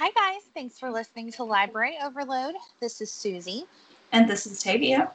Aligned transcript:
Hi, 0.00 0.10
guys. 0.10 0.42
Thanks 0.54 0.78
for 0.78 0.92
listening 0.92 1.32
to 1.32 1.42
Library 1.42 1.98
Overload. 2.00 2.54
This 2.78 3.00
is 3.00 3.10
Susie. 3.10 3.64
And 4.12 4.30
this 4.30 4.46
is 4.46 4.62
Tavia. 4.62 5.10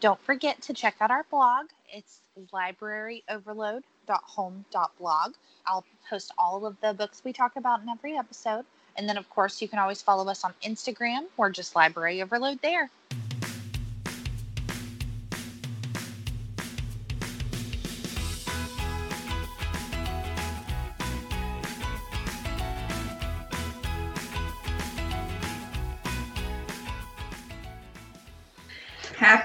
Don't 0.00 0.20
forget 0.20 0.60
to 0.60 0.74
check 0.74 0.96
out 1.00 1.10
our 1.10 1.24
blog. 1.30 1.68
It's 1.90 2.20
libraryoverload.home.blog. 2.52 5.34
I'll 5.66 5.84
post 6.10 6.30
all 6.36 6.66
of 6.66 6.76
the 6.82 6.92
books 6.92 7.22
we 7.24 7.32
talk 7.32 7.56
about 7.56 7.80
in 7.80 7.88
every 7.88 8.18
episode. 8.18 8.66
And 8.98 9.08
then, 9.08 9.16
of 9.16 9.30
course, 9.30 9.62
you 9.62 9.68
can 9.68 9.78
always 9.78 10.02
follow 10.02 10.28
us 10.28 10.44
on 10.44 10.52
Instagram. 10.62 11.24
We're 11.38 11.48
just 11.48 11.74
Library 11.74 12.20
Overload 12.20 12.60
there. 12.60 12.90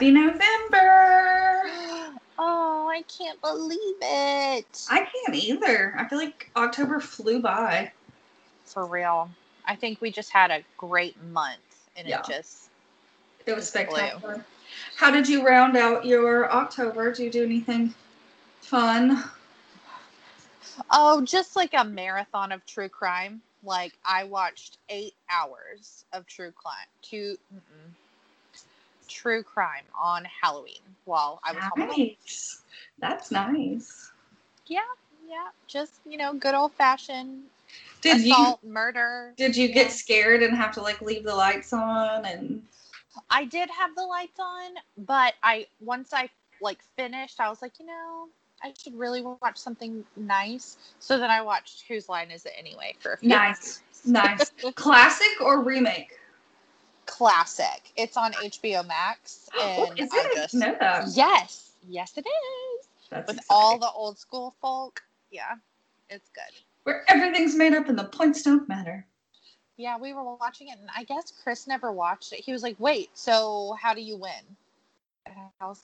Happy 0.03 0.11
November! 0.11 1.61
Oh, 2.37 2.89
I 2.91 3.03
can't 3.03 3.39
believe 3.39 3.95
it. 4.01 4.85
I 4.89 4.99
can't 4.99 5.33
either. 5.41 5.95
I 5.97 6.05
feel 6.09 6.17
like 6.19 6.49
October 6.57 6.99
flew 6.99 7.41
by. 7.41 7.89
For 8.65 8.85
real. 8.85 9.29
I 9.65 9.77
think 9.77 10.01
we 10.01 10.11
just 10.11 10.29
had 10.29 10.51
a 10.51 10.61
great 10.75 11.15
month 11.31 11.87
and 11.95 12.05
Yeah. 12.05 12.19
it 12.19 12.25
just 12.25 12.69
It 13.45 13.55
was 13.55 13.69
flew. 13.69 13.69
spectacular. 13.69 14.45
How 14.97 15.09
did 15.09 15.29
you 15.29 15.47
round 15.47 15.77
out 15.77 16.03
your 16.05 16.51
October? 16.51 17.13
Did 17.13 17.23
you 17.23 17.31
do 17.31 17.45
anything 17.45 17.95
fun? 18.59 19.23
Oh, 20.91 21.23
just 21.23 21.55
like 21.55 21.73
a 21.75 21.85
marathon 21.85 22.51
of 22.51 22.65
true 22.65 22.89
crime. 22.89 23.41
Like 23.63 23.93
I 24.03 24.25
watched 24.25 24.79
eight 24.89 25.13
hours 25.29 26.03
of 26.11 26.27
true 26.27 26.51
crime, 26.51 26.89
two 27.01 27.37
mm-mm, 27.55 27.93
true 29.07 29.43
crime 29.43 29.83
on 29.99 30.25
Halloween 30.25 30.81
while 31.05 31.39
I 31.43 31.53
was 31.53 31.63
home. 31.63 32.11
That's 32.99 33.31
nice. 33.31 34.11
Yeah, 34.67 34.79
yeah, 35.27 35.49
just 35.67 35.93
you 36.05 36.17
know, 36.17 36.33
good 36.33 36.55
old 36.55 36.73
fashioned 36.73 37.43
Did 38.01 38.21
you 38.21 38.31
assault, 38.33 38.63
murder. 38.63 39.33
did 39.37 39.55
you 39.55 39.67
Yeah. 39.67 39.73
get 39.75 39.91
scared 39.91 40.43
and 40.43 40.55
have 40.55 40.73
to 40.75 40.81
like 40.81 41.01
leave 41.01 41.23
the 41.23 41.35
lights 41.35 41.73
on 41.73 42.25
and 42.25 42.63
I 43.29 43.45
did 43.45 43.69
have 43.69 43.95
the 43.95 44.03
lights 44.03 44.39
on, 44.39 44.71
but 44.97 45.33
I 45.43 45.67
once 45.79 46.13
I 46.13 46.29
like 46.61 46.81
finished, 46.95 47.39
I 47.39 47.49
was 47.49 47.61
like, 47.61 47.79
you 47.79 47.85
know, 47.85 48.27
I 48.63 48.73
should 48.81 48.97
really 48.97 49.21
watch 49.21 49.57
something 49.57 50.05
nice. 50.15 50.77
So 50.99 51.19
then 51.19 51.29
I 51.29 51.41
watched 51.41 51.83
Whose 51.87 52.07
Line 52.09 52.31
Is 52.31 52.45
It 52.45 52.53
Anyway 52.57 52.95
for 52.99 53.13
a 53.13 53.17
few 53.17 53.29
nice. 53.29 53.81
Nice. 54.05 54.51
Classic 54.75 55.41
or 55.41 55.61
remake? 55.61 56.13
Classic. 57.05 57.91
It's 57.95 58.17
on 58.17 58.33
HBO 58.33 58.85
Max, 58.87 59.49
Oh, 59.55 59.87
and 59.89 59.99
is 59.99 60.09
I 60.11 60.27
it? 60.31 60.35
just 60.35 60.53
no, 60.53 60.75
yes, 61.13 61.71
yes, 61.87 62.17
it 62.17 62.21
is 62.27 62.87
That's 63.09 63.27
with 63.27 63.37
exciting. 63.37 63.45
all 63.49 63.77
the 63.79 63.89
old 63.91 64.17
school 64.17 64.53
folk. 64.61 65.01
Yeah, 65.31 65.55
it's 66.09 66.29
good. 66.29 66.53
where 66.83 67.03
everything's 67.09 67.55
made 67.55 67.73
up 67.73 67.87
and 67.89 67.97
the 67.97 68.03
points 68.05 68.41
don't 68.43 68.67
matter. 68.69 69.05
Yeah, 69.77 69.97
we 69.97 70.13
were 70.13 70.35
watching 70.35 70.67
it, 70.67 70.77
and 70.79 70.89
I 70.95 71.03
guess 71.03 71.33
Chris 71.43 71.65
never 71.67 71.91
watched 71.91 72.31
it. 72.33 72.39
He 72.41 72.51
was 72.53 72.61
like, 72.61 72.75
"Wait, 72.79 73.09
so 73.15 73.75
how 73.81 73.93
do 73.93 74.01
you 74.01 74.17
win?" 74.17 74.55
Was, 75.61 75.81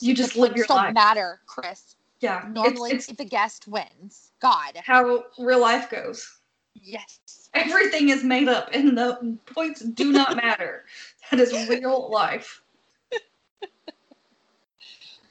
You 0.00 0.14
just 0.14 0.36
live 0.36 0.54
your 0.56 0.66
don't 0.66 0.76
life." 0.76 0.94
matter, 0.94 1.40
Chris. 1.46 1.96
Yeah. 2.20 2.38
it's- 2.38 2.54
Normally, 2.54 2.92
it's, 2.92 3.06
the 3.06 3.24
guest 3.24 3.66
wins. 3.66 4.30
God, 4.40 4.76
how 4.84 5.24
real 5.38 5.58
life 5.60 5.90
goes. 5.90 6.38
Yes, 6.74 7.50
Everything 7.54 8.08
is 8.08 8.24
made 8.24 8.48
up 8.48 8.70
and 8.72 8.96
the 8.96 9.36
points 9.46 9.80
do 9.80 10.12
not 10.12 10.36
matter. 10.42 10.84
That 11.30 11.40
is 11.40 11.68
real 11.68 12.10
life. 12.10 12.62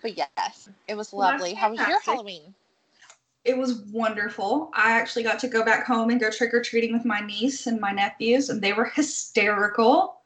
but 0.01 0.18
yes, 0.18 0.69
it 0.88 0.96
was 0.96 1.12
Well, 1.12 1.31
lovely. 1.31 1.53
How 1.53 1.72
was 1.72 1.80
your. 1.80 2.00
Halloween? 2.01 2.53
It 3.44 3.57
was 3.57 3.81
wonderful. 3.91 4.69
I 4.75 4.91
actually 4.91 5.24
got 5.24 5.40
to 5.40 5.47
go 5.47 5.66
back 5.66 5.85
home 5.88 6.12
and 6.12 6.19
go 6.19 6.30
trick 6.30 6.53
or 6.53 6.62
treating 6.62 6.94
with 6.94 7.06
my 7.06 7.22
niece 7.22 7.66
and 7.66 7.80
my 7.80 7.91
nephews, 7.91 8.50
and 8.50 8.62
they 8.62 8.74
were 8.74 8.85
hysterical. 8.85 10.22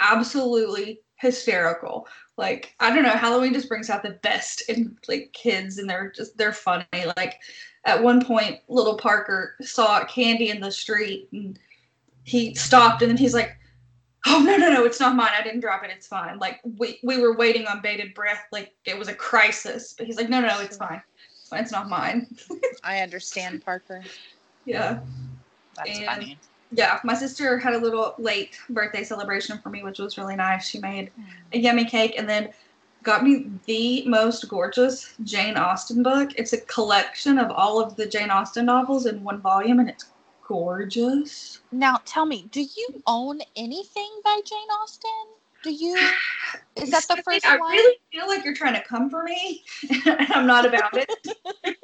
Absolutely 0.00 1.00
hysterical. 1.16 2.06
Like, 2.36 2.74
I 2.78 2.94
don't 2.94 3.02
know, 3.04 3.10
Halloween 3.10 3.54
just 3.54 3.68
brings 3.68 3.90
out 3.90 4.02
the 4.02 4.18
best 4.22 4.68
in 4.68 4.96
like 5.08 5.32
kids 5.32 5.78
and 5.78 5.88
they're 5.88 6.12
just 6.14 6.36
they're 6.36 6.52
funny. 6.52 6.84
Like 7.16 7.40
at 7.88 8.02
one 8.02 8.22
point, 8.24 8.60
little 8.68 8.96
Parker 8.96 9.54
saw 9.62 10.04
candy 10.04 10.50
in 10.50 10.60
the 10.60 10.70
street 10.70 11.28
and 11.32 11.58
he 12.24 12.54
stopped 12.54 13.00
and 13.02 13.10
then 13.10 13.16
he's 13.16 13.34
like, 13.34 13.56
Oh 14.26 14.40
no 14.40 14.56
no 14.56 14.70
no, 14.70 14.84
it's 14.84 15.00
not 15.00 15.16
mine. 15.16 15.30
I 15.36 15.42
didn't 15.42 15.60
drop 15.60 15.82
it, 15.84 15.90
it's 15.90 16.06
fine. 16.06 16.38
Like 16.38 16.60
we 16.76 16.98
we 17.02 17.18
were 17.18 17.34
waiting 17.34 17.66
on 17.66 17.80
bated 17.80 18.12
breath, 18.14 18.44
like 18.52 18.74
it 18.84 18.98
was 18.98 19.08
a 19.08 19.14
crisis. 19.14 19.94
But 19.96 20.06
he's 20.06 20.16
like, 20.16 20.28
No, 20.28 20.40
no, 20.40 20.60
it's 20.60 20.76
fine. 20.76 21.00
It's 21.40 21.48
fine, 21.48 21.62
it's 21.62 21.72
not 21.72 21.88
mine. 21.88 22.26
I 22.84 23.00
understand, 23.00 23.64
Parker. 23.64 24.04
Yeah. 24.66 25.00
That's 25.76 25.90
And- 25.90 26.06
funny. 26.06 26.38
yeah, 26.72 27.00
my 27.04 27.14
sister 27.14 27.58
had 27.58 27.72
a 27.72 27.78
little 27.78 28.14
late 28.18 28.58
birthday 28.68 29.02
celebration 29.02 29.58
for 29.58 29.70
me, 29.70 29.82
which 29.82 29.98
was 29.98 30.18
really 30.18 30.36
nice. 30.36 30.68
She 30.68 30.78
made 30.78 31.10
hmm. 31.16 31.22
a 31.54 31.58
yummy 31.58 31.86
cake 31.86 32.16
and 32.18 32.28
then 32.28 32.50
got 33.02 33.24
me 33.24 33.50
the 33.66 34.06
most 34.06 34.48
gorgeous 34.48 35.14
Jane 35.24 35.56
Austen 35.56 36.02
book. 36.02 36.30
It's 36.36 36.52
a 36.52 36.60
collection 36.62 37.38
of 37.38 37.50
all 37.50 37.80
of 37.80 37.96
the 37.96 38.06
Jane 38.06 38.30
Austen 38.30 38.66
novels 38.66 39.06
in 39.06 39.22
one 39.22 39.40
volume, 39.40 39.78
and 39.80 39.88
it's 39.88 40.06
gorgeous. 40.46 41.60
Now, 41.72 42.00
tell 42.04 42.26
me, 42.26 42.48
do 42.50 42.60
you 42.60 43.02
own 43.06 43.40
anything 43.56 44.10
by 44.24 44.40
Jane 44.44 44.68
Austen? 44.82 45.10
Do 45.62 45.72
you? 45.72 45.96
Is 46.76 46.90
that 46.90 47.04
the 47.08 47.22
first 47.22 47.46
I 47.46 47.58
one? 47.58 47.72
I 47.72 47.76
really 47.76 47.96
feel 48.12 48.26
like 48.28 48.44
you're 48.44 48.54
trying 48.54 48.74
to 48.74 48.82
come 48.82 49.10
for 49.10 49.22
me, 49.24 49.64
and 50.06 50.32
I'm 50.32 50.46
not 50.46 50.64
about 50.66 50.96
it. 50.96 51.10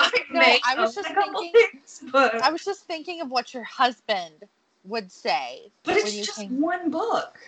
I 0.00 0.10
No, 0.30 0.40
I 0.66 0.74
was 0.80 0.94
just 0.94 1.08
thinking- 1.08 1.52
things, 1.52 2.02
but 2.12 2.42
I 2.42 2.50
was 2.50 2.64
just 2.64 2.84
thinking 2.86 3.20
of 3.20 3.30
what 3.30 3.52
your 3.54 3.64
husband 3.64 4.44
would 4.84 5.10
say. 5.10 5.70
but 5.84 5.96
it's 5.96 6.14
just 6.14 6.38
came- 6.38 6.60
one 6.60 6.90
book. 6.90 7.38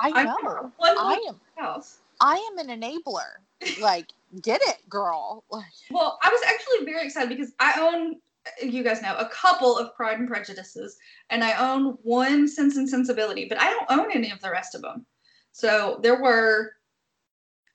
I 0.00 0.10
I 0.14 0.24
know. 0.24 0.72
I 0.80 1.26
am. 1.28 1.40
house. 1.56 1.98
I 2.20 2.36
am 2.52 2.68
an 2.68 2.80
enabler. 2.80 3.80
Like, 3.80 4.06
get 4.42 4.60
it, 4.62 4.76
girl. 4.88 5.44
Well, 5.90 6.18
I 6.22 6.28
was 6.30 6.40
actually 6.46 6.90
very 6.90 7.04
excited 7.04 7.28
because 7.28 7.52
I 7.58 7.80
own, 7.80 8.16
you 8.62 8.84
guys 8.84 9.02
know, 9.02 9.16
a 9.16 9.28
couple 9.28 9.76
of 9.76 9.94
Pride 9.96 10.18
and 10.20 10.28
Prejudices, 10.28 10.96
and 11.30 11.42
I 11.42 11.54
own 11.54 11.98
one 12.02 12.46
Sense 12.46 12.76
and 12.76 12.88
Sensibility, 12.88 13.46
but 13.46 13.60
I 13.60 13.70
don't 13.70 13.90
own 13.90 14.10
any 14.12 14.30
of 14.30 14.40
the 14.40 14.50
rest 14.50 14.74
of 14.74 14.82
them. 14.82 15.04
So 15.52 15.98
there 16.02 16.22
were 16.22 16.74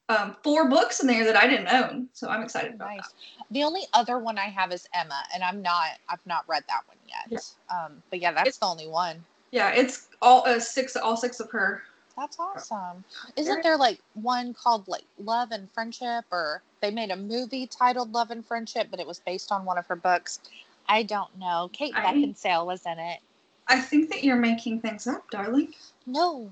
um, 0.07 0.37
four 0.43 0.69
books 0.69 1.01
in 1.01 1.07
there 1.07 1.25
that 1.25 1.35
I 1.35 1.47
didn't 1.47 1.67
own. 1.67 2.07
So 2.13 2.29
I'm 2.29 2.41
excited 2.41 2.75
about 2.75 2.95
nice. 2.95 3.13
The 3.51 3.63
only 3.63 3.81
other 3.93 4.17
one 4.17 4.37
I 4.37 4.45
have 4.45 4.71
is 4.71 4.87
Emma, 4.93 5.21
and 5.33 5.43
I'm 5.43 5.61
not. 5.61 5.89
I've 6.07 6.25
not 6.25 6.47
read 6.47 6.63
that 6.69 6.81
one 6.87 6.97
yet. 7.07 7.43
Um, 7.69 8.01
but 8.09 8.19
yeah, 8.21 8.31
that's 8.31 8.47
It's- 8.47 8.57
the 8.57 8.65
only 8.65 8.87
one. 8.87 9.23
Yeah, 9.51 9.71
it's 9.71 10.07
all 10.21 10.45
uh, 10.45 10.59
six, 10.59 10.95
all 10.95 11.15
six 11.15 11.39
of 11.39 11.49
her. 11.51 11.83
That's 12.17 12.39
awesome. 12.39 13.03
Isn't 13.35 13.61
there 13.61 13.77
like 13.77 13.99
one 14.13 14.53
called 14.53 14.87
like 14.87 15.03
Love 15.19 15.51
and 15.51 15.69
Friendship, 15.71 16.25
or 16.31 16.61
they 16.81 16.91
made 16.91 17.11
a 17.11 17.15
movie 17.15 17.67
titled 17.67 18.13
Love 18.13 18.31
and 18.31 18.45
Friendship, 18.45 18.87
but 18.89 18.99
it 18.99 19.07
was 19.07 19.19
based 19.19 19.51
on 19.51 19.65
one 19.65 19.77
of 19.77 19.85
her 19.87 19.95
books? 19.95 20.39
I 20.87 21.03
don't 21.03 21.37
know. 21.37 21.69
Kate 21.73 21.93
I- 21.95 22.13
Beckinsale 22.13 22.65
was 22.65 22.85
in 22.85 22.99
it. 22.99 23.19
I 23.67 23.79
think 23.79 24.09
that 24.11 24.23
you're 24.23 24.35
making 24.35 24.81
things 24.81 25.07
up, 25.07 25.29
darling. 25.31 25.73
No. 26.05 26.51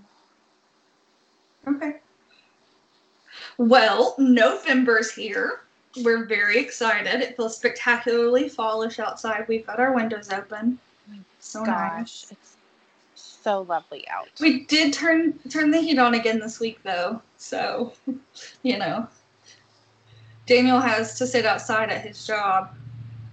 Okay. 1.67 1.97
Well, 3.57 4.15
November's 4.17 5.11
here. 5.11 5.61
We're 6.03 6.25
very 6.25 6.57
excited. 6.57 7.21
It 7.21 7.37
feels 7.37 7.55
spectacularly 7.55 8.49
fallish 8.49 8.97
outside. 8.97 9.45
We've 9.47 9.65
got 9.65 9.79
our 9.79 9.93
windows 9.93 10.31
open. 10.31 10.79
So 11.39 11.63
nice. 11.63 12.31
It's 12.31 12.52
so 13.43 13.61
lovely 13.61 14.07
out. 14.07 14.29
We 14.39 14.65
did 14.65 14.93
turn 14.93 15.37
turn 15.49 15.71
the 15.71 15.81
heat 15.81 15.99
on 15.99 16.13
again 16.13 16.39
this 16.39 16.59
week 16.59 16.79
though. 16.83 17.21
So, 17.37 17.93
you 18.63 18.77
know. 18.77 19.07
Daniel 20.45 20.79
has 20.79 21.17
to 21.17 21.25
sit 21.25 21.45
outside 21.45 21.89
at 21.89 22.05
his 22.05 22.25
job. 22.27 22.75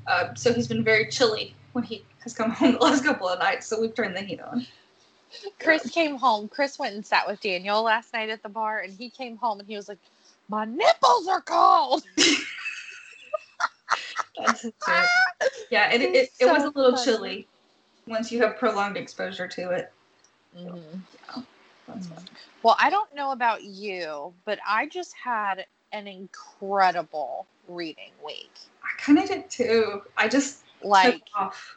Uh, 0.06 0.32
so 0.34 0.52
he's 0.52 0.68
been 0.68 0.84
very 0.84 1.08
chilly 1.08 1.54
when 1.72 1.84
he 1.84 2.04
has 2.22 2.32
come 2.32 2.50
home 2.52 2.72
the 2.72 2.78
last 2.78 3.04
couple 3.04 3.28
of 3.28 3.38
nights, 3.38 3.66
so 3.66 3.80
we've 3.80 3.94
turned 3.94 4.16
the 4.16 4.20
heat 4.20 4.40
on. 4.40 4.66
Chris 5.60 5.88
came 5.90 6.16
home. 6.16 6.48
Chris 6.48 6.78
went 6.78 6.94
and 6.94 7.06
sat 7.06 7.26
with 7.26 7.40
Daniel 7.40 7.82
last 7.82 8.12
night 8.12 8.30
at 8.30 8.42
the 8.42 8.48
bar, 8.48 8.80
and 8.80 8.92
he 8.92 9.08
came 9.08 9.36
home 9.36 9.60
and 9.60 9.68
he 9.68 9.76
was 9.76 9.88
like, 9.88 9.98
"My 10.48 10.64
nipples 10.64 11.28
are 11.28 11.40
cold." 11.40 12.02
That's 14.36 14.64
it. 14.64 14.74
Yeah, 15.70 15.92
it, 15.92 16.02
it, 16.02 16.30
it, 16.40 16.46
was 16.46 16.64
a 16.64 16.70
little 16.70 16.96
chilly 17.04 17.46
once 18.06 18.32
you 18.32 18.42
have 18.42 18.56
prolonged 18.56 18.96
exposure 18.96 19.46
to 19.46 19.70
it. 19.70 19.92
Mhm. 20.56 21.02
That's 21.86 22.08
Mhm. 22.08 22.28
Well, 22.62 22.76
I 22.78 22.90
don't 22.90 23.14
know 23.14 23.32
about 23.32 23.62
you, 23.64 24.34
but 24.44 24.58
I 24.66 24.86
just 24.86 25.14
had 25.14 25.66
an 25.92 26.06
incredible 26.06 27.46
reading 27.68 28.12
week. 28.24 28.52
I 28.82 28.88
kind 28.98 29.18
of 29.18 29.26
did 29.26 29.50
too. 29.50 30.02
I 30.16 30.28
just 30.28 30.64
Like 30.82 31.28
off. 31.34 31.76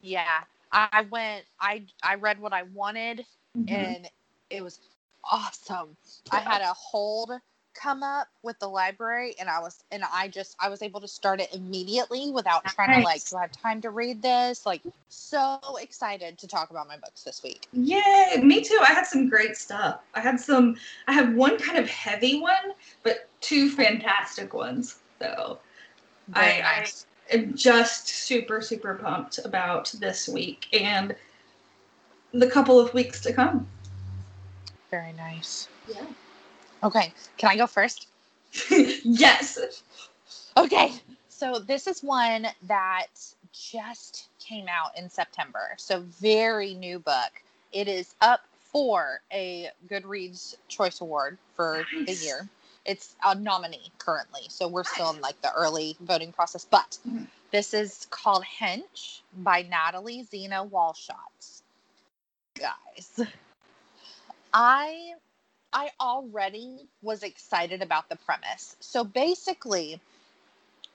Yeah. 0.00 0.44
I 0.72 1.02
went 1.02 1.46
I 1.60 1.86
I 2.02 2.16
read 2.16 2.40
what 2.40 2.52
I 2.52 2.64
wanted 2.64 3.24
Mhm. 3.56 3.70
and 3.70 4.10
it 4.50 4.62
was 4.62 4.80
awesome. 5.22 5.96
I 6.30 6.40
had 6.40 6.62
a 6.62 6.72
hold 6.74 7.30
come 7.74 8.02
up 8.02 8.28
with 8.42 8.58
the 8.60 8.68
library 8.68 9.34
and 9.38 9.48
I 9.48 9.58
was 9.60 9.82
and 9.90 10.02
I 10.12 10.28
just 10.28 10.56
I 10.60 10.68
was 10.68 10.80
able 10.80 11.00
to 11.00 11.08
start 11.08 11.40
it 11.40 11.52
immediately 11.52 12.30
without 12.30 12.64
trying 12.66 13.00
to 13.00 13.04
like 13.04 13.24
do 13.28 13.36
I 13.36 13.42
have 13.42 13.52
time 13.52 13.80
to 13.82 13.90
read 13.90 14.22
this? 14.22 14.64
Like 14.64 14.80
so 15.08 15.58
excited 15.80 16.38
to 16.38 16.46
talk 16.46 16.70
about 16.70 16.88
my 16.88 16.96
books 16.96 17.24
this 17.24 17.42
week. 17.42 17.66
Yay, 17.72 18.40
me 18.42 18.62
too. 18.62 18.78
I 18.80 18.86
had 18.92 19.06
some 19.06 19.28
great 19.28 19.56
stuff. 19.56 20.00
I 20.14 20.20
had 20.20 20.40
some, 20.40 20.76
I 21.06 21.12
have 21.12 21.34
one 21.34 21.58
kind 21.58 21.78
of 21.78 21.88
heavy 21.88 22.40
one, 22.40 22.72
but 23.02 23.28
two 23.40 23.70
fantastic 23.70 24.54
ones. 24.54 24.98
So 25.20 25.58
Very 26.28 26.62
I- 26.62 26.78
nice. 26.80 27.06
I'm 27.32 27.54
just 27.56 28.08
super, 28.08 28.60
super 28.60 28.94
pumped 28.96 29.38
about 29.44 29.90
this 29.98 30.28
week 30.28 30.66
and 30.74 31.16
the 32.32 32.50
couple 32.50 32.78
of 32.78 32.92
weeks 32.92 33.20
to 33.22 33.32
come. 33.32 33.66
Very 34.90 35.12
nice. 35.14 35.68
Yeah. 35.88 36.04
Okay, 36.84 37.14
can 37.38 37.48
I 37.50 37.56
go 37.56 37.66
first? 37.66 38.08
yes. 38.70 39.82
Okay, 40.56 40.92
so 41.30 41.58
this 41.58 41.86
is 41.86 42.02
one 42.02 42.46
that 42.68 43.06
just 43.52 44.28
came 44.38 44.66
out 44.68 44.96
in 44.96 45.08
September. 45.08 45.70
So, 45.78 46.00
very 46.20 46.74
new 46.74 46.98
book. 46.98 47.42
It 47.72 47.88
is 47.88 48.14
up 48.20 48.42
for 48.70 49.20
a 49.32 49.70
Goodreads 49.88 50.56
Choice 50.68 51.00
Award 51.00 51.38
for 51.56 51.86
the 52.06 52.12
year. 52.12 52.48
It's 52.84 53.16
a 53.24 53.34
nominee 53.34 53.90
currently. 53.98 54.42
So, 54.48 54.68
we're 54.68 54.84
still 54.84 55.10
in 55.10 55.20
like 55.22 55.40
the 55.40 55.52
early 55.54 55.96
voting 56.00 56.32
process. 56.32 56.66
But 56.66 56.98
Mhm. 57.08 57.26
this 57.50 57.72
is 57.72 58.06
called 58.10 58.44
Hench 58.44 59.20
by 59.38 59.62
Natalie 59.62 60.22
Zina 60.24 60.64
Walschots. 60.66 61.62
Guys, 62.54 63.26
I 64.52 65.14
I 65.74 65.90
already 66.00 66.86
was 67.02 67.24
excited 67.24 67.82
about 67.82 68.08
the 68.08 68.16
premise. 68.16 68.76
So 68.78 69.02
basically, 69.02 70.00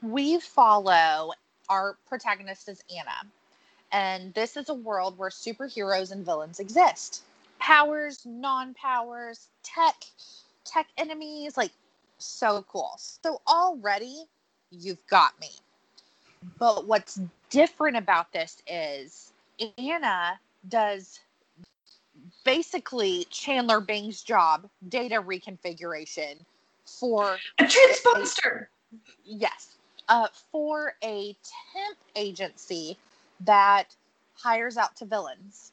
we 0.01 0.39
follow 0.39 1.33
our 1.67 1.97
protagonist 2.07 2.69
is 2.69 2.81
Anna. 2.97 3.29
And 3.91 4.33
this 4.33 4.55
is 4.55 4.69
a 4.69 4.73
world 4.73 5.17
where 5.17 5.29
superheroes 5.29 6.11
and 6.11 6.25
villains 6.25 6.59
exist. 6.59 7.23
Powers, 7.59 8.25
non-powers, 8.25 9.47
tech, 9.63 9.95
tech 10.63 10.87
enemies, 10.97 11.57
like 11.57 11.71
so 12.17 12.65
cool. 12.69 12.91
So 12.97 13.41
already 13.47 14.23
you've 14.71 15.05
got 15.07 15.39
me. 15.41 15.49
But 16.57 16.87
what's 16.87 17.19
different 17.49 17.97
about 17.97 18.31
this 18.31 18.61
is 18.65 19.33
Anna 19.77 20.39
does 20.69 21.19
basically 22.43 23.25
Chandler 23.29 23.79
Bing's 23.79 24.21
job, 24.21 24.69
data 24.87 25.15
reconfiguration 25.21 26.37
for 26.85 27.37
A 27.59 27.63
transponder. 27.63 28.67
yes, 29.25 29.75
uh, 30.07 30.27
for 30.51 30.95
a 31.03 31.35
temp 31.73 31.97
agency 32.15 32.97
that 33.41 33.95
hires 34.35 34.77
out 34.77 34.95
to 34.97 35.05
villains. 35.05 35.71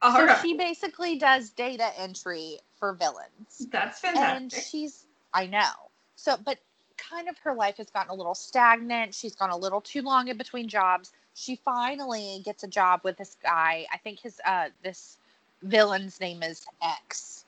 All 0.00 0.12
so 0.12 0.26
right. 0.26 0.38
she 0.42 0.54
basically 0.54 1.18
does 1.18 1.50
data 1.50 1.90
entry 1.98 2.60
for 2.78 2.92
villains. 2.92 3.66
That's 3.70 3.98
And 4.14 4.52
fantastic. 4.52 4.62
she's 4.62 5.04
I 5.34 5.46
know. 5.46 5.90
So 6.16 6.36
but 6.44 6.58
kind 6.96 7.28
of 7.28 7.38
her 7.38 7.54
life 7.54 7.76
has 7.78 7.90
gotten 7.90 8.10
a 8.10 8.14
little 8.14 8.34
stagnant. 8.34 9.14
She's 9.14 9.34
gone 9.34 9.50
a 9.50 9.56
little 9.56 9.80
too 9.80 10.02
long 10.02 10.28
in 10.28 10.36
between 10.36 10.68
jobs. 10.68 11.12
She 11.34 11.56
finally 11.56 12.42
gets 12.44 12.62
a 12.64 12.68
job 12.68 13.00
with 13.04 13.16
this 13.16 13.36
guy. 13.42 13.86
I 13.92 13.98
think 13.98 14.20
his 14.20 14.40
uh 14.46 14.68
this 14.82 15.18
villain's 15.62 16.20
name 16.20 16.42
is 16.42 16.66
X. 16.82 17.44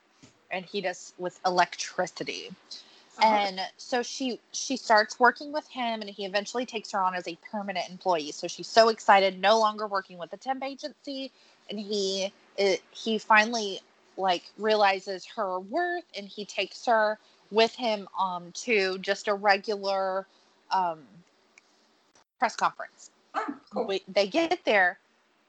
And 0.51 0.65
he 0.65 0.81
does 0.81 1.13
with 1.17 1.39
electricity 1.45 2.51
Uh-huh. 3.19 3.47
and 3.47 3.61
so 3.77 4.03
she 4.03 4.39
she 4.51 4.77
starts 4.77 5.19
working 5.19 5.51
with 5.53 5.67
him 5.69 6.01
and 6.01 6.09
he 6.09 6.25
eventually 6.25 6.65
takes 6.65 6.91
her 6.91 6.99
on 7.01 7.15
as 7.15 7.27
a 7.27 7.37
permanent 7.51 7.89
employee 7.89 8.31
so 8.31 8.47
she's 8.47 8.67
so 8.67 8.89
excited 8.89 9.39
no 9.39 9.59
longer 9.59 9.87
working 9.87 10.17
with 10.17 10.31
the 10.31 10.37
temp 10.37 10.63
agency 10.63 11.31
and 11.69 11.79
he 11.79 12.33
it, 12.57 12.81
he 12.91 13.17
finally 13.17 13.79
like 14.17 14.43
realizes 14.57 15.25
her 15.35 15.59
worth 15.59 16.05
and 16.17 16.27
he 16.27 16.45
takes 16.45 16.85
her 16.85 17.19
with 17.51 17.73
him 17.75 18.07
um 18.19 18.51
to 18.53 18.97
just 18.99 19.27
a 19.27 19.33
regular 19.33 20.27
um 20.71 20.99
press 22.39 22.55
conference 22.55 23.11
Oh, 23.35 23.45
cool. 23.71 23.87
we, 23.87 24.03
they 24.07 24.27
get 24.27 24.59
there, 24.65 24.99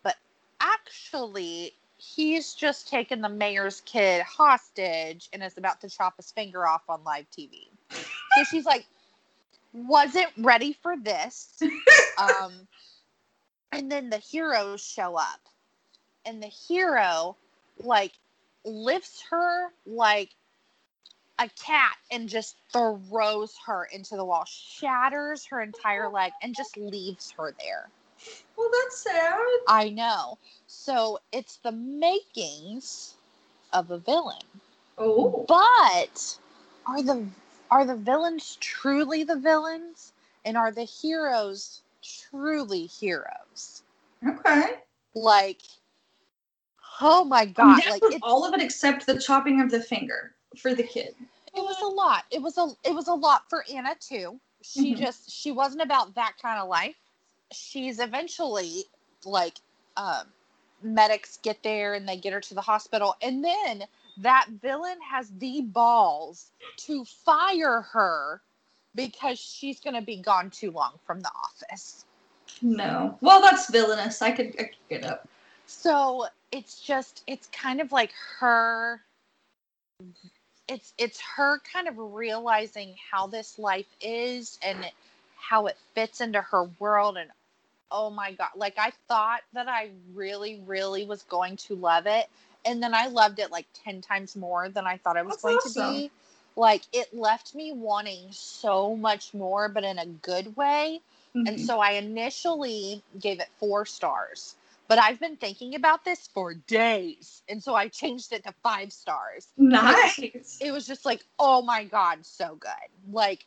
but 0.05 0.17
actually, 0.61 1.75
he's 2.03 2.55
just 2.55 2.89
taken 2.89 3.21
the 3.21 3.29
mayor's 3.29 3.81
kid 3.83 4.23
hostage 4.23 5.29
and 5.33 5.43
is 5.43 5.57
about 5.57 5.81
to 5.81 5.89
chop 5.89 6.17
his 6.17 6.33
finger 6.33 6.67
off 6.67 6.83
on 6.89 7.05
live 7.05 7.27
TV. 7.31 7.69
so 7.91 8.45
she's 8.51 8.65
like, 8.65 8.87
wasn't 9.73 10.31
ready 10.39 10.77
for 10.83 10.97
this. 10.97 11.63
Um, 12.19 12.53
and 13.73 13.91
then 13.91 14.11
the 14.11 14.19
heroes 14.19 14.85
show 14.85 15.17
up, 15.17 15.41
and 16.27 16.43
the 16.43 16.49
hero, 16.49 17.37
like, 17.83 18.13
lifts 18.65 19.25
her 19.31 19.69
like 19.87 20.31
a 21.39 21.49
cat 21.65 21.97
and 22.11 22.29
just 22.29 22.57
throws 22.73 23.55
her 23.67 23.85
into 23.93 24.17
the 24.17 24.25
wall, 24.25 24.45
shatters 24.45 25.47
her 25.47 25.63
entire 25.63 26.09
leg, 26.11 26.33
and 26.43 26.55
just 26.55 26.77
leaves 26.77 27.33
her 27.39 27.55
there. 27.59 27.89
Well, 28.57 28.71
that's 28.73 29.03
sad. 29.03 29.39
I 29.69 29.89
know. 29.89 30.39
So 30.67 31.19
it's 31.33 31.57
the 31.57 31.73
makings 31.73 33.15
of 33.73 33.91
a 33.91 33.99
villain. 33.99 34.43
Oh. 34.99 35.45
But 35.49 36.39
are 36.87 37.03
the 37.03 37.27
are 37.71 37.85
the 37.85 37.97
villains 37.97 38.57
truly 38.61 39.25
the 39.25 39.37
villains? 39.37 40.13
And 40.45 40.57
are 40.57 40.73
the 40.73 40.85
heroes 40.85 41.83
truly 42.03 42.87
heroes? 42.87 43.83
Okay. 44.27 44.75
Like 45.15 45.61
oh 47.01 47.25
my 47.25 47.45
god, 47.47 47.83
like 47.89 48.03
all 48.23 48.45
of 48.45 48.55
it 48.55 48.63
except 48.63 49.07
the 49.07 49.19
chopping 49.19 49.61
of 49.61 49.71
the 49.71 49.81
finger 49.81 50.35
for 50.57 50.75
the 50.75 50.83
kid. 50.83 51.15
it 51.55 51.61
was 51.61 51.81
a 51.83 51.87
lot. 51.87 52.25
It 52.31 52.41
was 52.43 52.59
a 52.59 52.69
it 52.85 52.95
was 52.95 53.09
a 53.09 53.15
lot 53.15 53.49
for 53.49 53.65
Anna 53.73 53.95
too. 54.01 54.41
She 54.63 54.95
Mhm. 54.95 54.99
just 54.99 55.31
she 55.31 55.53
wasn't 55.53 55.83
about 55.83 56.15
that 56.15 56.35
kind 56.41 56.59
of 56.61 56.69
life. 56.69 56.97
She's 57.53 58.01
eventually 58.01 58.85
like 59.25 59.59
um 59.97 60.27
medics 60.83 61.39
get 61.43 61.63
there 61.63 61.95
and 61.95 62.09
they 62.09 62.17
get 62.17 62.33
her 62.33 62.41
to 62.41 62.55
the 62.55 62.61
hospital 62.61 63.15
and 63.23 63.45
then 63.45 63.85
that 64.17 64.49
villain 64.61 64.99
has 65.09 65.31
the 65.39 65.63
balls 65.63 66.51
to 66.77 67.05
fire 67.05 67.83
her 67.83 68.41
because 68.95 69.39
she's 69.39 69.81
going 69.81 69.95
to 69.95 70.03
be 70.03 70.17
gone 70.17 70.51
too 70.51 70.71
long 70.71 70.93
from 71.07 71.21
the 71.21 71.31
office. 71.31 72.05
No. 72.61 73.17
Well, 73.21 73.41
that's 73.41 73.71
villainous. 73.71 74.21
I 74.23 74.33
could, 74.33 74.49
I 74.59 74.65
could 74.65 74.77
get 74.89 75.05
up. 75.05 75.29
So 75.67 76.27
it's 76.51 76.81
just 76.81 77.23
it's 77.27 77.47
kind 77.47 77.81
of 77.81 77.93
like 77.93 78.13
her 78.39 79.01
it's 80.69 80.93
it's 80.99 81.21
her 81.37 81.61
kind 81.73 81.89
of 81.89 81.95
realizing 81.97 82.95
how 83.11 83.27
this 83.27 83.59
life 83.59 83.87
is 84.01 84.59
and 84.63 84.85
how 85.37 85.67
it 85.67 85.77
fits 85.95 86.21
into 86.21 86.41
her 86.41 86.65
world 86.79 87.17
and 87.17 87.31
oh 87.93 88.11
my 88.11 88.33
god 88.33 88.51
like 88.57 88.75
I 88.79 88.93
thought 89.09 89.43
that 89.55 89.69
I 89.69 89.91
really 90.15 90.61
really 90.67 91.05
was 91.07 91.23
going 91.25 91.57
to 91.59 91.77
love 91.77 92.07
it 92.07 92.29
and 92.65 92.83
then 92.83 92.95
I 92.95 93.09
loved 93.09 93.39
it 93.41 93.51
like 93.53 93.67
10 93.85 94.01
times 94.01 94.37
more 94.37 94.69
than 94.69 94.87
I 94.87 94.99
thought 94.99 95.17
I 95.17 95.23
was 95.23 95.35
That's 95.35 95.43
going 95.45 95.59
awesome. 95.59 95.73
to 95.85 95.93
be 95.93 96.11
like 96.57 96.83
it 96.93 97.15
left 97.15 97.55
me 97.55 97.73
wanting 97.73 98.29
so 98.33 98.97
much 98.97 99.35
more 99.35 99.69
but 99.69 99.85
in 99.85 99.99
a 99.99 100.07
good 100.07 100.57
way 100.57 101.01
and 101.47 101.59
Mhm. 101.59 101.67
so 101.67 101.81
I 101.81 101.93
initially 101.93 103.03
gave 103.19 103.41
it 103.41 103.49
four 103.59 103.87
stars. 103.87 104.57
But 104.89 104.99
I've 104.99 105.19
been 105.21 105.37
thinking 105.37 105.75
about 105.75 106.05
this 106.05 106.29
for 106.29 106.55
days. 106.55 107.43
And 107.49 107.63
so 107.63 107.75
I 107.75 107.89
changed 107.89 108.33
it 108.33 108.45
to 108.45 108.53
five 108.63 108.93
stars. 108.93 109.49
nice. 109.57 110.59
It 110.61 110.73
was 110.73 110.87
just 110.87 111.05
like, 111.05 111.25
oh 111.39 111.63
my 111.63 111.85
God, 111.85 112.25
so 112.27 112.57
good. 112.57 112.71
Like, 113.11 113.47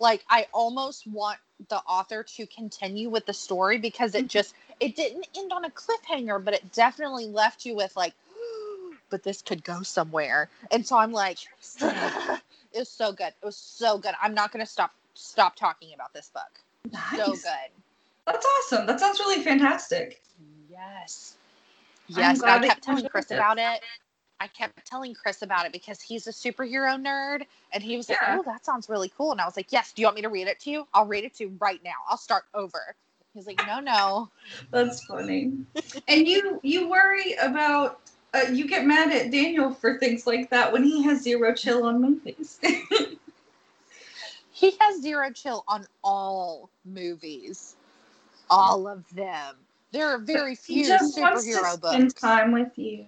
like 0.00 0.24
I 0.30 0.46
almost 0.52 1.06
want 1.06 1.38
the 1.68 1.78
author 1.78 2.22
to 2.22 2.46
continue 2.46 3.08
with 3.08 3.26
the 3.26 3.32
story 3.32 3.78
because 3.78 4.14
it 4.14 4.18
mm-hmm. 4.18 4.26
just 4.28 4.54
it 4.80 4.94
didn't 4.94 5.26
end 5.36 5.52
on 5.52 5.64
a 5.64 5.70
cliffhanger, 5.70 6.42
but 6.42 6.54
it 6.54 6.72
definitely 6.72 7.26
left 7.26 7.66
you 7.66 7.74
with 7.74 7.96
like, 7.96 8.14
but 9.10 9.22
this 9.22 9.42
could 9.42 9.64
go 9.64 9.82
somewhere. 9.82 10.48
And 10.70 10.86
so 10.86 10.96
I'm 10.96 11.12
like, 11.12 11.38
it 11.80 12.40
was 12.74 12.88
so 12.88 13.12
good. 13.12 13.32
It 13.42 13.44
was 13.44 13.56
so 13.56 13.98
good. 13.98 14.14
I'm 14.22 14.34
not 14.34 14.52
gonna 14.52 14.66
stop 14.66 14.92
stop 15.14 15.56
talking 15.56 15.94
about 15.94 16.12
this 16.12 16.30
book 16.32 16.60
nice. 16.92 17.16
so 17.16 17.32
good. 17.32 17.70
That's 18.26 18.46
awesome. 18.46 18.86
That 18.86 19.00
sounds 19.00 19.18
really 19.18 19.42
fantastic. 19.42 20.22
Yes. 20.70 21.36
Yes. 22.08 22.42
I 22.42 22.66
kept 22.66 22.82
telling 22.82 23.08
Chris 23.08 23.30
it. 23.30 23.34
about 23.34 23.58
it. 23.58 23.80
I 24.40 24.46
kept 24.46 24.86
telling 24.86 25.14
Chris 25.14 25.42
about 25.42 25.66
it 25.66 25.72
because 25.72 26.00
he's 26.00 26.26
a 26.26 26.30
superhero 26.30 26.96
nerd 27.00 27.44
and 27.72 27.82
he 27.82 27.96
was 27.96 28.08
like, 28.08 28.18
Oh, 28.26 28.42
that 28.44 28.64
sounds 28.64 28.88
really 28.88 29.10
cool. 29.16 29.32
And 29.32 29.40
I 29.40 29.44
was 29.44 29.56
like, 29.56 29.72
Yes, 29.72 29.92
do 29.92 30.02
you 30.02 30.06
want 30.06 30.16
me 30.16 30.22
to 30.22 30.28
read 30.28 30.46
it 30.46 30.60
to 30.60 30.70
you? 30.70 30.86
I'll 30.94 31.06
read 31.06 31.24
it 31.24 31.34
to 31.36 31.44
you 31.44 31.56
right 31.60 31.80
now. 31.84 31.94
I'll 32.08 32.16
start 32.18 32.44
over. 32.54 32.94
He's 33.34 33.46
like, 33.46 33.60
no, 33.66 33.80
no. 33.80 34.30
That's 34.70 35.04
funny. 35.04 35.52
and 36.08 36.26
you 36.26 36.58
you 36.62 36.88
worry 36.88 37.34
about 37.34 38.00
uh, 38.34 38.46
you 38.52 38.66
get 38.66 38.84
mad 38.84 39.12
at 39.12 39.30
Daniel 39.30 39.72
for 39.72 39.98
things 39.98 40.26
like 40.26 40.50
that 40.50 40.72
when 40.72 40.82
he 40.82 41.02
has 41.04 41.22
zero 41.22 41.54
chill 41.54 41.84
on 41.84 42.00
movies. 42.00 42.58
he 44.52 44.72
has 44.80 45.00
zero 45.00 45.30
chill 45.30 45.64
on 45.68 45.86
all 46.02 46.68
movies, 46.84 47.76
all 48.50 48.88
of 48.88 49.04
them. 49.14 49.56
There 49.92 50.08
are 50.08 50.18
very 50.18 50.54
few 50.54 50.84
superhero 50.84 51.80
books. 51.80 51.94
Spend 51.94 52.16
time 52.16 52.52
with 52.52 52.76
you. 52.76 53.06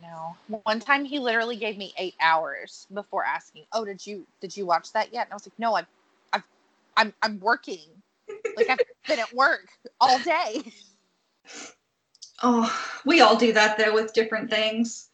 Know. 0.00 0.36
One 0.64 0.80
time 0.80 1.04
he 1.04 1.18
literally 1.18 1.56
gave 1.56 1.76
me 1.76 1.92
eight 1.98 2.14
hours 2.20 2.86
before 2.92 3.24
asking, 3.24 3.64
"Oh, 3.72 3.84
did 3.84 4.06
you 4.06 4.26
did 4.40 4.56
you 4.56 4.64
watch 4.64 4.92
that 4.92 5.12
yet?" 5.12 5.26
And 5.26 5.32
I 5.32 5.36
was 5.36 5.46
like, 5.46 5.58
"No, 5.58 5.74
I've, 5.74 5.86
I've, 6.32 6.44
I'm 6.96 7.12
I'm 7.22 7.40
working. 7.40 7.88
like 8.56 8.70
I've 8.70 8.78
been 9.08 9.18
at 9.18 9.32
work 9.32 9.68
all 10.00 10.18
day." 10.20 10.62
Oh, 12.42 12.72
we 13.04 13.20
all 13.20 13.36
do 13.36 13.52
that 13.52 13.76
though 13.76 13.92
with 13.92 14.12
different 14.12 14.48
things. 14.48 15.08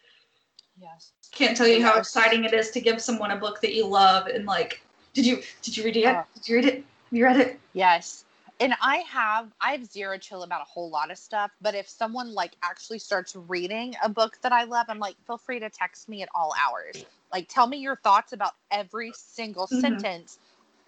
Yes. 0.81 1.13
Can't 1.33 1.57
tell 1.57 1.67
you 1.67 1.83
how 1.83 1.99
exciting 1.99 2.45
it 2.45 2.53
is 2.53 2.71
to 2.73 2.81
give 2.81 3.01
someone 3.01 3.31
a 3.31 3.37
book 3.37 3.61
that 3.63 3.75
you 3.75 3.87
love 3.87 4.27
and 4.27 4.45
like, 4.45 4.83
did 5.15 5.25
you 5.25 5.43
did 5.63 5.77
you 5.77 5.85
read 5.85 5.97
it? 5.97 6.07
Uh, 6.07 6.23
did 6.35 6.49
you 6.49 6.57
read 6.57 6.65
it? 6.67 6.75
Have 6.75 7.13
you 7.13 7.25
read 7.25 7.41
it? 7.41 7.61
Yes. 7.73 8.24
And 8.61 8.73
I 8.81 8.99
have 9.09 9.53
I 9.61 9.73
have 9.73 9.85
zero 9.85 10.17
chill 10.17 10.43
about 10.45 10.61
a 10.61 10.65
whole 10.65 10.89
lot 10.89 11.11
of 11.11 11.19
stuff, 11.19 11.51
but 11.61 11.75
if 11.75 11.89
someone 11.89 12.33
like 12.33 12.53
actually 12.63 13.01
starts 13.01 13.35
reading 13.35 13.95
a 14.03 14.09
book 14.09 14.39
that 14.43 14.53
I 14.53 14.65
love, 14.65 14.87
I'm 14.89 15.01
like, 15.01 15.17
feel 15.27 15.39
free 15.39 15.59
to 15.59 15.71
text 15.71 16.09
me 16.09 16.23
at 16.23 16.29
all 16.35 16.55
hours. 16.65 17.05
Like 17.33 17.49
tell 17.49 17.67
me 17.67 17.79
your 17.79 17.97
thoughts 17.97 18.33
about 18.33 18.53
every 18.71 19.13
single 19.17 19.67
mm-hmm. 19.67 19.81
sentence. 19.81 20.39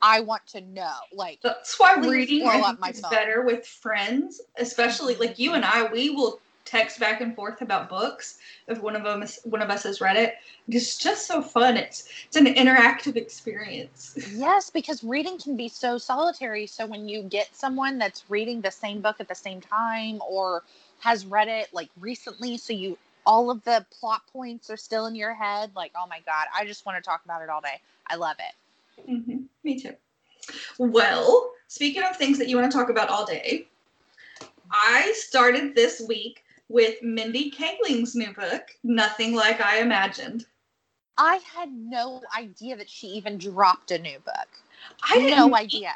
I 0.00 0.20
want 0.20 0.46
to 0.49 0.61
know. 0.61 0.94
Like 1.12 1.40
that's 1.42 1.78
why 1.80 1.96
reading 1.96 2.46
is 2.46 3.00
better 3.11 3.42
with 3.42 3.66
friends, 3.66 4.40
especially 4.58 5.16
like 5.16 5.38
you 5.38 5.54
and 5.54 5.64
I. 5.64 5.90
We 5.90 6.11
will 6.11 6.38
text 6.66 7.00
back 7.00 7.20
and 7.20 7.35
forth 7.35 7.62
about 7.62 7.88
books 7.88 8.38
if 8.66 8.80
one 8.82 8.96
of 8.96 9.04
them 9.04 9.23
is, 9.23 9.40
one 9.44 9.62
of 9.62 9.70
us 9.70 9.85
has 9.85 10.00
read 10.00 10.16
it. 10.16 10.35
It's 10.68 10.99
just 10.99 11.26
so 11.26 11.40
fun. 11.40 11.76
It's 11.76 12.08
it's 12.26 12.37
an 12.37 12.46
interactive 12.46 13.16
experience. 13.16 14.18
Yes, 14.37 14.70
because 14.70 15.02
reading 15.02 15.38
can 15.38 15.56
be 15.56 15.68
so 15.68 15.96
solitary. 15.99 16.66
So 16.66 16.85
when 16.87 17.08
you 17.08 17.23
get 17.23 17.54
someone 17.54 17.96
that's 17.96 18.25
reading 18.28 18.61
the 18.61 18.70
same 18.70 19.00
book 19.00 19.16
at 19.18 19.28
the 19.28 19.35
same 19.35 19.61
time 19.61 20.20
or 20.28 20.62
has 21.00 21.25
read 21.25 21.49
it 21.49 21.68
like 21.73 21.88
recently, 22.00 22.58
so 22.58 22.73
you 22.73 22.99
all 23.25 23.50
of 23.50 23.62
the 23.64 23.85
plot 23.99 24.23
points 24.32 24.68
are 24.70 24.76
still 24.76 25.06
in 25.06 25.14
your 25.14 25.32
head. 25.32 25.70
Like, 25.75 25.92
oh 25.96 26.06
my 26.06 26.20
god, 26.26 26.46
I 26.54 26.66
just 26.66 26.85
want 26.85 27.02
to 27.02 27.02
talk 27.02 27.25
about 27.25 27.42
it 27.42 27.49
all 27.49 27.61
day. 27.61 27.80
I 28.08 28.16
love 28.16 28.37
it. 28.38 29.11
Mm-hmm. 29.11 29.42
Me 29.64 29.78
too. 29.78 29.94
Well, 30.78 31.50
speaking 31.68 32.02
of 32.02 32.16
things 32.16 32.38
that 32.38 32.49
you 32.49 32.56
want 32.56 32.70
to 32.70 32.76
talk 32.76 32.90
about 32.90 33.08
all 33.08 33.25
day, 33.25 33.66
I 34.70 35.12
started 35.16 35.75
this 35.75 36.02
week 36.06 36.44
with 36.68 37.02
Mindy 37.02 37.50
Kaling's 37.50 38.14
new 38.14 38.32
book, 38.32 38.62
Nothing 38.82 39.35
Like 39.35 39.61
I 39.61 39.78
Imagined. 39.78 40.46
I 41.18 41.40
had 41.54 41.73
no 41.73 42.23
idea 42.37 42.76
that 42.76 42.90
she 42.90 43.06
even 43.08 43.38
dropped 43.38 43.90
a 43.90 43.99
new 43.99 44.18
book. 44.18 44.49
I 45.02 45.16
had 45.16 45.37
no 45.37 45.56
idea 45.56 45.92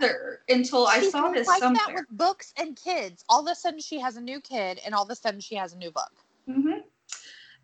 until 0.49 0.87
I 0.87 1.03
saw 1.03 1.31
this 1.31 1.47
like 1.47 1.61
somewhere. 1.61 1.83
that 1.87 1.95
with 1.95 2.07
books 2.11 2.55
and 2.57 2.75
kids. 2.75 3.25
All 3.29 3.47
of 3.47 3.53
a 3.53 3.55
sudden, 3.55 3.81
she 3.81 4.01
has 4.01 4.17
a 4.17 4.21
new 4.21 4.41
kid, 4.41 4.81
and 4.85 4.95
all 4.95 5.05
of 5.05 5.11
a 5.11 5.15
sudden, 5.15 5.41
she 5.41 5.55
has 5.57 5.75
a 5.75 5.77
new 5.77 5.91
book. 5.91 6.11
Mm-hmm. 6.49 6.81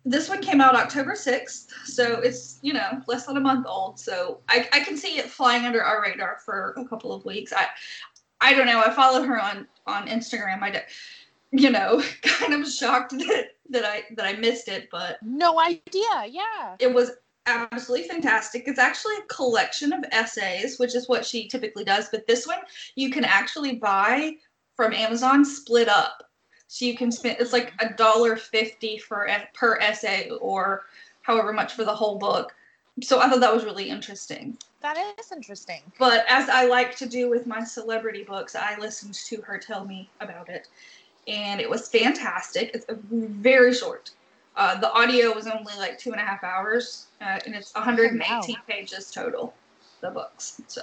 This 0.05 0.29
one 0.29 0.41
came 0.41 0.61
out 0.61 0.75
October 0.75 1.15
sixth, 1.15 1.73
so 1.85 2.21
it's 2.21 2.59
you 2.61 2.73
know 2.73 3.01
less 3.07 3.25
than 3.25 3.37
a 3.37 3.41
month 3.41 3.65
old. 3.67 3.99
So 3.99 4.39
I, 4.47 4.69
I 4.71 4.79
can 4.81 4.95
see 4.95 5.17
it 5.17 5.25
flying 5.25 5.65
under 5.65 5.83
our 5.83 6.01
radar 6.01 6.37
for 6.45 6.75
a 6.77 6.85
couple 6.85 7.11
of 7.11 7.25
weeks. 7.25 7.51
I 7.51 7.67
I 8.39 8.53
don't 8.53 8.67
know. 8.67 8.79
I 8.79 8.91
follow 8.91 9.23
her 9.23 9.41
on 9.41 9.67
on 9.85 10.07
Instagram. 10.07 10.61
I 10.61 10.83
you 11.51 11.69
know, 11.69 12.01
kind 12.21 12.53
of 12.53 12.69
shocked 12.69 13.11
that 13.11 13.49
that 13.69 13.85
I 13.85 14.03
that 14.15 14.25
I 14.25 14.33
missed 14.33 14.67
it, 14.67 14.89
but 14.91 15.19
no 15.23 15.59
idea. 15.59 16.25
Yeah, 16.29 16.75
it 16.79 16.93
was 16.93 17.11
absolutely 17.45 18.07
fantastic. 18.07 18.63
It's 18.67 18.79
actually 18.79 19.15
a 19.17 19.33
collection 19.33 19.93
of 19.93 20.03
essays, 20.11 20.79
which 20.79 20.95
is 20.95 21.07
what 21.07 21.25
she 21.25 21.47
typically 21.47 21.83
does, 21.83 22.09
but 22.09 22.27
this 22.27 22.45
one 22.45 22.59
you 22.95 23.09
can 23.09 23.23
actually 23.23 23.75
buy 23.75 24.35
from 24.75 24.93
Amazon 24.93 25.45
split 25.45 25.87
up. 25.87 26.23
So 26.67 26.85
you 26.85 26.97
can 26.97 27.11
spend 27.11 27.37
it's 27.39 27.53
like 27.53 27.73
a 27.79 27.93
dollar 27.93 28.35
fifty 28.35 28.97
for 28.97 29.27
per 29.53 29.77
essay 29.77 30.29
or 30.41 30.83
however 31.21 31.53
much 31.53 31.73
for 31.73 31.85
the 31.85 31.95
whole 31.95 32.17
book. 32.17 32.53
So 33.01 33.19
I 33.19 33.29
thought 33.29 33.41
that 33.41 33.53
was 33.53 33.63
really 33.63 33.89
interesting. 33.89 34.57
That 34.81 34.97
is 35.19 35.31
interesting. 35.31 35.81
But 35.99 36.25
as 36.27 36.49
I 36.49 36.65
like 36.65 36.95
to 36.97 37.05
do 37.07 37.29
with 37.29 37.45
my 37.45 37.63
celebrity 37.63 38.23
books, 38.23 38.55
I 38.55 38.77
listened 38.79 39.13
to 39.13 39.41
her 39.41 39.59
tell 39.59 39.85
me 39.85 40.09
about 40.19 40.49
it 40.49 40.67
and 41.27 41.59
it 41.59 41.69
was 41.69 41.89
fantastic. 41.89 42.71
It's 42.73 42.85
very 42.89 43.73
short. 43.73 44.11
Uh, 44.55 44.79
the 44.79 44.91
audio 44.91 45.33
was 45.33 45.47
only 45.47 45.73
like 45.77 45.99
two 45.99 46.11
and 46.11 46.19
a 46.19 46.23
half 46.23 46.43
hours, 46.43 47.07
uh, 47.21 47.39
and 47.45 47.53
it's 47.53 47.73
118 47.75 48.21
oh, 48.27 48.39
wow. 48.47 48.55
pages 48.67 49.11
total. 49.11 49.53
The 50.01 50.11
books, 50.11 50.61
so 50.67 50.81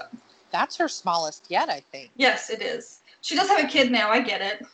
that's 0.51 0.77
her 0.77 0.89
smallest 0.89 1.47
yet, 1.49 1.69
I 1.69 1.81
think. 1.93 2.11
Yes, 2.17 2.51
it 2.51 2.63
is. 2.63 3.01
She 3.21 3.37
does 3.37 3.49
have 3.49 3.65
a 3.65 3.69
kid 3.69 3.91
now. 3.91 4.11
I 4.11 4.21
get 4.21 4.41
it. 4.41 4.67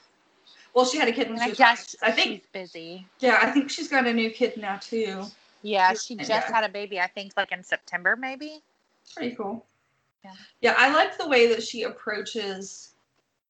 Well, 0.75 0.85
she 0.85 0.99
had 0.99 1.09
a 1.09 1.13
kid 1.13 1.29
when 1.29 1.39
and 1.39 1.45
she 1.45 1.51
was. 1.51 1.61
I 1.61 1.65
guess 1.65 1.97
I 2.03 2.11
think 2.11 2.29
she's 2.29 2.47
busy. 2.53 3.07
Yeah, 3.19 3.39
I 3.43 3.51
think 3.51 3.71
she's 3.71 3.89
got 3.89 4.07
a 4.07 4.13
new 4.13 4.31
kid 4.31 4.57
now 4.57 4.77
too. 4.77 5.25
Yeah, 5.63 5.93
she 5.95 6.17
just 6.17 6.31
yeah. 6.31 6.53
had 6.53 6.65
a 6.65 6.69
baby. 6.69 7.01
I 7.01 7.07
think 7.07 7.33
like 7.37 7.53
in 7.53 7.63
September, 7.63 8.17
maybe. 8.17 8.63
Pretty 9.15 9.35
cool. 9.35 9.67
Yeah. 10.25 10.33
Yeah, 10.61 10.75
I 10.79 10.95
like 10.95 11.19
the 11.19 11.29
way 11.29 11.47
that 11.49 11.63
she 11.63 11.83
approaches 11.83 12.91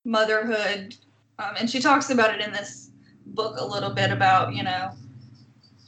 motherhood 0.05 0.97
um, 1.40 1.54
and 1.59 1.68
she 1.68 1.80
talks 1.80 2.11
about 2.11 2.35
it 2.35 2.40
in 2.40 2.52
this 2.52 2.90
book 3.26 3.56
a 3.59 3.64
little 3.64 3.90
bit 3.90 4.11
about, 4.11 4.54
you 4.54 4.62
know, 4.62 4.90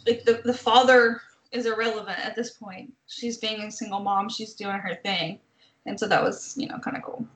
like 0.07 0.25
the, 0.25 0.41
the 0.45 0.55
father 0.55 1.21
is 1.53 1.67
irrelevant 1.67 2.19
at 2.19 2.35
this 2.35 2.51
point. 2.51 2.93
She's 3.07 3.37
being 3.37 3.61
a 3.63 3.71
single 3.71 4.01
mom, 4.01 4.29
she's 4.29 4.55
doing 4.55 4.79
her 4.79 4.95
thing. 4.95 5.39
And 5.87 5.99
so 5.99 6.07
that 6.09 6.23
was, 6.23 6.55
you 6.57 6.69
know, 6.69 6.79
kind 6.79 6.97
of 6.97 7.03
cool. 7.03 7.27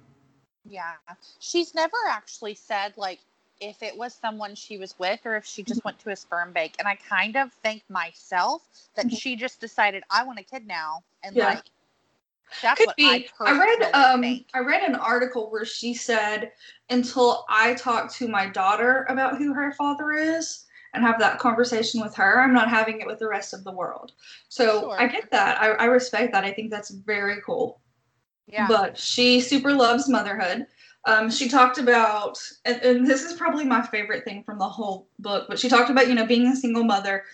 Yeah. 0.68 0.92
She's 1.40 1.74
never 1.74 1.96
actually 2.08 2.54
said, 2.54 2.94
like, 2.96 3.18
if 3.60 3.82
it 3.82 3.96
was 3.96 4.14
someone 4.14 4.54
she 4.54 4.78
was 4.78 4.94
with 4.98 5.20
or 5.24 5.36
if 5.36 5.44
she 5.44 5.62
just 5.62 5.80
mm-hmm. 5.80 5.88
went 5.88 5.98
to 6.00 6.10
a 6.10 6.16
sperm 6.16 6.52
bank. 6.52 6.74
And 6.78 6.86
I 6.86 6.96
kind 6.96 7.36
of 7.36 7.52
think 7.52 7.82
myself 7.88 8.62
that 8.94 9.06
mm-hmm. 9.06 9.16
she 9.16 9.36
just 9.36 9.60
decided, 9.60 10.04
I 10.10 10.24
want 10.24 10.38
a 10.38 10.42
kid 10.42 10.66
now. 10.66 11.02
And, 11.22 11.34
yeah. 11.34 11.46
like, 11.46 11.64
that's 12.62 12.80
Could 12.80 12.94
be. 12.96 13.06
I, 13.06 13.26
I 13.40 13.58
read 13.58 13.90
um 13.94 14.22
think. 14.22 14.48
I 14.54 14.60
read 14.60 14.82
an 14.82 14.94
article 14.94 15.50
where 15.50 15.64
she 15.64 15.94
said 15.94 16.52
until 16.90 17.44
I 17.48 17.74
talk 17.74 18.12
to 18.14 18.28
my 18.28 18.46
daughter 18.46 19.06
about 19.08 19.38
who 19.38 19.52
her 19.54 19.72
father 19.72 20.12
is 20.12 20.64
and 20.94 21.04
have 21.04 21.18
that 21.20 21.38
conversation 21.38 22.00
with 22.00 22.14
her, 22.14 22.40
I'm 22.40 22.54
not 22.54 22.70
having 22.70 23.00
it 23.00 23.06
with 23.06 23.18
the 23.18 23.28
rest 23.28 23.52
of 23.52 23.64
the 23.64 23.72
world. 23.72 24.12
So 24.48 24.80
sure. 24.80 25.00
I 25.00 25.06
get 25.06 25.30
that. 25.30 25.60
I, 25.60 25.72
I 25.72 25.84
respect 25.86 26.32
that. 26.32 26.44
I 26.44 26.52
think 26.52 26.70
that's 26.70 26.90
very 26.90 27.40
cool. 27.44 27.80
Yeah. 28.46 28.66
But 28.68 28.96
she 28.96 29.40
super 29.40 29.72
loves 29.72 30.08
motherhood. 30.08 30.66
Um, 31.04 31.30
she 31.30 31.48
talked 31.48 31.78
about, 31.78 32.38
and, 32.64 32.80
and 32.82 33.06
this 33.06 33.22
is 33.22 33.34
probably 33.34 33.64
my 33.64 33.82
favorite 33.82 34.24
thing 34.24 34.42
from 34.42 34.58
the 34.58 34.68
whole 34.68 35.08
book, 35.18 35.46
but 35.48 35.58
she 35.58 35.68
talked 35.68 35.90
about, 35.90 36.08
you 36.08 36.14
know, 36.14 36.26
being 36.26 36.46
a 36.46 36.56
single 36.56 36.84
mother. 36.84 37.24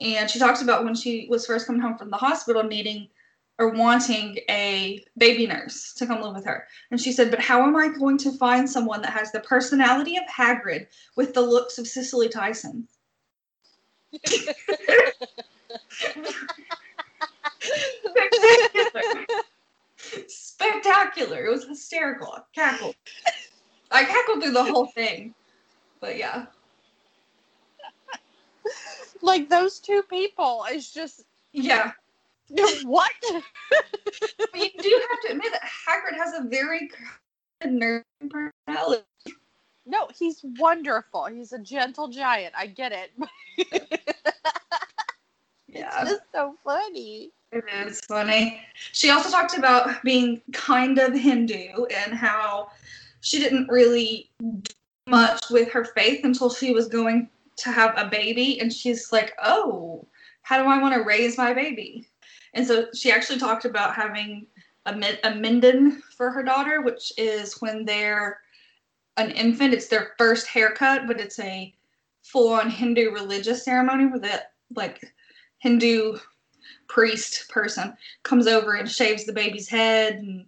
And 0.00 0.30
she 0.30 0.38
talks 0.38 0.62
about 0.62 0.84
when 0.84 0.94
she 0.94 1.26
was 1.30 1.46
first 1.46 1.66
coming 1.66 1.80
home 1.80 1.96
from 1.96 2.10
the 2.10 2.16
hospital 2.16 2.62
needing 2.62 3.08
or 3.58 3.70
wanting 3.70 4.38
a 4.50 5.02
baby 5.16 5.46
nurse 5.46 5.94
to 5.94 6.06
come 6.06 6.20
live 6.20 6.34
with 6.34 6.44
her. 6.44 6.66
And 6.90 7.00
she 7.00 7.12
said, 7.12 7.30
But 7.30 7.40
how 7.40 7.62
am 7.62 7.76
I 7.76 7.88
going 7.88 8.18
to 8.18 8.32
find 8.32 8.68
someone 8.68 9.02
that 9.02 9.12
has 9.12 9.32
the 9.32 9.40
personality 9.40 10.16
of 10.16 10.24
Hagrid 10.24 10.86
with 11.16 11.34
the 11.34 11.40
looks 11.42 11.78
of 11.78 11.86
Cicely 11.88 12.28
Tyson? 12.28 12.88
Spectacular. 17.60 19.26
Spectacular. 20.28 21.46
It 21.46 21.50
was 21.50 21.66
hysterical. 21.66 22.32
I 22.32 22.40
cackled. 22.54 22.94
I 23.90 24.04
cackled 24.04 24.42
through 24.42 24.52
the 24.52 24.64
whole 24.64 24.86
thing. 24.86 25.34
But 26.00 26.18
yeah. 26.18 26.46
Like 29.22 29.48
those 29.48 29.80
two 29.80 30.02
people 30.04 30.64
is 30.72 30.90
just 30.92 31.24
Yeah. 31.52 31.92
what? 32.84 33.12
but 33.70 34.54
you 34.54 34.70
do 34.80 35.02
have 35.10 35.20
to 35.22 35.32
admit 35.32 35.52
that 35.52 35.62
Hagrid 35.62 36.16
has 36.16 36.34
a 36.34 36.44
very 36.48 36.90
nerdy 37.64 38.02
personality. 38.30 39.02
No, 39.86 40.08
he's 40.18 40.40
wonderful. 40.58 41.26
He's 41.26 41.52
a 41.52 41.58
gentle 41.58 42.08
giant. 42.08 42.54
I 42.58 42.66
get 42.66 42.92
it. 42.92 43.12
yeah. 45.68 46.02
It's 46.02 46.10
just 46.10 46.22
so 46.32 46.56
funny. 46.64 47.30
It 47.52 47.64
is 47.86 48.00
funny. 48.00 48.60
She 48.92 49.10
also 49.10 49.30
talked 49.30 49.56
about 49.56 50.02
being 50.02 50.42
kind 50.52 50.98
of 50.98 51.14
Hindu 51.14 51.84
and 51.84 52.14
how 52.14 52.70
she 53.20 53.38
didn't 53.38 53.68
really 53.68 54.28
do 54.40 54.72
much 55.08 55.40
with 55.50 55.70
her 55.70 55.84
faith 55.84 56.24
until 56.24 56.50
she 56.50 56.72
was 56.72 56.88
going 56.88 57.28
to 57.58 57.70
have 57.70 57.94
a 57.96 58.06
baby. 58.06 58.60
And 58.60 58.72
she's 58.72 59.12
like, 59.12 59.34
oh, 59.42 60.04
how 60.42 60.60
do 60.60 60.68
I 60.68 60.80
want 60.80 60.94
to 60.94 61.02
raise 61.02 61.38
my 61.38 61.54
baby? 61.54 62.08
And 62.56 62.66
so 62.66 62.86
she 62.94 63.12
actually 63.12 63.38
talked 63.38 63.64
about 63.64 63.94
having 63.94 64.46
a, 64.86 64.92
a 64.92 65.32
mundan 65.32 66.00
for 66.16 66.30
her 66.30 66.42
daughter, 66.42 66.80
which 66.80 67.12
is 67.18 67.60
when 67.60 67.84
they're 67.84 68.40
an 69.16 69.30
infant. 69.30 69.74
It's 69.74 69.88
their 69.88 70.14
first 70.18 70.46
haircut, 70.46 71.06
but 71.06 71.20
it's 71.20 71.38
a 71.38 71.74
full 72.22 72.52
on 72.52 72.70
Hindu 72.70 73.12
religious 73.12 73.64
ceremony 73.64 74.06
where 74.06 74.18
the 74.18 74.42
like 74.74 75.12
Hindu 75.58 76.18
priest 76.88 77.48
person 77.48 77.96
comes 78.22 78.46
over 78.46 78.74
and 78.74 78.90
shaves 78.90 79.24
the 79.24 79.32
baby's 79.32 79.68
head 79.68 80.14
and 80.14 80.46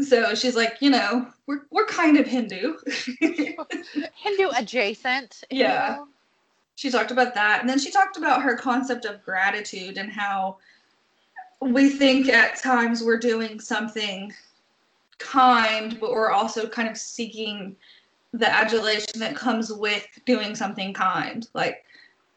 so 0.00 0.34
she's 0.34 0.56
like, 0.56 0.78
you 0.80 0.90
know, 0.90 1.28
we're 1.46 1.66
we're 1.70 1.86
kind 1.86 2.16
of 2.16 2.26
Hindu. 2.26 2.78
Hindu 3.20 4.48
adjacent. 4.56 5.44
Yeah. 5.50 5.96
know? 5.98 6.08
she 6.76 6.90
talked 6.90 7.12
about 7.12 7.34
that 7.34 7.60
and 7.60 7.68
then 7.68 7.78
she 7.78 7.90
talked 7.90 8.16
about 8.16 8.42
her 8.42 8.56
concept 8.56 9.04
of 9.04 9.22
gratitude 9.22 9.96
and 9.96 10.10
how 10.10 10.58
we 11.72 11.88
think 11.88 12.28
at 12.28 12.56
times 12.60 13.02
we're 13.02 13.18
doing 13.18 13.58
something 13.58 14.32
kind 15.18 15.98
but 16.00 16.10
we're 16.10 16.30
also 16.30 16.68
kind 16.68 16.88
of 16.88 16.96
seeking 16.96 17.74
the 18.32 18.48
adulation 18.48 19.18
that 19.20 19.34
comes 19.36 19.72
with 19.72 20.06
doing 20.26 20.54
something 20.54 20.92
kind 20.92 21.48
like 21.54 21.84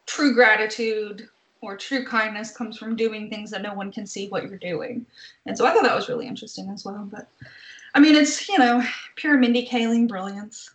true 0.06 0.32
gratitude 0.32 1.28
or 1.60 1.76
true 1.76 2.06
kindness 2.06 2.56
comes 2.56 2.78
from 2.78 2.94
doing 2.94 3.28
things 3.28 3.50
that 3.50 3.62
no 3.62 3.74
one 3.74 3.90
can 3.90 4.06
see 4.06 4.28
what 4.28 4.44
you're 4.44 4.56
doing 4.56 5.04
and 5.46 5.58
so 5.58 5.66
i 5.66 5.72
thought 5.72 5.82
that 5.82 5.94
was 5.94 6.08
really 6.08 6.26
interesting 6.26 6.70
as 6.70 6.84
well 6.84 7.06
but 7.10 7.28
i 7.94 8.00
mean 8.00 8.14
it's 8.14 8.48
you 8.48 8.58
know 8.58 8.82
pure 9.16 9.36
mindy 9.36 9.66
kaling 9.66 10.08
brilliance 10.08 10.70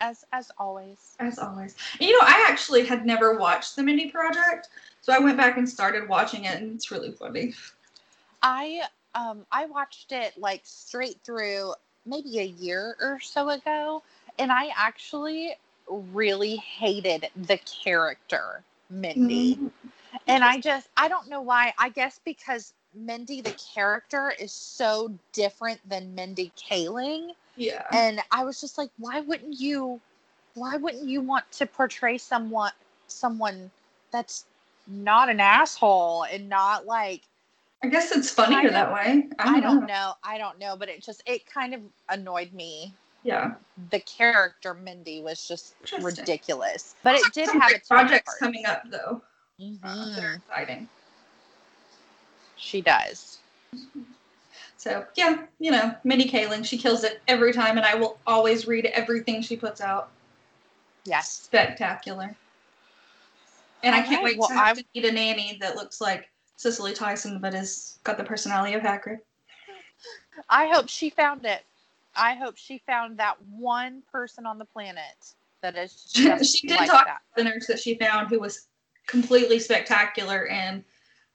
As 0.00 0.24
as 0.32 0.50
always. 0.58 1.16
as 1.18 1.38
always. 1.38 1.74
And, 1.98 2.08
you 2.08 2.12
know, 2.12 2.26
I 2.26 2.46
actually 2.48 2.84
had 2.84 3.06
never 3.06 3.38
watched 3.38 3.76
the 3.76 3.82
Mindy 3.82 4.10
Project, 4.10 4.68
so 5.00 5.12
I 5.12 5.18
went 5.18 5.36
back 5.36 5.56
and 5.56 5.68
started 5.68 6.08
watching 6.08 6.44
it, 6.44 6.60
and 6.60 6.74
it's 6.74 6.90
really 6.90 7.12
funny. 7.12 7.54
I 8.44 8.82
um 9.16 9.46
I 9.52 9.66
watched 9.66 10.12
it 10.12 10.38
like 10.38 10.62
straight 10.64 11.20
through 11.24 11.74
maybe 12.06 12.40
a 12.40 12.44
year 12.44 12.96
or 13.00 13.20
so 13.20 13.50
ago 13.50 14.04
and 14.38 14.52
I 14.52 14.70
actually 14.76 15.56
really 15.88 16.56
hated 16.56 17.28
the 17.36 17.58
character 17.58 18.64
Mindy. 18.90 19.60
Mm, 19.60 19.72
And 20.28 20.44
I 20.44 20.58
just 20.60 20.88
I 20.96 21.08
don't 21.08 21.28
know 21.28 21.42
why. 21.42 21.74
I 21.78 21.90
guess 21.90 22.20
because 22.24 22.74
Mindy 22.94 23.40
the 23.42 23.56
character 23.74 24.32
is 24.38 24.52
so 24.52 25.12
different 25.32 25.88
than 25.88 26.14
Mindy 26.14 26.52
Kaling 26.56 27.32
Yeah. 27.56 27.92
and 27.92 28.20
I 28.32 28.44
was 28.44 28.60
just 28.60 28.78
like 28.78 28.90
why 28.98 29.20
wouldn't 29.20 29.60
you 29.60 30.00
why 30.54 30.76
wouldn't 30.76 31.08
you 31.08 31.20
want 31.22 31.50
to 31.52 31.66
portray 31.66 32.18
someone 32.18 32.72
someone 33.08 33.70
that's 34.12 34.46
not 34.86 35.30
an 35.30 35.40
asshole 35.40 36.24
and 36.24 36.48
not 36.48 36.86
like 36.86 37.22
I 37.84 37.86
guess 37.86 38.12
it's 38.12 38.30
funnier 38.30 38.70
that 38.70 38.90
way. 38.90 39.28
I 39.38 39.44
don't, 39.44 39.56
I 39.56 39.60
don't 39.60 39.80
know. 39.80 39.86
know. 39.86 40.12
I 40.24 40.38
don't 40.38 40.58
know, 40.58 40.74
but 40.74 40.88
it 40.88 41.02
just 41.02 41.22
it 41.26 41.44
kind 41.44 41.74
of 41.74 41.82
annoyed 42.08 42.50
me. 42.54 42.94
Yeah. 43.24 43.56
The 43.90 44.00
character 44.00 44.72
Mindy 44.72 45.20
was 45.20 45.46
just 45.46 45.74
ridiculous, 46.00 46.94
but 47.02 47.14
it 47.14 47.22
did 47.34 47.46
Some 47.46 47.60
have 47.60 47.72
its 47.72 47.86
projects 47.86 48.38
coming 48.38 48.64
up, 48.64 48.84
though. 48.90 49.20
Uh, 49.60 50.14
that 50.14 50.24
are 50.24 50.32
Mhm. 50.32 50.36
exciting. 50.36 50.88
She 52.56 52.80
does. 52.80 53.40
So, 54.78 55.04
yeah, 55.14 55.44
you 55.58 55.70
know, 55.70 55.94
Mindy 56.04 56.28
Kaling, 56.28 56.64
she 56.64 56.78
kills 56.78 57.04
it 57.04 57.20
every 57.28 57.52
time, 57.52 57.76
and 57.76 57.84
I 57.84 57.96
will 57.96 58.18
always 58.26 58.66
read 58.66 58.86
everything 58.86 59.42
she 59.42 59.58
puts 59.58 59.82
out. 59.82 60.08
Yes. 61.04 61.30
Spectacular. 61.30 62.34
And 63.82 63.94
I 63.94 64.00
can't 64.00 64.24
wait 64.24 64.38
well, 64.38 64.48
to 64.48 64.80
to 64.80 64.84
meet 64.94 65.04
a 65.04 65.12
nanny 65.12 65.58
that 65.60 65.76
looks 65.76 66.00
like 66.00 66.30
Cicely 66.56 66.92
Tyson, 66.92 67.40
but 67.40 67.54
has 67.54 67.98
got 68.04 68.16
the 68.16 68.24
personality 68.24 68.74
of 68.74 68.82
Hagrid. 68.82 69.18
I 70.48 70.66
hope 70.66 70.88
she 70.88 71.10
found 71.10 71.44
it. 71.44 71.64
I 72.16 72.34
hope 72.34 72.56
she 72.56 72.78
found 72.86 73.18
that 73.18 73.36
one 73.42 74.02
person 74.10 74.46
on 74.46 74.58
the 74.58 74.64
planet 74.64 75.34
that 75.62 75.76
is 75.76 76.04
just 76.14 76.56
she 76.56 76.66
did 76.66 76.78
like 76.78 76.90
talk 76.90 77.06
that. 77.06 77.22
to 77.36 77.42
the 77.42 77.48
nurse 77.48 77.66
that 77.66 77.78
she 77.78 77.94
found 77.96 78.28
who 78.28 78.38
was 78.38 78.68
completely 79.06 79.58
spectacular 79.58 80.46
and 80.48 80.84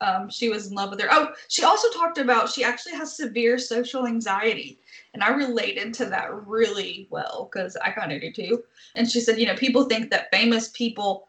um, 0.01 0.29
she 0.29 0.49
was 0.49 0.67
in 0.67 0.75
love 0.75 0.91
with 0.91 1.01
her. 1.01 1.09
Oh, 1.11 1.33
she 1.49 1.63
also 1.63 1.89
talked 1.91 2.17
about 2.17 2.49
she 2.49 2.63
actually 2.63 2.93
has 2.93 3.17
severe 3.17 3.57
social 3.57 4.07
anxiety. 4.07 4.79
And 5.13 5.23
I 5.23 5.29
related 5.29 5.93
to 5.95 6.05
that 6.05 6.33
really 6.47 7.07
well 7.09 7.49
because 7.51 7.75
I 7.75 7.91
kind 7.91 8.11
of 8.11 8.21
do 8.21 8.31
too. 8.31 8.63
And 8.95 9.09
she 9.09 9.19
said, 9.19 9.39
you 9.39 9.45
know, 9.45 9.55
people 9.55 9.83
think 9.83 10.09
that 10.11 10.31
famous 10.31 10.69
people 10.69 11.27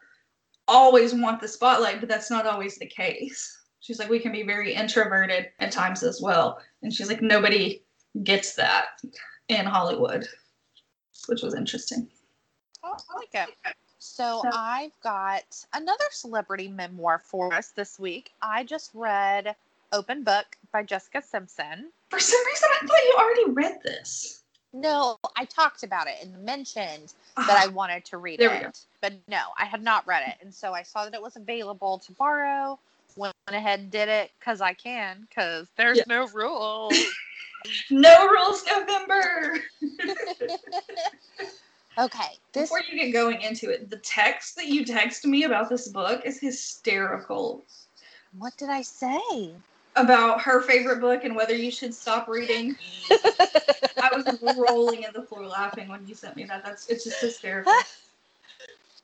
always 0.67 1.13
want 1.13 1.41
the 1.41 1.49
spotlight, 1.49 1.99
but 1.99 2.07
that's 2.07 2.29
not 2.29 2.47
always 2.47 2.77
the 2.77 2.85
case. 2.85 3.60
She's 3.81 3.97
like, 3.97 4.09
we 4.09 4.19
can 4.19 4.31
be 4.31 4.43
very 4.43 4.73
introverted 4.73 5.49
at 5.59 5.71
times 5.71 6.03
as 6.03 6.21
well. 6.21 6.61
And 6.83 6.93
she's 6.93 7.09
like, 7.09 7.21
nobody 7.21 7.81
gets 8.23 8.53
that 8.55 9.01
in 9.49 9.65
Hollywood, 9.65 10.27
which 11.27 11.41
was 11.41 11.55
interesting. 11.55 12.07
Oh, 12.83 12.95
I 13.09 13.15
like 13.15 13.29
it. 13.33 13.75
So 13.97 14.41
So- 14.43 14.49
I've 14.53 14.97
got 15.01 15.65
another 15.73 16.05
celebrity 16.11 16.67
memoir 16.67 17.19
for 17.19 17.53
us 17.53 17.69
this 17.69 17.99
week. 17.99 18.31
I 18.41 18.63
just 18.63 18.91
read 18.93 19.55
Open 19.91 20.23
Book 20.23 20.45
by 20.71 20.83
Jessica 20.83 21.21
Simpson. 21.21 21.91
For 22.09 22.19
some 22.19 22.45
reason, 22.45 22.69
I 22.81 22.85
thought 22.85 23.03
you 23.03 23.15
already 23.17 23.51
read 23.51 23.79
this. 23.83 24.43
No, 24.73 25.17
I 25.35 25.45
talked 25.45 25.83
about 25.83 26.07
it 26.07 26.15
and 26.21 26.45
mentioned 26.45 27.13
ah. 27.35 27.45
that 27.47 27.57
I 27.61 27.67
wanted 27.67 28.05
to 28.05 28.17
read 28.17 28.39
There 28.39 28.51
we 28.51 28.59
go. 28.59 28.67
it. 28.67 28.79
But 29.01 29.13
no, 29.27 29.41
I 29.57 29.65
had 29.65 29.83
not 29.83 30.05
read 30.07 30.23
it. 30.27 30.35
And 30.41 30.53
so 30.53 30.71
I 30.73 30.83
saw 30.83 31.03
that 31.03 31.13
it 31.13 31.21
was 31.21 31.35
available 31.35 31.97
to 31.99 32.11
borrow. 32.13 32.79
Went 33.15 33.33
ahead 33.47 33.79
and 33.79 33.91
did 33.91 34.09
it 34.09 34.31
because 34.39 34.61
I 34.61 34.73
can, 34.73 35.25
because 35.29 35.67
there's 35.77 35.97
Yeah. 35.97 36.03
no 36.07 36.27
rules. 36.27 36.93
No 37.91 38.27
rules 38.27 38.63
November. 38.65 39.59
okay. 41.99 42.39
This 42.53 42.69
Before 42.69 42.81
you 42.89 42.97
get 42.97 43.11
going 43.11 43.41
into 43.41 43.69
it, 43.69 43.89
the 43.89 43.97
text 43.97 44.55
that 44.55 44.67
you 44.67 44.83
text 44.83 45.25
me 45.25 45.43
about 45.43 45.69
this 45.69 45.89
book 45.89 46.21
is 46.25 46.39
hysterical. 46.39 47.65
what 48.37 48.55
did 48.57 48.69
I 48.69 48.81
say? 48.81 49.19
About 49.95 50.41
her 50.41 50.61
favorite 50.61 51.01
book 51.01 51.23
and 51.23 51.35
whether 51.35 51.55
you 51.55 51.69
should 51.69 51.93
stop 51.93 52.27
reading. 52.27 52.75
I 54.01 54.09
was 54.15 54.25
rolling 54.41 55.03
in 55.03 55.11
the 55.13 55.23
floor 55.23 55.45
laughing 55.45 55.89
when 55.89 56.07
you 56.07 56.15
sent 56.15 56.37
me 56.37 56.45
that. 56.45 56.63
That's 56.63 56.89
it's 56.89 57.03
just 57.03 57.21
hysterical. 57.21 57.73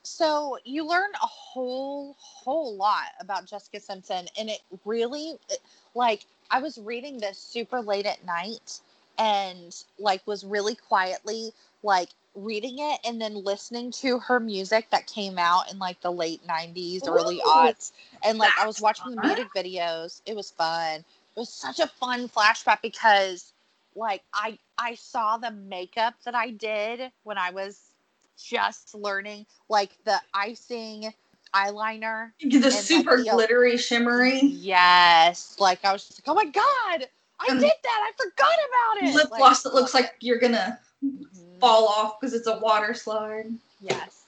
So 0.08 0.58
you 0.64 0.88
learn 0.88 1.12
a 1.16 1.28
whole 1.28 2.16
whole 2.20 2.76
lot 2.76 3.10
about 3.20 3.46
Jessica 3.46 3.80
Simpson, 3.80 4.28
and 4.40 4.50
it 4.50 4.62
really 4.86 5.34
eh, 5.52 5.56
like 5.96 6.26
I 6.50 6.62
was 6.62 6.78
reading 6.78 7.18
this 7.18 7.38
super 7.38 7.82
late 7.82 8.06
at 8.06 8.26
night, 8.26 8.80
and 9.18 9.76
like 10.00 10.26
was 10.26 10.46
really 10.46 10.76
quietly 10.76 11.52
like 11.84 12.10
reading 12.36 12.80
it 12.80 13.00
and 13.06 13.22
then 13.22 13.44
listening 13.44 13.92
to 13.92 14.20
her 14.20 14.40
music 14.40 14.90
that 14.92 15.08
came 15.08 15.38
out 15.38 15.72
in 15.72 15.80
like 15.80 16.00
the 16.02 16.12
late 16.12 16.42
90s 16.48 17.08
early 17.08 17.38
Ooh, 17.38 17.42
aughts 17.42 17.92
and 18.24 18.38
like 18.38 18.54
i 18.58 18.66
was 18.66 18.80
watching 18.80 19.12
the 19.12 19.18
music 19.18 19.48
videos. 19.54 20.22
It 20.26 20.36
was 20.36 20.52
fun. 20.52 21.00
It 21.02 21.40
was 21.40 21.50
such 21.50 21.80
a 21.80 21.88
fun 21.88 22.30
flashback 22.30 22.82
because 22.82 23.54
like 23.96 24.24
i 24.34 24.58
i 24.78 24.96
saw 24.96 25.38
the 25.38 25.52
makeup 25.52 26.14
that 26.26 26.36
i 26.36 26.52
did 26.52 27.12
when 27.24 27.38
i 27.38 27.52
was 27.52 27.97
just 28.38 28.94
learning 28.96 29.46
like 29.70 29.98
the 30.06 30.20
icing 30.34 31.14
eyeliner 31.56 32.32
The 32.42 32.60
like, 32.60 32.72
super 32.72 33.18
the- 33.24 33.30
glittery, 33.32 33.78
shimmery 33.78 34.40
yes 34.42 35.56
like 35.60 35.84
i 35.86 35.92
was 35.92 36.06
just 36.08 36.20
like 36.22 36.28
oh 36.32 36.36
my 36.36 36.46
god 36.46 37.08
i 37.40 37.48
And 37.50 37.60
did 37.60 37.72
that 37.84 38.10
i 38.10 38.12
forgot 38.18 38.58
about 38.70 39.10
it 39.10 39.16
lip 39.16 39.32
Like, 39.32 39.40
gloss 39.40 39.64
that 39.64 39.74
looks 39.74 39.94
like 39.94 40.16
you're 40.20 40.40
gonna 40.40 40.80
mhm. 41.04 41.26
fall 41.60 41.88
off 41.88 42.20
because 42.20 42.34
it's 42.34 42.48
a 42.48 42.58
water 42.60 42.94
slide. 42.94 43.46
Yes. 43.82 44.24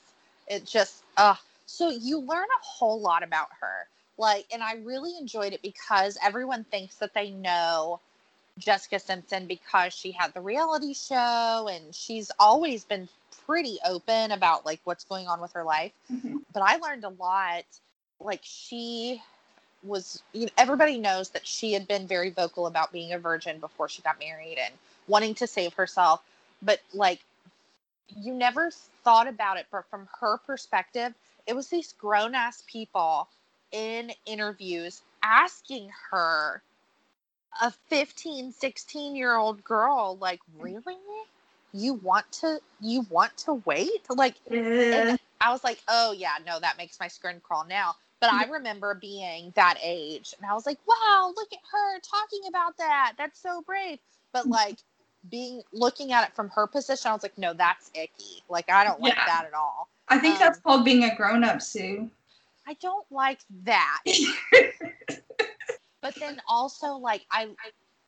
It 0.48 0.66
just 0.66 1.04
uh 1.18 1.36
so 1.66 1.90
you 1.90 2.20
learn 2.20 2.46
a 2.46 2.64
whole 2.64 3.00
lot 3.02 3.24
about 3.24 3.50
her. 3.62 3.88
Like 4.18 4.46
and 4.52 4.64
I 4.64 4.76
really 4.76 5.18
enjoyed 5.20 5.54
it 5.54 5.62
because 5.62 6.18
everyone 6.24 6.64
thinks 6.66 6.96
that 6.96 7.14
they 7.14 7.30
know 7.32 8.00
Jessica 8.60 9.00
Simpson 9.00 9.48
because 9.48 9.94
she 9.94 10.12
had 10.12 10.34
the 10.34 10.42
reality 10.42 10.94
show 10.94 11.70
and 11.72 11.96
she's 11.96 12.32
always 12.40 12.86
been 12.86 13.10
pretty 13.46 13.80
open 13.86 14.32
about 14.32 14.66
like 14.66 14.82
what's 14.84 15.06
going 15.06 15.28
on 15.28 15.42
with 15.42 15.54
her 15.54 15.64
life. 15.64 15.94
Mhm. 16.12 16.44
But 16.54 16.64
I 16.64 16.78
learned 16.78 17.06
a 17.06 17.10
lot 17.10 17.66
like 18.20 18.42
she 18.44 19.22
was 19.84 20.22
you 20.34 20.46
know, 20.46 20.52
everybody 20.58 20.98
knows 21.00 21.30
that 21.30 21.48
she 21.48 21.74
had 21.74 21.88
been 21.88 22.08
very 22.08 22.30
vocal 22.30 22.68
about 22.68 22.92
being 22.92 23.14
a 23.14 23.20
virgin 23.20 23.60
before 23.60 23.88
she 23.90 24.02
got 24.02 24.20
married 24.20 24.58
and 24.58 24.74
wanting 25.08 25.34
to 25.36 25.48
save 25.48 25.74
herself 25.74 26.22
but 26.62 26.82
like 26.94 27.22
you 28.18 28.34
never 28.34 28.72
thought 29.04 29.28
about 29.28 29.58
it 29.58 29.66
but 29.72 29.86
from 29.90 30.08
her 30.20 30.38
perspective 30.38 31.14
it 31.48 31.56
was 31.56 31.70
these 31.70 31.94
grown 31.94 32.36
ass 32.36 32.64
people 32.68 33.28
in 33.72 34.12
interviews 34.26 35.02
asking 35.24 35.90
her 36.12 36.62
a 37.62 37.72
15 37.90 38.52
16 38.52 39.16
year 39.16 39.36
old 39.36 39.64
girl 39.64 40.18
like 40.20 40.40
really 40.60 40.96
you 41.74 41.94
want 41.96 42.30
to 42.32 42.60
you 42.82 43.06
want 43.10 43.36
to 43.38 43.54
wait 43.66 44.06
like 44.10 44.36
Yeah. 44.50 45.16
I 45.42 45.52
was 45.52 45.64
like, 45.64 45.80
oh 45.88 46.12
yeah, 46.12 46.34
no, 46.46 46.60
that 46.60 46.78
makes 46.78 47.00
my 47.00 47.08
skin 47.08 47.40
crawl 47.42 47.66
now. 47.66 47.96
But 48.20 48.32
I 48.34 48.46
remember 48.46 48.94
being 48.96 49.54
that 49.56 49.78
age 49.82 50.34
and 50.38 50.50
I 50.50 50.54
was 50.54 50.66
like, 50.66 50.78
wow, 50.86 51.32
look 51.36 51.48
at 51.54 51.60
her 51.72 52.00
talking 52.00 52.42
about 52.50 52.78
that. 52.78 53.14
That's 53.18 53.42
so 53.42 53.62
brave. 53.62 54.00
But 54.34 54.48
like 54.48 54.78
being 55.30 55.62
looking 55.72 56.12
at 56.12 56.28
it 56.28 56.36
from 56.36 56.50
her 56.50 56.68
position, 56.68 57.10
I 57.10 57.14
was 57.14 57.24
like, 57.24 57.38
no, 57.38 57.54
that's 57.54 57.90
icky. 57.96 58.44
Like 58.50 58.70
I 58.70 58.84
don't 58.84 59.00
like 59.00 59.16
Yeah. 59.16 59.26
that 59.26 59.46
at 59.46 59.54
all. 59.54 59.88
I 60.10 60.18
think 60.18 60.34
Um, 60.34 60.40
that's 60.40 60.60
called 60.60 60.84
being 60.84 61.04
a 61.06 61.16
grown 61.16 61.44
up, 61.44 61.62
Sue. 61.62 62.10
I 62.68 62.74
don't 62.82 63.06
like 63.12 63.40
that. 63.64 64.02
but 66.02 66.16
then 66.16 66.42
also 66.48 66.94
like 66.94 67.26
I 67.32 67.50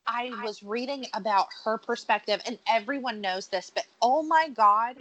I 0.06 0.30
was 0.42 0.62
reading 0.62 1.06
about 1.14 1.48
her 1.64 1.78
perspective 1.78 2.40
and 2.46 2.58
everyone 2.66 3.20
knows 3.20 3.48
this, 3.48 3.70
but 3.70 3.86
oh 4.00 4.22
my 4.22 4.48
god, 4.48 4.96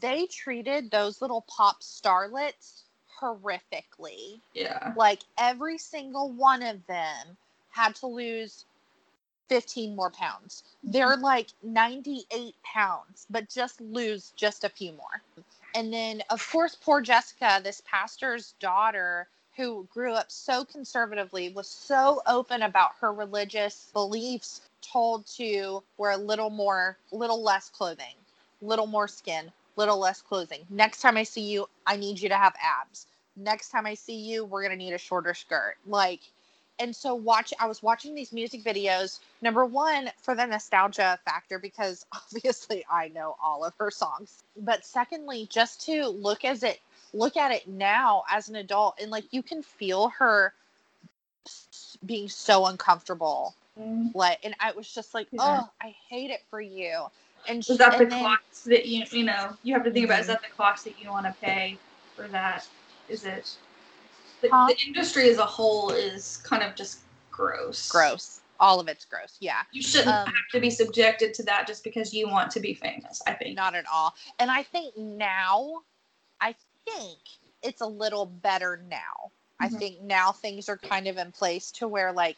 they 0.00 0.26
treated 0.26 0.90
those 0.90 1.22
little 1.22 1.42
pop 1.42 1.80
starlets 1.80 2.82
horrifically. 3.20 4.40
yeah. 4.54 4.92
Like 4.96 5.20
every 5.38 5.78
single 5.78 6.32
one 6.32 6.62
of 6.62 6.84
them 6.86 7.36
had 7.70 7.94
to 7.96 8.06
lose 8.06 8.64
15 9.48 9.94
more 9.94 10.10
pounds. 10.10 10.64
They're 10.82 11.16
like 11.16 11.48
98 11.62 12.54
pounds, 12.64 13.26
but 13.30 13.48
just 13.48 13.80
lose 13.80 14.32
just 14.34 14.64
a 14.64 14.68
few 14.68 14.92
more. 14.92 15.44
And 15.74 15.92
then, 15.92 16.22
of 16.30 16.46
course, 16.50 16.74
poor 16.74 17.00
Jessica, 17.00 17.60
this 17.62 17.82
pastor's 17.86 18.54
daughter 18.60 19.28
who 19.56 19.86
grew 19.92 20.12
up 20.12 20.30
so 20.30 20.64
conservatively, 20.64 21.50
was 21.50 21.68
so 21.68 22.22
open 22.26 22.62
about 22.62 22.92
her 23.00 23.12
religious 23.12 23.88
beliefs, 23.92 24.62
told 24.80 25.26
to 25.26 25.82
wear 25.98 26.12
a 26.12 26.16
little 26.16 26.50
more, 26.50 26.96
little 27.10 27.42
less 27.42 27.68
clothing, 27.68 28.14
little 28.60 28.86
more 28.86 29.08
skin, 29.08 29.52
little 29.76 29.98
less 29.98 30.20
clothing. 30.22 30.66
Next 30.70 31.00
time 31.00 31.16
I 31.16 31.22
see 31.22 31.42
you, 31.42 31.68
I 31.86 31.96
need 31.96 32.20
you 32.20 32.28
to 32.30 32.36
have 32.36 32.54
abs. 32.62 33.06
Next 33.36 33.70
time 33.70 33.86
I 33.86 33.94
see 33.94 34.16
you, 34.16 34.44
we're 34.44 34.62
going 34.62 34.76
to 34.78 34.84
need 34.84 34.92
a 34.92 34.98
shorter 34.98 35.34
skirt. 35.34 35.76
Like, 35.86 36.20
and 36.78 36.96
so 36.96 37.14
watch 37.14 37.52
i 37.60 37.66
was 37.66 37.82
watching 37.82 38.14
these 38.14 38.32
music 38.32 38.64
videos 38.64 39.20
number 39.40 39.64
one 39.64 40.10
for 40.16 40.34
the 40.34 40.44
nostalgia 40.44 41.18
factor 41.24 41.58
because 41.58 42.06
obviously 42.12 42.84
i 42.90 43.08
know 43.08 43.36
all 43.42 43.64
of 43.64 43.74
her 43.78 43.90
songs 43.90 44.42
but 44.56 44.84
secondly 44.84 45.46
just 45.50 45.82
to 45.82 46.08
look 46.08 46.44
as 46.44 46.62
it 46.62 46.80
look 47.12 47.36
at 47.36 47.50
it 47.50 47.68
now 47.68 48.24
as 48.30 48.48
an 48.48 48.56
adult 48.56 48.98
and 49.00 49.10
like 49.10 49.24
you 49.32 49.42
can 49.42 49.62
feel 49.62 50.08
her 50.08 50.52
being 52.06 52.28
so 52.28 52.66
uncomfortable 52.66 53.54
Mm. 53.80 54.14
like 54.14 54.38
and 54.44 54.54
i 54.60 54.70
was 54.72 54.86
just 54.92 55.14
like 55.14 55.28
Yeah. 55.32 55.62
oh 55.62 55.70
i 55.80 55.94
hate 56.10 56.30
it 56.30 56.42
for 56.50 56.60
you 56.60 57.04
and 57.48 57.60
Is 57.60 57.66
she, 57.66 57.76
that 57.78 57.96
the 57.96 58.04
then- 58.04 58.22
cost 58.22 58.66
that 58.66 58.84
you 58.84 59.06
you 59.10 59.24
know 59.24 59.56
you 59.62 59.72
have 59.72 59.82
to 59.84 59.90
think 59.90 60.04
about? 60.04 60.20
Is 60.20 60.26
Mhm. 60.26 60.28
that 60.28 60.42
the 60.42 60.54
cost 60.54 60.84
that 60.84 61.00
you 61.00 61.08
want 61.10 61.24
to 61.24 61.32
pay 61.40 61.78
for 62.14 62.28
that? 62.28 62.68
Is 63.08 63.24
it? 63.24 63.56
The, 64.42 64.50
Huh? 64.50 64.66
the 64.68 64.76
industry 64.86 65.30
as 65.30 65.38
a 65.38 65.46
whole 65.46 65.88
is 65.90 66.36
kind 66.44 66.62
of 66.62 66.74
just 66.76 66.98
gross. 67.30 67.90
gross 67.90 68.40
all 68.60 68.78
of 68.78 68.88
it's 68.88 69.06
gross 69.06 69.38
yeah 69.40 69.62
You 69.72 69.80
shouldn't 69.82 70.08
Um, 70.14 70.26
have 70.26 70.48
to 70.52 70.60
be 70.60 70.68
subjected 70.70 71.32
to 71.34 71.42
that 71.44 71.66
just 71.66 71.82
because 71.82 72.12
you 72.12 72.28
want 72.28 72.50
to 72.52 72.60
be 72.60 72.74
famous. 72.74 73.22
I 73.26 73.32
think. 73.32 73.56
Not 73.56 73.74
at 73.74 73.86
all. 73.90 74.14
And 74.38 74.50
I 74.50 74.62
think 74.64 74.94
now, 74.98 75.82
I 76.42 76.54
think 76.84 77.18
it's 77.62 77.80
a 77.80 77.86
little 77.86 78.26
better 78.26 78.82
now. 78.88 79.30
I 79.60 79.68
Mhm. 79.68 79.78
think 79.78 80.00
now 80.02 80.32
things 80.32 80.68
are 80.68 80.76
kind 80.76 81.06
of 81.06 81.16
in 81.16 81.30
place 81.32 81.70
to 81.72 81.88
where 81.88 82.12
like 82.12 82.36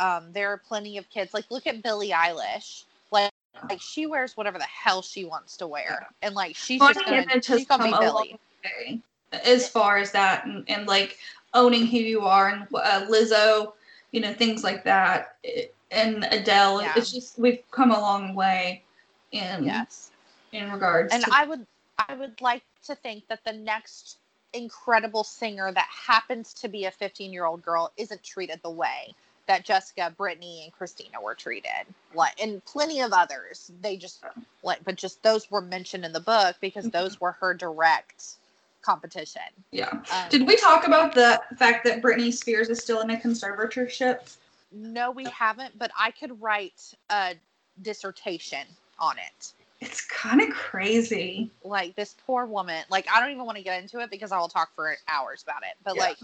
um, 0.00 0.32
there 0.32 0.52
are 0.52 0.58
plenty 0.58 0.96
of 0.96 1.08
kids. 1.10 1.34
Like 1.34 1.50
look 1.50 1.66
at 1.66 1.82
Billie 1.82 2.10
Eilish. 2.10 2.84
Like 3.10 3.32
like 3.68 3.80
she 3.80 4.06
wears 4.06 4.36
whatever 4.36 4.58
the 4.58 4.64
hell 4.64 5.02
she 5.02 5.24
wants 5.24 5.56
to 5.56 5.66
wear, 5.66 6.06
and 6.22 6.34
like 6.34 6.54
she's 6.54 6.80
just 6.80 7.04
gonna 7.04 7.22
image 7.22 7.44
she's 7.44 7.66
gonna 7.66 7.82
come 7.84 7.92
be 7.92 7.98
Billie. 7.98 8.38
way 8.64 9.02
as 9.32 9.68
far 9.68 9.98
as 9.98 10.12
that 10.12 10.44
and, 10.46 10.64
and 10.68 10.86
like 10.86 11.18
owning 11.54 11.86
who 11.86 11.98
you 11.98 12.20
are 12.20 12.50
and 12.50 12.62
uh, 12.74 13.06
Lizzo, 13.10 13.72
you 14.12 14.20
know, 14.20 14.32
things 14.32 14.62
like 14.64 14.84
that. 14.84 15.36
It- 15.42 15.74
and 15.90 16.24
Adele, 16.30 16.82
Yeah. 16.82 16.92
it's 16.96 17.10
just 17.10 17.38
we've 17.38 17.62
come 17.70 17.90
a 17.92 17.98
long 17.98 18.34
way 18.34 18.84
in 19.32 19.64
Yes. 19.64 20.10
in 20.52 20.70
regards 20.70 21.14
and 21.14 21.24
to 21.24 21.30
I 21.34 21.44
would 21.46 21.66
I 22.08 22.14
would 22.14 22.40
like 22.42 22.62
to 22.84 22.94
think 22.94 23.26
that 23.28 23.44
the 23.44 23.52
next 23.52 24.18
incredible 24.52 25.24
singer 25.24 25.70
that 25.72 25.86
happens 25.88 26.54
to 26.54 26.68
be 26.68 26.86
a 26.86 26.90
15 26.90 27.32
year 27.32 27.44
old 27.44 27.62
girl 27.62 27.92
isn't 27.96 28.22
treated 28.22 28.60
the 28.62 28.70
way 28.70 29.14
that 29.46 29.64
Jessica, 29.64 30.14
Britney, 30.18 30.64
and 30.64 30.72
Christina 30.72 31.20
were 31.20 31.34
treated. 31.34 31.86
Like 32.14 32.40
and 32.40 32.64
plenty 32.64 33.00
of 33.00 33.12
others. 33.12 33.70
They 33.80 33.96
just 33.96 34.22
like 34.62 34.84
but 34.84 34.96
just 34.96 35.22
those 35.22 35.50
were 35.50 35.60
mentioned 35.60 36.04
in 36.04 36.12
the 36.12 36.20
book 36.20 36.56
because 36.60 36.86
Mhm. 36.86 36.92
those 36.92 37.20
were 37.20 37.32
her 37.32 37.54
direct 37.54 38.36
competition. 38.82 39.42
yeah. 39.72 39.90
Um, 39.90 40.28
Did 40.30 40.46
we 40.46 40.56
talk 40.56 40.86
about 40.86 41.14
the 41.14 41.42
fact 41.56 41.84
that 41.84 42.00
Britney 42.00 42.32
Spears 42.32 42.68
is 42.70 42.80
still 42.80 43.00
in 43.00 43.10
a 43.10 43.16
conservatorship? 43.16 44.36
no, 44.70 45.10
we 45.10 45.24
haven't, 45.24 45.78
but 45.78 45.90
I 45.98 46.10
could 46.10 46.40
write 46.40 46.94
a 47.10 47.34
dissertation 47.82 48.66
on 48.98 49.16
it. 49.18 49.52
It's 49.80 50.04
kind 50.06 50.40
of 50.40 50.50
crazy. 50.50 51.50
like 51.64 51.94
this 51.96 52.14
poor 52.26 52.46
woman 52.46 52.82
like 52.90 53.06
i 53.12 53.20
don't 53.20 53.30
even 53.30 53.44
want 53.44 53.56
to 53.58 53.64
get 53.64 53.80
into 53.82 54.00
it 54.00 54.10
because 54.10 54.32
i 54.32 54.38
will 54.38 54.48
talk 54.48 54.74
for 54.74 54.94
hours 55.08 55.42
about 55.42 55.62
it 55.62 55.74
but 55.84 55.96
Yeah. 55.96 56.02
like 56.02 56.16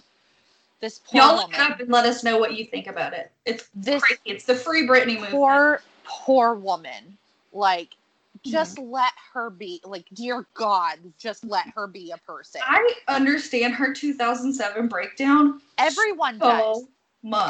this 0.81 0.99
poor 0.99 1.21
woman. 1.21 1.29
Y'all 1.29 1.37
look 1.37 1.59
woman 1.59 1.73
up 1.73 1.81
and 1.81 1.89
let 1.91 2.05
us 2.07 2.23
know 2.25 2.39
what 2.39 2.55
you 2.55 2.65
think 2.65 2.87
about 2.89 3.15
it. 3.15 3.31
It's 3.47 3.69
this 3.75 4.03
crazy. 4.03 4.21
It's 4.27 4.45
the 4.45 4.55
free 4.55 4.87
Britney 4.87 5.15
movement. 5.15 5.33
poor 5.33 5.81
poor 6.05 6.55
woman 6.55 7.17
like 7.53 7.89
just 8.43 8.77
Mm-hmm. 8.77 8.91
let 8.91 9.13
her 9.33 9.49
be 9.51 9.81
like 9.85 10.05
dear 10.13 10.45
god 10.55 10.99
just 11.19 11.45
let 11.45 11.67
her 11.75 11.87
be 11.87 12.11
a 12.11 12.19
person 12.19 12.61
I 12.65 12.95
understand 13.09 13.75
her 13.75 13.93
2007 13.95 14.89
breakdown 14.89 15.61
everyone 15.79 16.39
does 16.39 16.85
much. 17.23 17.49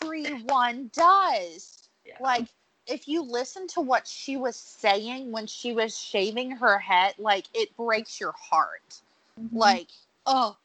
everyone 0.00 0.90
does 0.92 1.88
Yeah. 2.04 2.14
like 2.20 2.46
if 2.86 3.08
you 3.08 3.22
listen 3.22 3.66
to 3.68 3.80
what 3.80 4.06
she 4.06 4.36
was 4.36 4.56
saying 4.56 5.32
when 5.32 5.46
she 5.46 5.72
was 5.72 5.98
shaving 5.98 6.50
her 6.52 6.78
head 6.78 7.14
like 7.18 7.46
it 7.54 7.76
breaks 7.76 8.20
your 8.20 8.32
heart. 8.32 9.00
Mhm. 9.40 9.48
like 9.52 9.88
oh 10.26 10.56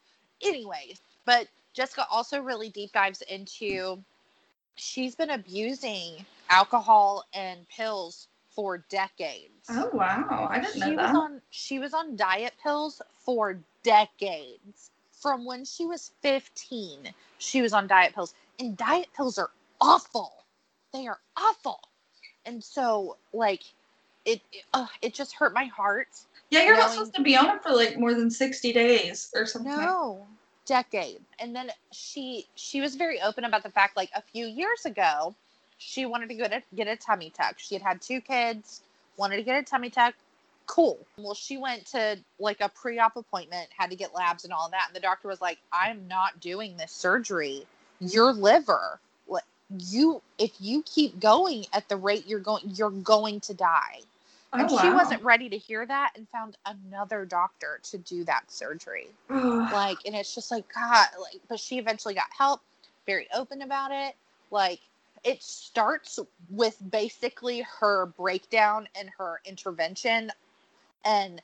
anyways. 0.42 1.00
But 1.24 1.48
jessica 1.74 2.06
also 2.10 2.40
really 2.40 2.68
deep 2.70 2.92
dives 2.92 3.22
into 3.22 4.02
she's 4.76 5.14
been 5.14 5.30
abusing 5.30 6.24
alcohol 6.48 7.24
and 7.34 7.68
pills 7.68 8.28
for 8.50 8.78
decades. 8.88 9.68
Oh 9.70 9.90
wow, 9.92 10.48
I 10.50 10.60
didn't 10.60 10.74
she 10.74 10.80
know 10.80 10.88
was 10.90 10.96
that. 10.96 11.14
on 11.16 11.42
she 11.50 11.78
was 11.78 11.94
on 11.94 12.16
diet 12.16 12.54
pills 12.62 13.02
for 13.18 13.58
decades. 13.82 14.90
From 15.12 15.44
when 15.44 15.64
she 15.64 15.86
was 15.86 16.10
15 16.22 17.12
she 17.38 17.62
was 17.62 17.72
on 17.72 17.86
diet 17.86 18.14
pills. 18.14 18.34
And 18.58 18.76
diet 18.76 19.08
pills 19.14 19.38
are 19.38 19.50
awful. 19.80 20.44
They 20.92 21.06
are 21.06 21.20
awful 21.36 21.80
and 22.46 22.62
so 22.62 23.16
like 23.32 23.62
it 24.24 24.40
it, 24.52 24.62
uh, 24.72 24.86
it 25.00 25.14
just 25.14 25.34
hurt 25.34 25.52
my 25.52 25.64
heart 25.64 26.08
yeah, 26.52 26.64
you're 26.64 26.76
not 26.76 26.90
supposed 26.90 27.14
to 27.14 27.22
be 27.22 27.34
on 27.34 27.48
it 27.48 27.62
for 27.62 27.72
like 27.72 27.98
more 27.98 28.12
than 28.12 28.30
60 28.30 28.74
days 28.74 29.30
or 29.34 29.46
something. 29.46 29.74
No, 29.74 30.26
decade. 30.66 31.22
And 31.38 31.56
then 31.56 31.70
she 31.92 32.46
she 32.56 32.82
was 32.82 32.94
very 32.94 33.22
open 33.22 33.44
about 33.44 33.62
the 33.62 33.70
fact 33.70 33.96
like 33.96 34.10
a 34.14 34.20
few 34.20 34.44
years 34.44 34.84
ago, 34.84 35.34
she 35.78 36.04
wanted 36.04 36.28
to 36.28 36.34
go 36.34 36.46
to 36.46 36.62
get 36.74 36.88
a 36.88 36.96
tummy 36.96 37.30
tuck. 37.30 37.58
She 37.58 37.74
had 37.74 37.80
had 37.80 38.02
two 38.02 38.20
kids, 38.20 38.82
wanted 39.16 39.36
to 39.36 39.42
get 39.42 39.58
a 39.58 39.62
tummy 39.62 39.88
tuck. 39.88 40.14
Cool. 40.66 40.98
Well, 41.16 41.32
she 41.32 41.56
went 41.56 41.86
to 41.86 42.18
like 42.38 42.60
a 42.60 42.68
pre-op 42.68 43.16
appointment, 43.16 43.70
had 43.74 43.88
to 43.88 43.96
get 43.96 44.14
labs 44.14 44.44
and 44.44 44.52
all 44.52 44.68
that, 44.72 44.84
and 44.88 44.94
the 44.94 45.00
doctor 45.00 45.28
was 45.28 45.40
like, 45.40 45.58
"I'm 45.72 46.06
not 46.06 46.38
doing 46.38 46.76
this 46.76 46.92
surgery. 46.92 47.66
Your 47.98 48.34
liver, 48.34 49.00
you 49.78 50.22
if 50.38 50.52
you 50.60 50.82
keep 50.82 51.20
going 51.20 51.66
at 51.72 51.88
the 51.88 51.96
rate 51.96 52.26
you're 52.26 52.40
going, 52.40 52.64
you're 52.74 52.90
going 52.90 53.40
to 53.40 53.54
die." 53.54 54.00
Oh, 54.52 54.58
And 54.58 54.70
she 54.70 54.90
wasn't 54.90 55.22
ready 55.22 55.48
to 55.48 55.58
hear 55.58 55.86
that 55.86 56.12
and 56.16 56.28
found 56.28 56.56
another 56.66 57.24
doctor 57.24 57.80
to 57.84 57.98
do 57.98 58.24
that 58.24 58.50
surgery. 58.50 59.08
Like 59.72 59.98
and 60.04 60.14
it's 60.14 60.34
just 60.34 60.50
like 60.50 60.64
god 60.72 61.08
like 61.20 61.40
but 61.48 61.58
she 61.60 61.78
eventually 61.78 62.14
got 62.14 62.26
help 62.36 62.60
very 63.06 63.28
open 63.34 63.62
about 63.62 63.90
it. 63.92 64.14
Like 64.50 64.80
it 65.24 65.42
starts 65.42 66.18
with 66.50 66.76
basically 66.90 67.64
her 67.80 68.06
breakdown 68.06 68.88
and 68.98 69.10
her 69.18 69.40
intervention 69.46 70.30
and 71.04 71.42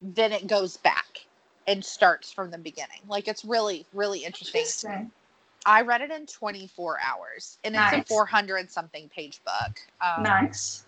then 0.00 0.32
it 0.32 0.46
goes 0.46 0.76
back 0.76 1.26
and 1.66 1.84
starts 1.84 2.32
from 2.32 2.50
the 2.50 2.58
beginning. 2.58 3.00
Like 3.08 3.28
it's 3.28 3.44
really 3.44 3.86
really 3.92 4.24
interesting. 4.24 4.60
Interesting. 4.60 5.10
I 5.66 5.82
read 5.82 6.00
it 6.00 6.10
in 6.10 6.26
24 6.26 6.98
hours 7.00 7.58
and 7.64 7.74
it's 7.76 7.92
a 7.92 8.02
400 8.02 8.70
something 8.70 9.08
page 9.08 9.40
book 9.44 9.80
um, 10.00 10.22
Nice. 10.24 10.84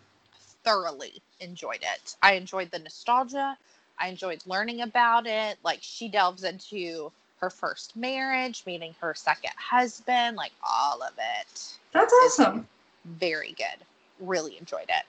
thoroughly 0.65 1.23
enjoyed 1.41 1.83
it. 1.83 2.17
I 2.23 2.35
enjoyed 2.35 2.71
the 2.71 2.79
nostalgia. 2.79 3.57
I 3.99 4.09
enjoyed 4.09 4.43
learning 4.47 4.81
about 4.81 5.27
it. 5.27 5.59
Like 5.63 5.79
she 5.83 6.09
delves 6.09 6.45
into 6.45 7.13
her 7.39 7.51
first 7.51 7.97
marriage, 7.97 8.65
meeting 8.67 8.95
her 9.01 9.15
second 9.15 9.53
husband, 9.57 10.37
like 10.37 10.53
all 10.69 11.03
of 11.03 11.13
it. 11.19 11.79
That's 11.93 12.13
awesome. 12.25 12.67
Very 13.05 13.53
good. 13.53 13.85
Really 14.21 14.59
enjoyed 14.59 14.89
it. 14.89 15.05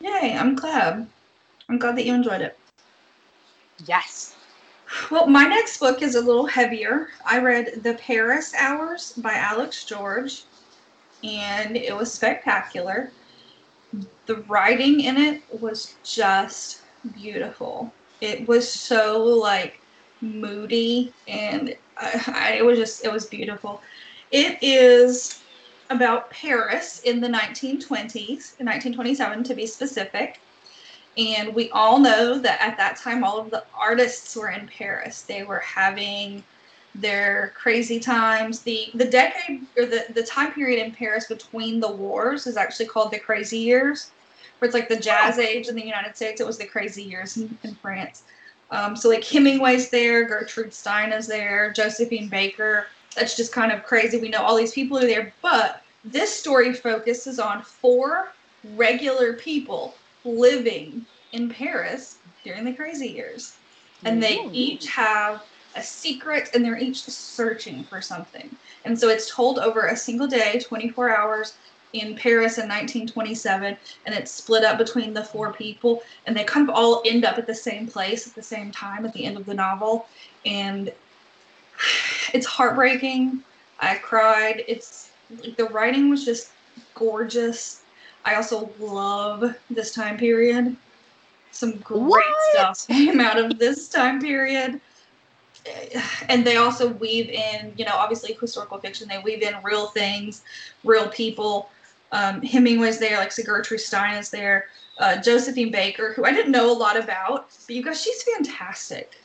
Yay, 0.00 0.36
I'm 0.36 0.54
glad. 0.54 1.06
I'm 1.68 1.78
glad 1.78 1.96
that 1.96 2.04
you 2.04 2.14
enjoyed 2.14 2.42
it. 2.42 2.58
Yes. 3.86 4.35
Well, 5.10 5.26
my 5.26 5.44
next 5.44 5.78
book 5.78 6.02
is 6.02 6.14
a 6.14 6.20
little 6.20 6.46
heavier. 6.46 7.08
I 7.24 7.38
read 7.40 7.82
The 7.82 7.94
Paris 7.94 8.54
Hours 8.54 9.12
by 9.16 9.34
Alex 9.34 9.84
George, 9.84 10.44
and 11.24 11.76
it 11.76 11.94
was 11.94 12.12
spectacular. 12.12 13.10
the 14.26 14.36
writing 14.48 15.00
in 15.00 15.16
it 15.16 15.42
was 15.60 15.94
just 16.04 16.82
beautiful. 17.14 17.92
It 18.20 18.46
was 18.48 18.70
so 18.70 19.22
like 19.22 19.80
moody 20.20 21.12
and 21.28 21.76
I, 21.98 22.56
it 22.58 22.64
was 22.64 22.78
just 22.78 23.04
it 23.04 23.12
was 23.12 23.26
beautiful. 23.26 23.82
It 24.30 24.58
is 24.62 25.42
about 25.90 26.30
Paris 26.30 27.00
in 27.04 27.20
the 27.20 27.28
1920s, 27.28 28.58
1927 28.58 29.44
to 29.44 29.54
be 29.54 29.66
specific. 29.66 30.40
And 31.16 31.54
we 31.54 31.70
all 31.70 31.98
know 31.98 32.38
that 32.38 32.60
at 32.60 32.76
that 32.76 32.96
time, 32.96 33.24
all 33.24 33.38
of 33.38 33.50
the 33.50 33.64
artists 33.74 34.36
were 34.36 34.50
in 34.50 34.68
Paris. 34.68 35.22
They 35.22 35.44
were 35.44 35.60
having 35.60 36.44
their 36.94 37.52
crazy 37.54 38.00
times. 38.00 38.60
The 38.60 38.90
the 38.94 39.04
decade 39.04 39.62
or 39.76 39.86
the, 39.86 40.06
the 40.14 40.22
time 40.22 40.52
period 40.52 40.84
in 40.84 40.92
Paris 40.92 41.26
between 41.26 41.80
the 41.80 41.90
wars 41.90 42.46
is 42.46 42.56
actually 42.56 42.86
called 42.86 43.10
the 43.10 43.18
crazy 43.18 43.58
years. 43.58 44.10
Where 44.58 44.66
it's 44.66 44.74
like 44.74 44.88
the 44.88 44.96
jazz 44.96 45.38
age 45.38 45.68
in 45.68 45.74
the 45.74 45.84
United 45.84 46.16
States, 46.16 46.40
it 46.40 46.46
was 46.46 46.56
the 46.56 46.66
crazy 46.66 47.02
years 47.02 47.36
in, 47.36 47.58
in 47.62 47.74
France. 47.74 48.22
Um, 48.70 48.96
so 48.96 49.08
like 49.08 49.22
Hemingway's 49.22 49.90
there, 49.90 50.24
Gertrude 50.24 50.72
Stein 50.72 51.12
is 51.12 51.26
there, 51.26 51.72
Josephine 51.72 52.28
Baker. 52.28 52.86
That's 53.14 53.36
just 53.36 53.52
kind 53.52 53.70
of 53.70 53.84
crazy. 53.84 54.18
We 54.18 54.28
know 54.28 54.42
all 54.42 54.56
these 54.56 54.72
people 54.72 54.98
are 54.98 55.06
there, 55.06 55.32
but 55.42 55.82
this 56.04 56.34
story 56.34 56.72
focuses 56.72 57.38
on 57.38 57.62
four 57.62 58.32
regular 58.74 59.34
people 59.34 59.94
living 60.26 61.06
in 61.32 61.48
Paris 61.48 62.18
during 62.44 62.64
the 62.64 62.72
crazy 62.72 63.08
years. 63.08 63.56
And 64.04 64.22
they 64.22 64.38
each 64.52 64.86
have 64.88 65.42
a 65.74 65.82
secret 65.82 66.50
and 66.54 66.64
they're 66.64 66.78
each 66.78 67.02
searching 67.02 67.84
for 67.84 68.00
something. 68.00 68.54
And 68.84 68.98
so 68.98 69.08
it's 69.08 69.34
told 69.34 69.58
over 69.58 69.86
a 69.86 69.96
single 69.96 70.26
day, 70.26 70.60
24 70.60 71.16
hours 71.16 71.54
in 71.92 72.14
Paris 72.16 72.58
in 72.58 72.68
1927, 72.68 73.76
and 74.04 74.14
it's 74.14 74.30
split 74.30 74.64
up 74.64 74.78
between 74.78 75.14
the 75.14 75.24
four 75.24 75.52
people, 75.52 76.02
and 76.26 76.36
they 76.36 76.44
kind 76.44 76.68
of 76.68 76.74
all 76.74 77.02
end 77.06 77.24
up 77.24 77.38
at 77.38 77.46
the 77.46 77.54
same 77.54 77.86
place 77.86 78.26
at 78.26 78.34
the 78.34 78.42
same 78.42 78.70
time 78.70 79.04
at 79.04 79.12
the 79.12 79.24
end 79.24 79.36
of 79.36 79.46
the 79.46 79.54
novel. 79.54 80.06
And 80.44 80.92
it's 82.32 82.46
heartbreaking. 82.46 83.42
I 83.80 83.96
cried. 83.96 84.64
It's 84.68 85.10
like 85.42 85.56
the 85.56 85.66
writing 85.66 86.10
was 86.10 86.24
just 86.24 86.50
gorgeous. 86.94 87.82
I 88.26 88.34
also 88.34 88.68
love 88.80 89.54
this 89.70 89.94
time 89.94 90.18
period. 90.18 90.76
Some 91.52 91.78
great 91.78 92.02
what? 92.02 92.24
stuff 92.52 92.86
came 92.88 93.20
out 93.20 93.38
of 93.38 93.58
this 93.58 93.88
time 93.88 94.20
period. 94.20 94.80
And 96.28 96.44
they 96.44 96.56
also 96.56 96.88
weave 96.88 97.28
in, 97.28 97.72
you 97.76 97.84
know, 97.84 97.94
obviously 97.94 98.36
historical 98.40 98.78
fiction. 98.78 99.08
They 99.08 99.18
weave 99.18 99.42
in 99.42 99.54
real 99.62 99.86
things, 99.86 100.42
real 100.84 101.08
people. 101.08 101.70
Um, 102.12 102.42
Hemingway's 102.42 102.98
there, 102.98 103.16
like 103.18 103.32
Gertrude 103.44 103.80
Stein 103.80 104.16
is 104.16 104.30
there. 104.30 104.66
Uh, 104.98 105.20
Josephine 105.20 105.70
Baker, 105.70 106.12
who 106.12 106.24
I 106.24 106.32
didn't 106.32 106.52
know 106.52 106.70
a 106.70 106.74
lot 106.74 106.96
about, 106.96 107.48
but 107.66 107.76
you 107.76 107.82
guys, 107.82 108.00
she's 108.00 108.22
fantastic. 108.22 109.16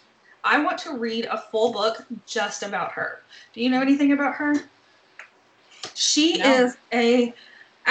I 0.43 0.59
want 0.59 0.77
to 0.79 0.97
read 0.97 1.25
a 1.25 1.37
full 1.37 1.71
book 1.71 2.03
just 2.25 2.63
about 2.63 2.91
her. 2.93 3.21
Do 3.53 3.61
you 3.61 3.69
know 3.69 3.81
anything 3.81 4.11
about 4.11 4.35
her? 4.35 4.55
She 5.93 6.37
no. 6.37 6.51
is 6.51 6.77
a 6.91 7.33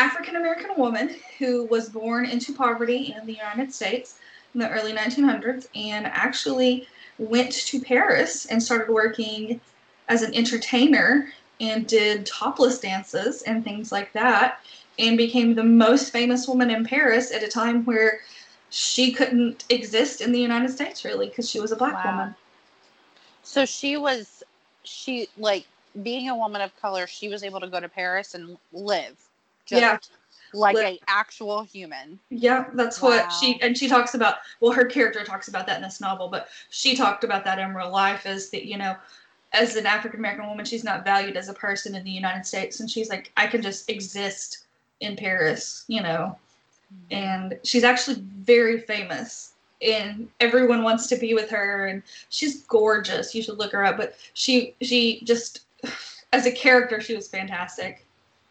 African 0.00 0.36
American 0.36 0.70
woman 0.78 1.14
who 1.38 1.66
was 1.66 1.90
born 1.90 2.24
into 2.24 2.54
poverty 2.54 3.14
in 3.20 3.26
the 3.26 3.34
United 3.34 3.70
States 3.70 4.18
in 4.54 4.60
the 4.60 4.70
early 4.70 4.94
1900s 4.94 5.68
and 5.74 6.06
actually 6.06 6.88
went 7.18 7.52
to 7.52 7.78
Paris 7.82 8.46
and 8.46 8.62
started 8.62 8.90
working 8.90 9.60
as 10.08 10.22
an 10.22 10.34
entertainer 10.34 11.30
and 11.60 11.86
did 11.86 12.24
topless 12.24 12.78
dances 12.78 13.42
and 13.42 13.62
things 13.62 13.92
like 13.92 14.10
that 14.14 14.60
and 14.98 15.18
became 15.18 15.54
the 15.54 15.62
most 15.64 16.10
famous 16.10 16.48
woman 16.48 16.70
in 16.70 16.82
Paris 16.82 17.30
at 17.30 17.42
a 17.42 17.48
time 17.48 17.84
where 17.84 18.20
she 18.70 19.12
couldn't 19.12 19.66
exist 19.68 20.22
in 20.22 20.32
the 20.32 20.40
United 20.40 20.70
States 20.70 21.04
really 21.04 21.28
because 21.28 21.50
she 21.50 21.60
was 21.60 21.72
a 21.72 21.76
black 21.76 22.02
wow. 22.02 22.10
woman. 22.10 22.34
So 23.42 23.66
she 23.66 23.98
was 23.98 24.42
she 24.82 25.28
like 25.36 25.66
being 26.02 26.30
a 26.30 26.36
woman 26.36 26.62
of 26.62 26.74
color, 26.80 27.06
she 27.06 27.28
was 27.28 27.42
able 27.42 27.60
to 27.60 27.68
go 27.68 27.80
to 27.80 27.88
Paris 27.88 28.34
and 28.34 28.56
live. 28.72 29.29
Just 29.70 29.80
yeah. 29.82 29.98
Like 30.52 30.74
live. 30.74 30.94
a 30.94 31.00
actual 31.06 31.62
human. 31.62 32.18
Yeah, 32.28 32.66
that's 32.74 33.00
wow. 33.00 33.10
what 33.10 33.32
she 33.32 33.60
and 33.62 33.78
she 33.78 33.88
talks 33.88 34.14
about. 34.14 34.36
Well, 34.60 34.72
her 34.72 34.84
character 34.84 35.24
talks 35.24 35.46
about 35.46 35.66
that 35.66 35.76
in 35.76 35.82
this 35.82 36.00
novel, 36.00 36.28
but 36.28 36.48
she 36.70 36.96
talked 36.96 37.22
about 37.22 37.44
that 37.44 37.60
in 37.60 37.72
real 37.72 37.90
life. 37.90 38.26
Is 38.26 38.50
that 38.50 38.66
you 38.66 38.76
know, 38.76 38.96
as 39.52 39.76
an 39.76 39.86
African 39.86 40.18
American 40.18 40.48
woman, 40.48 40.64
she's 40.64 40.82
not 40.82 41.04
valued 41.04 41.36
as 41.36 41.48
a 41.48 41.54
person 41.54 41.94
in 41.94 42.02
the 42.02 42.10
United 42.10 42.44
States, 42.44 42.80
and 42.80 42.90
she's 42.90 43.08
like, 43.08 43.30
I 43.36 43.46
can 43.46 43.62
just 43.62 43.88
exist 43.88 44.64
in 44.98 45.14
Paris, 45.14 45.84
you 45.86 46.02
know. 46.02 46.36
Mm-hmm. 46.92 47.14
And 47.14 47.58
she's 47.62 47.84
actually 47.84 48.16
very 48.20 48.80
famous 48.80 49.52
and 49.82 50.28
everyone 50.40 50.82
wants 50.82 51.06
to 51.06 51.16
be 51.16 51.34
with 51.34 51.48
her 51.50 51.86
and 51.86 52.02
she's 52.28 52.62
gorgeous. 52.64 53.34
You 53.34 53.42
should 53.42 53.58
look 53.58 53.72
her 53.72 53.84
up, 53.84 53.96
but 53.96 54.14
she 54.34 54.74
she 54.82 55.22
just 55.24 55.60
as 56.32 56.46
a 56.46 56.52
character, 56.52 57.00
she 57.00 57.14
was 57.14 57.28
fantastic. 57.28 58.06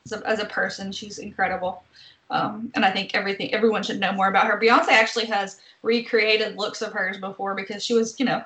As 0.05 0.13
a, 0.13 0.27
as 0.27 0.39
a 0.39 0.45
person, 0.45 0.91
she's 0.91 1.19
incredible. 1.19 1.83
Um, 2.31 2.71
and 2.75 2.85
I 2.85 2.91
think 2.91 3.15
everything 3.15 3.53
everyone 3.53 3.83
should 3.83 3.99
know 3.99 4.11
more 4.11 4.27
about 4.27 4.47
her. 4.47 4.59
Beyonce 4.59 4.89
actually 4.89 5.25
has 5.25 5.59
recreated 5.81 6.57
looks 6.57 6.81
of 6.81 6.93
hers 6.93 7.17
before 7.17 7.55
because 7.55 7.83
she 7.83 7.93
was, 7.93 8.19
you 8.19 8.25
know, 8.25 8.43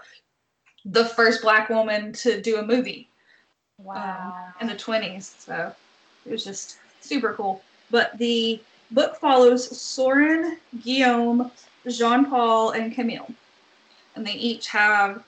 the 0.86 1.06
first 1.06 1.42
black 1.42 1.70
woman 1.70 2.14
to 2.14 2.42
do 2.42 2.58
a 2.58 2.66
movie. 2.66 3.10
Wow. 3.78 4.54
Um, 4.60 4.62
in 4.62 4.68
the 4.68 4.82
20s. 4.82 5.40
So 5.40 5.74
it 6.26 6.32
was 6.32 6.44
just 6.44 6.78
super 7.02 7.34
cool. 7.34 7.62
But 7.92 8.18
the 8.18 8.62
book 8.92 9.18
follows 9.18 9.78
Soren, 9.78 10.58
Guillaume, 10.84 11.52
Jean 11.88 12.26
Paul, 12.26 12.72
and 12.72 12.94
Camille. 12.94 13.30
And 14.16 14.26
they 14.26 14.34
each 14.34 14.68
have 14.68 15.24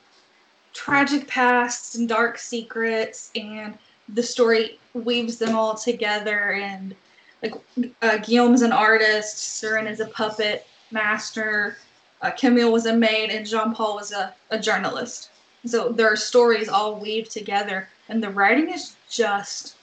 tragic 0.73 1.27
pasts 1.27 1.95
and 1.95 2.07
dark 2.07 2.37
secrets 2.37 3.31
and 3.35 3.77
the 4.09 4.23
story 4.23 4.79
weaves 4.95 5.37
them 5.37 5.55
all 5.55 5.75
together 5.75 6.53
and 6.53 6.95
like 7.43 7.53
uh, 8.01 8.17
Guillaume's 8.17 8.61
an 8.63 8.71
artist, 8.71 9.37
Soren 9.59 9.87
is 9.87 9.99
a 9.99 10.07
puppet 10.07 10.65
master, 10.91 11.77
uh, 12.21 12.31
Camille 12.31 12.71
was 12.71 12.85
a 12.85 12.95
maid, 12.95 13.29
and 13.29 13.45
Jean 13.45 13.73
Paul 13.73 13.95
was 13.95 14.11
a, 14.11 14.33
a 14.49 14.57
journalist. 14.57 15.29
So 15.65 15.89
their 15.89 16.15
stories 16.15 16.69
all 16.69 16.99
weave 16.99 17.29
together, 17.29 17.89
and 18.09 18.23
the 18.23 18.29
writing 18.29 18.69
is 18.69 18.95
just 19.09 19.75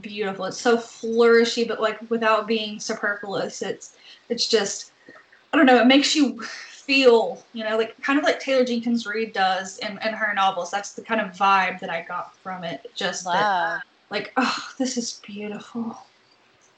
beautiful. 0.00 0.46
It's 0.46 0.60
so 0.60 0.76
flourishy, 0.76 1.66
but 1.66 1.80
like 1.80 1.98
without 2.10 2.46
being 2.46 2.80
superfluous. 2.80 3.62
It's 3.62 3.96
it's 4.28 4.46
just 4.46 4.92
I 5.52 5.56
don't 5.56 5.66
know. 5.66 5.80
It 5.80 5.86
makes 5.86 6.14
you 6.16 6.40
feel, 6.42 7.42
you 7.52 7.64
know, 7.64 7.76
like 7.76 8.00
kind 8.00 8.18
of 8.18 8.24
like 8.24 8.40
Taylor 8.40 8.64
Jenkins 8.64 9.06
Reid 9.06 9.32
does 9.32 9.78
in, 9.78 9.98
in 10.04 10.14
her 10.14 10.32
novels. 10.34 10.70
That's 10.70 10.92
the 10.92 11.02
kind 11.02 11.20
of 11.20 11.32
vibe 11.32 11.80
that 11.80 11.90
I 11.90 12.02
got 12.02 12.36
from 12.38 12.64
it. 12.64 12.90
Just 12.94 13.26
wow. 13.26 13.32
that, 13.32 13.82
like, 14.12 14.32
oh, 14.36 14.68
this 14.78 14.96
is 14.96 15.20
beautiful. 15.24 15.98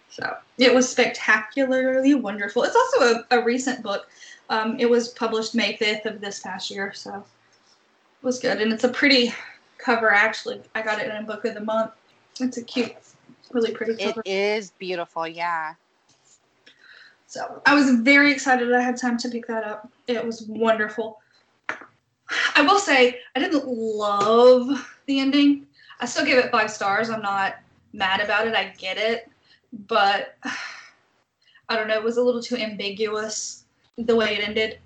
So 0.09 0.37
it 0.57 0.73
was 0.73 0.89
spectacularly 0.89 2.15
wonderful. 2.15 2.63
It's 2.63 2.77
also 2.77 3.25
a, 3.31 3.39
a 3.41 3.45
recent 3.45 3.83
book. 3.83 4.09
Um, 4.49 4.77
it 4.79 4.89
was 4.89 5.09
published 5.09 5.55
May 5.55 5.77
5th 5.77 6.07
of 6.07 6.21
this 6.21 6.39
past 6.39 6.71
year, 6.71 6.93
so 6.95 7.17
it 7.17 8.25
was 8.25 8.39
good. 8.39 8.63
And 8.63 8.73
it's 8.73 8.85
a 8.85 8.89
pretty 8.89 9.35
cover, 9.79 10.13
actually. 10.13 10.63
I 10.77 10.83
got 10.83 11.01
it 11.01 11.11
in 11.11 11.17
a 11.17 11.23
book 11.25 11.45
of 11.45 11.55
the 11.55 11.61
month. 11.61 11.91
It's 12.41 12.57
a 12.57 12.63
cute, 12.63 12.95
really 13.53 13.73
pretty 13.73 13.97
cover. 13.97 14.23
It 14.25 14.31
is 14.31 14.71
beautiful, 14.79 15.27
yeah. 15.27 15.75
So 17.27 17.61
I 17.67 17.75
was 17.75 17.91
very 17.91 18.31
excited 18.31 18.73
I 18.73 18.81
had 18.81 18.97
time 18.97 19.19
to 19.19 19.29
pick 19.29 19.49
that 19.49 19.65
up. 19.65 19.91
It 20.07 20.25
was 20.25 20.43
wonderful. 20.43 21.21
I 22.55 22.63
will 22.63 22.79
say 22.79 23.19
I 23.35 23.41
didn't 23.41 23.67
love 23.67 24.69
the 25.07 25.19
ending. 25.19 25.67
I 26.01 26.07
still 26.07 26.25
give 26.25 26.39
it 26.39 26.51
five 26.51 26.71
stars. 26.71 27.11
I'm 27.11 27.23
not 27.23 27.57
mad 27.93 28.21
about 28.21 28.47
it. 28.47 28.55
I 28.55 28.75
get 28.79 28.99
it. 28.99 29.31
But 29.87 30.37
I 31.69 31.77
don't 31.77 31.89
know. 31.89 31.95
It 31.95 32.05
was 32.05 32.17
a 32.17 32.23
little 32.23 32.43
too 32.43 32.57
ambiguous 32.57 33.65
the 33.97 34.17
way 34.17 34.37
it 34.37 34.47
ended. 34.47 34.79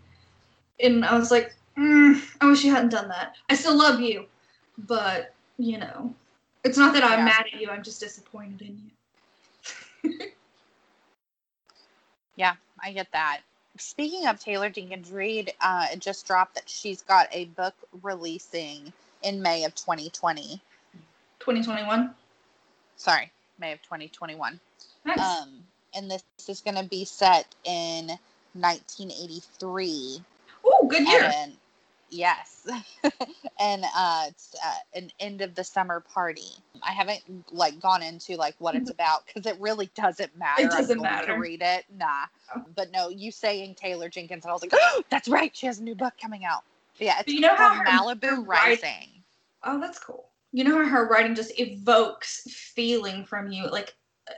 And 0.80 1.04
I 1.04 1.18
was 1.18 1.30
like, 1.30 1.54
mm, 1.76 2.20
I 2.40 2.46
wish 2.46 2.64
you 2.64 2.72
hadn't 2.72 2.90
done 2.90 3.08
that. 3.08 3.34
I 3.48 3.54
still 3.54 3.76
love 3.76 4.00
you. 4.00 4.26
But, 4.78 5.34
you 5.58 5.78
know, 5.78 6.14
it's 6.64 6.78
not 6.78 6.94
that 6.94 7.02
I'm 7.02 7.20
yeah. 7.20 7.24
mad 7.24 7.46
at 7.52 7.60
you. 7.60 7.68
I'm 7.68 7.82
just 7.82 8.00
disappointed 8.00 8.60
in 8.60 8.78
you. 10.04 10.18
Yeah, 12.38 12.54
I 12.80 12.92
get 12.92 13.10
that. 13.10 13.40
Speaking 13.78 14.28
of 14.28 14.38
Taylor 14.38 14.70
Jenkins 14.70 15.10
Reid, 15.10 15.52
uh, 15.60 15.88
it 15.92 15.98
just 15.98 16.24
dropped 16.24 16.54
that 16.54 16.68
she's 16.68 17.02
got 17.02 17.26
a 17.32 17.46
book 17.46 17.74
releasing 18.02 18.92
in 19.22 19.42
May 19.42 19.64
of 19.64 19.74
2020. 19.74 20.60
2021? 21.52 22.14
Sorry, 22.96 23.32
May 23.58 23.72
of 23.72 23.80
2021. 23.82 24.60
Nice. 25.06 25.18
Um, 25.18 25.60
and 25.94 26.10
this 26.10 26.22
is 26.46 26.60
going 26.60 26.76
to 26.76 26.84
be 26.84 27.06
set 27.06 27.46
in 27.64 28.08
1983. 28.52 30.22
Oh, 30.64 30.86
good 30.88 31.06
year. 31.08 31.32
And, 31.34 31.52
Yes, 32.10 32.66
and 33.60 33.84
uh, 33.94 34.24
it's 34.28 34.56
uh, 34.64 34.74
an 34.94 35.10
end 35.20 35.42
of 35.42 35.54
the 35.54 35.62
summer 35.62 36.00
party. 36.00 36.48
I 36.82 36.92
haven't 36.92 37.20
like 37.52 37.78
gone 37.82 38.02
into 38.02 38.34
like 38.36 38.54
what 38.60 38.74
it's 38.74 38.88
about 38.88 39.26
because 39.26 39.44
it 39.44 39.60
really 39.60 39.90
doesn't 39.94 40.34
matter. 40.38 40.62
It 40.62 40.70
doesn't 40.70 40.92
I'm 41.00 41.02
going 41.02 41.12
matter. 41.12 41.34
to 41.34 41.38
read 41.38 41.60
it. 41.60 41.84
Nah, 41.98 42.24
Oh. 42.56 42.64
but 42.74 42.90
no, 42.92 43.10
you 43.10 43.30
saying 43.30 43.74
Taylor 43.74 44.08
Jenkins, 44.08 44.44
and 44.44 44.50
I 44.50 44.54
was 44.54 44.62
like, 44.62 44.72
oh, 44.74 45.02
that's 45.10 45.28
right. 45.28 45.54
She 45.54 45.66
has 45.66 45.80
a 45.80 45.82
new 45.82 45.94
book 45.94 46.14
coming 46.18 46.46
out. 46.46 46.62
But 46.96 47.06
yeah, 47.08 47.16
it's 47.18 47.26
But 47.26 47.34
you 47.34 47.40
know 47.40 47.54
how 47.54 47.74
her- 47.74 47.84
Malibu 47.84 48.46
writing- 48.46 48.46
Rising. 48.82 49.08
Oh, 49.64 49.78
that's 49.78 49.98
cool. 49.98 50.24
You 50.52 50.64
know 50.64 50.76
how 50.82 50.88
her 50.88 51.06
writing 51.08 51.34
just 51.34 51.58
evokes 51.60 52.42
feeling 52.50 53.24
from 53.24 53.50
you, 53.52 53.66
like 53.68 53.94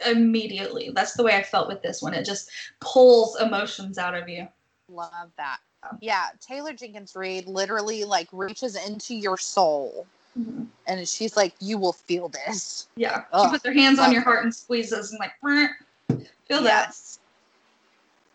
immediately. 0.06 0.90
That's 0.94 1.14
the 1.14 1.22
way 1.22 1.36
I 1.36 1.42
felt 1.42 1.68
with 1.68 1.82
this 1.82 2.02
one. 2.02 2.14
It 2.14 2.24
just 2.24 2.50
pulls 2.80 3.40
emotions 3.40 3.98
out 3.98 4.14
of 4.14 4.28
you. 4.28 4.48
Love 4.88 5.30
that. 5.36 5.58
Oh. 5.84 5.96
Yeah, 6.00 6.26
Taylor 6.40 6.72
Jenkins 6.74 7.16
Reid 7.16 7.46
literally 7.46 8.04
like 8.04 8.28
reaches 8.32 8.76
into 8.76 9.14
your 9.14 9.36
soul, 9.38 10.06
Mm-hmm. 10.38 10.64
and 10.86 11.08
she's 11.08 11.36
like, 11.36 11.54
you 11.58 11.76
will 11.76 11.92
feel 11.92 12.28
this. 12.28 12.86
Yeah. 12.94 13.24
Ugh, 13.32 13.46
she 13.46 13.50
puts 13.50 13.66
her 13.66 13.72
hands 13.72 13.98
on 13.98 14.12
your 14.12 14.22
heart 14.22 14.44
and 14.44 14.54
squeezes 14.54 15.10
and 15.10 15.18
like 15.18 15.32
feel 15.40 16.62
that. 16.62 16.86
Yes. 16.86 17.18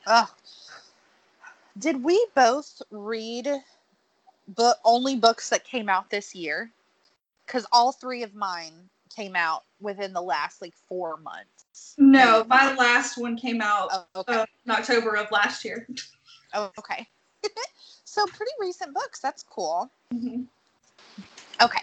Ugh. 0.05 0.27
Did 1.79 2.03
we 2.03 2.25
both 2.35 2.81
read 2.91 3.49
but 4.55 4.79
only 4.83 5.15
books 5.15 5.49
that 5.49 5.63
came 5.63 5.87
out 5.87 6.09
this 6.09 6.35
year? 6.35 6.69
Because 7.45 7.65
all 7.71 7.91
three 7.91 8.23
of 8.23 8.33
mine 8.33 8.89
came 9.15 9.35
out 9.35 9.63
within 9.79 10.13
the 10.13 10.21
last 10.21 10.61
like 10.61 10.73
four 10.87 11.17
months. 11.17 11.95
No, 11.97 12.43
my 12.49 12.73
last 12.75 13.17
one 13.17 13.37
came 13.37 13.61
out 13.61 13.89
Oh, 13.91 14.05
okay. 14.21 14.33
uh, 14.33 14.45
in 14.65 14.71
October 14.71 15.15
of 15.15 15.31
last 15.31 15.63
year. 15.63 15.87
oh, 16.53 16.71
okay. 16.77 17.05
so 18.03 18.25
pretty 18.27 18.51
recent 18.59 18.93
books. 18.93 19.19
That's 19.19 19.43
cool. 19.43 19.89
Mhm. 20.13 20.45
Okay. 21.61 21.81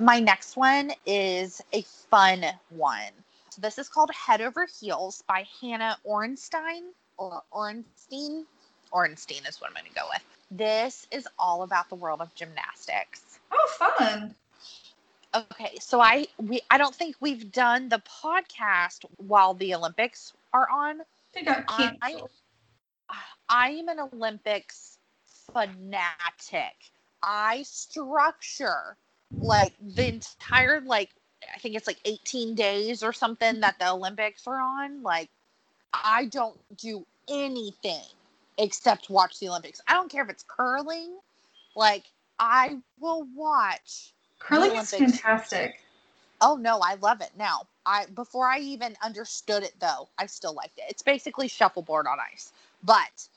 My 0.00 0.18
next 0.18 0.56
one 0.56 0.92
is 1.06 1.62
a 1.72 1.82
fun 1.82 2.44
one. 2.70 3.12
So 3.50 3.60
this 3.60 3.78
is 3.78 3.88
called 3.88 4.10
Head 4.10 4.40
Over 4.40 4.66
Heels 4.80 5.22
by 5.28 5.46
Hannah 5.60 5.96
Ornstein 6.04 6.92
or 7.16 7.42
Ornstein. 7.52 8.44
Ornstein 8.90 9.46
is 9.46 9.60
what 9.60 9.68
I'm 9.70 9.74
going 9.74 9.86
to 9.86 9.94
go 9.94 10.06
with. 10.12 10.22
This 10.50 11.06
is 11.12 11.28
all 11.38 11.62
about 11.62 11.88
the 11.88 11.94
world 11.94 12.20
of 12.20 12.34
gymnastics. 12.34 13.38
Oh, 13.52 13.68
fun. 13.78 14.34
Okay, 15.34 15.76
so 15.80 16.00
I 16.00 16.26
we 16.38 16.60
I 16.70 16.78
don't 16.78 16.94
think 16.94 17.16
we've 17.20 17.50
done 17.50 17.88
the 17.88 18.00
podcast 18.00 19.04
while 19.16 19.54
the 19.54 19.74
Olympics 19.74 20.32
are 20.52 20.68
on. 20.70 21.02
They 21.32 21.42
got 21.42 21.64
I- 21.68 22.14
I 23.48 23.70
am 23.70 23.88
an 23.88 24.00
Olympics 24.00 24.98
fanatic. 25.52 26.92
I 27.22 27.62
structure 27.62 28.96
like 29.40 29.74
the 29.80 30.08
entire 30.08 30.80
like 30.80 31.10
I 31.54 31.58
think 31.58 31.74
it's 31.76 31.86
like 31.86 32.00
18 32.04 32.54
days 32.54 33.02
or 33.02 33.12
something 33.12 33.60
that 33.60 33.78
the 33.78 33.90
Olympics 33.90 34.46
are 34.46 34.60
on. 34.60 35.02
Like 35.02 35.30
I 35.92 36.26
don't 36.26 36.60
do 36.76 37.06
anything 37.28 38.04
except 38.58 39.10
watch 39.10 39.38
the 39.40 39.48
Olympics. 39.48 39.80
I 39.88 39.94
don't 39.94 40.10
care 40.10 40.24
if 40.24 40.30
it's 40.30 40.44
curling. 40.46 41.18
Like 41.74 42.04
I 42.38 42.78
will 42.98 43.26
watch 43.34 44.14
Curling 44.44 44.76
is 44.76 44.90
fantastic. 44.90 45.80
Oh 46.40 46.56
no, 46.56 46.80
I 46.80 46.94
love 46.96 47.20
it 47.22 47.32
now. 47.36 47.62
I 47.86 48.06
before 48.06 48.48
I 48.48 48.60
even 48.60 48.96
understood 49.02 49.64
it 49.64 49.74
though, 49.80 50.10
I 50.18 50.26
still 50.26 50.54
liked 50.54 50.78
it. 50.78 50.84
It's 50.88 51.02
basically 51.02 51.48
shuffleboard 51.48 52.06
on 52.06 52.18
ice, 52.20 52.52
but 52.82 53.28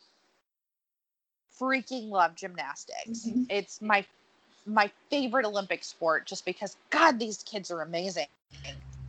freaking 1.59 2.09
love 2.09 2.35
gymnastics. 2.35 3.27
Mhm. 3.27 3.47
It's 3.49 3.81
my 3.81 4.05
my 4.65 4.91
favorite 5.09 5.45
Olympic 5.45 5.83
sport 5.83 6.27
just 6.27 6.45
because 6.45 6.77
God, 6.91 7.19
these 7.19 7.43
kids 7.43 7.71
are 7.71 7.81
amazing. 7.81 8.27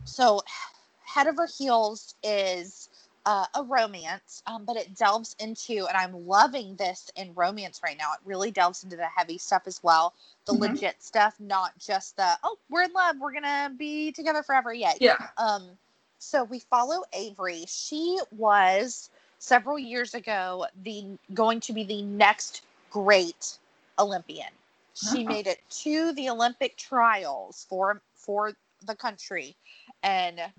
So, 0.05 0.41
Head 1.05 1.27
Over 1.27 1.47
Heels 1.47 2.15
is 2.23 2.88
uh, 3.29 3.45
a 3.53 3.63
romance, 3.63 4.41
um, 4.47 4.65
but 4.65 4.75
it 4.75 4.95
delves 4.95 5.35
into, 5.39 5.85
and 5.87 5.95
I'm 5.95 6.25
loving 6.25 6.75
this 6.77 7.11
in 7.15 7.31
romance 7.35 7.81
right 7.83 7.95
now. 7.95 8.13
It 8.13 8.19
really 8.25 8.49
delves 8.49 8.83
into 8.83 8.95
the 8.95 9.05
heavy 9.05 9.37
stuff 9.37 9.67
as 9.67 9.83
well, 9.83 10.15
the 10.45 10.53
Mhm. 10.53 10.61
legit 10.61 11.03
stuff, 11.03 11.39
not 11.39 11.77
just 11.77 12.17
the 12.17 12.39
oh, 12.43 12.57
we're 12.71 12.83
in 12.83 12.93
love, 12.93 13.17
we're 13.19 13.33
gonna 13.33 13.71
be 13.77 14.11
together 14.11 14.41
forever. 14.41 14.73
Yet, 14.73 14.99
Yeah. 14.99 15.29
um, 15.37 15.77
so 16.17 16.43
we 16.43 16.57
follow 16.57 17.03
Avery. 17.13 17.65
She 17.67 18.17
was 18.31 19.11
several 19.37 19.77
years 19.77 20.15
ago 20.15 20.65
the 20.83 21.19
going 21.35 21.59
to 21.61 21.73
be 21.73 21.83
the 21.83 22.01
next 22.01 22.63
great 22.89 23.59
Olympian. 23.99 24.51
She 24.95 25.23
Oh. 25.23 25.27
made 25.27 25.45
it 25.45 25.59
to 25.83 26.13
the 26.13 26.29
Olympic 26.31 26.77
trials 26.77 27.63
for 27.69 28.01
for 28.15 28.53
the 28.81 28.95
country 28.95 29.55
and 30.01 30.51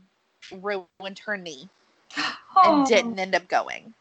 ruined 0.52 1.18
her 1.24 1.36
knee. 1.36 1.68
And 2.64 2.86
didn't 2.86 3.18
end 3.18 3.34
up 3.34 3.46
going. 3.48 3.92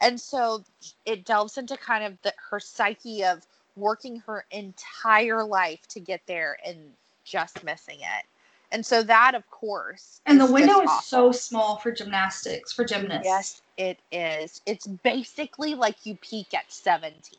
And 0.00 0.20
so 0.20 0.62
it 1.06 1.24
delves 1.24 1.56
into 1.58 1.76
kind 1.76 2.04
of 2.04 2.20
the, 2.22 2.32
her 2.50 2.60
psyche 2.60 3.24
of 3.24 3.46
working 3.76 4.16
her 4.20 4.44
entire 4.50 5.44
life 5.44 5.86
to 5.88 6.00
get 6.00 6.20
there 6.26 6.58
and 6.66 6.76
just 7.24 7.64
missing 7.64 7.98
it. 8.00 8.26
And 8.72 8.84
so 8.84 9.02
that, 9.04 9.34
of 9.34 9.48
course, 9.50 10.20
And 10.26 10.40
the 10.40 10.50
window 10.50 10.80
is 10.80 11.04
so 11.04 11.30
small 11.30 11.76
for 11.76 11.92
gymnastics, 11.92 12.72
for 12.72 12.84
gymnasts. 12.84 13.24
Yes, 13.24 13.62
it 13.76 13.98
is. 14.10 14.60
It's 14.66 14.86
basically 14.86 15.74
like 15.74 16.04
you 16.04 16.16
peak 16.16 16.54
at 16.54 16.72
17. 16.72 17.38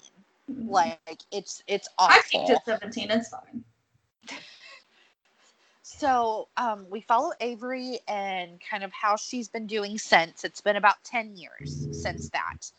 Mhm. 0.50 0.70
Like 0.70 1.20
it's 1.32 1.64
it's 1.68 1.90
I 2.00 2.20
awful. 2.20 2.40
peaked 2.40 2.52
at 2.52 2.66
17. 2.66 3.12
It's 3.12 3.30
fine. 3.30 3.64
So 5.98 6.50
um, 6.58 6.86
we 6.90 7.02
follow 7.02 7.32
Avery 7.40 8.00
and 8.08 8.60
kind 8.70 8.84
of 8.84 8.92
how 8.92 9.16
she's 9.16 9.48
been 9.48 9.66
doing 9.66 9.98
since. 9.98 10.44
It's 10.44 10.60
been 10.60 10.76
about 10.76 10.96
10 11.06 11.38
years 11.38 11.88
since 11.92 12.30
that. 12.30 12.72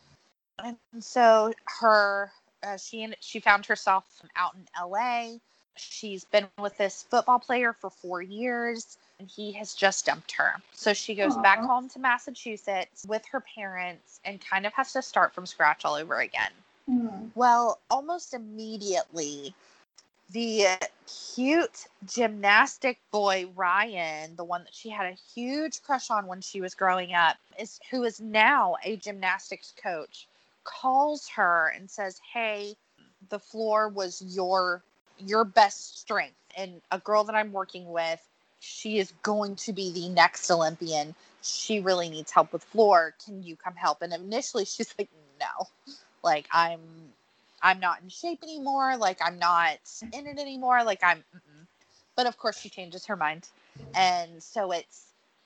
And 0.63 0.77
so 0.99 1.53
her, 1.79 2.31
uh, 2.63 2.77
she 2.77 3.03
and 3.03 3.15
she 3.19 3.39
found 3.39 3.65
herself 3.65 4.05
out 4.35 4.55
in 4.55 4.65
LA. 4.79 5.37
She's 5.75 6.25
been 6.25 6.47
with 6.59 6.77
this 6.77 7.05
football 7.09 7.39
player 7.39 7.73
for 7.73 7.89
four 7.89 8.21
years 8.21 8.97
and 9.19 9.27
he 9.27 9.51
has 9.53 9.73
just 9.73 10.05
dumped 10.05 10.31
her. 10.33 10.53
So 10.73 10.93
she 10.93 11.15
goes 11.15 11.35
back 11.37 11.59
home 11.59 11.89
to 11.89 11.99
Massachusetts 11.99 13.05
with 13.07 13.23
her 13.31 13.41
parents 13.41 14.19
and 14.25 14.39
kind 14.39 14.65
of 14.65 14.73
has 14.73 14.93
to 14.93 15.01
start 15.01 15.33
from 15.33 15.45
scratch 15.47 15.85
all 15.85 15.95
over 15.95 16.19
again. 16.19 16.51
Mm. 16.89 17.31
Well, 17.35 17.79
almost 17.89 18.33
immediately, 18.33 19.55
the 20.31 20.67
cute 21.35 21.87
gymnastic 22.05 22.99
boy 23.11 23.49
Ryan, 23.55 24.35
the 24.35 24.43
one 24.43 24.63
that 24.65 24.75
she 24.75 24.89
had 24.89 25.07
a 25.07 25.17
huge 25.35 25.81
crush 25.83 26.09
on 26.09 26.27
when 26.27 26.41
she 26.41 26.61
was 26.61 26.75
growing 26.75 27.13
up, 27.13 27.37
is 27.59 27.79
who 27.91 28.03
is 28.03 28.19
now 28.21 28.75
a 28.83 28.97
gymnastics 28.97 29.73
coach, 29.81 30.27
calls 30.63 31.27
her 31.29 31.69
and 31.75 31.89
says, 31.89 32.19
"Hey, 32.33 32.75
the 33.29 33.39
floor 33.39 33.89
was 33.89 34.21
your 34.21 34.83
your 35.19 35.45
best 35.45 35.99
strength, 35.99 36.37
and 36.57 36.81
a 36.91 36.99
girl 36.99 37.23
that 37.25 37.35
I'm 37.35 37.51
working 37.53 37.91
with, 37.91 38.21
she 38.59 38.99
is 38.99 39.13
going 39.23 39.55
to 39.57 39.73
be 39.73 39.91
the 39.91 40.09
next 40.09 40.51
Olympian. 40.51 41.15
She 41.41 41.79
really 41.79 42.09
needs 42.09 42.31
help 42.31 42.53
with 42.53 42.63
floor. 42.63 43.15
Can 43.25 43.43
you 43.43 43.55
come 43.55 43.75
help?" 43.75 44.01
And 44.01 44.13
initially, 44.13 44.65
she's 44.65 44.93
like, 44.99 45.09
"No." 45.39 45.67
like 46.23 46.47
i'm 46.51 46.79
i'm 47.61 47.79
not 47.79 48.01
in 48.01 48.09
shape 48.09 48.43
anymore 48.43 48.95
like 48.97 49.19
i'm 49.23 49.39
not 49.39 49.79
in 50.13 50.27
it 50.27 50.39
anymore 50.39 50.83
like 50.83 51.03
i'm 51.03 51.17
mm-mm. 51.35 51.65
but 52.15 52.25
of 52.25 52.37
course 52.37 52.59
she 52.59 52.69
changes 52.69 53.05
her 53.05 53.15
mind. 53.15 53.47
And 53.95 54.41
so 54.41 54.71
it's 54.71 55.05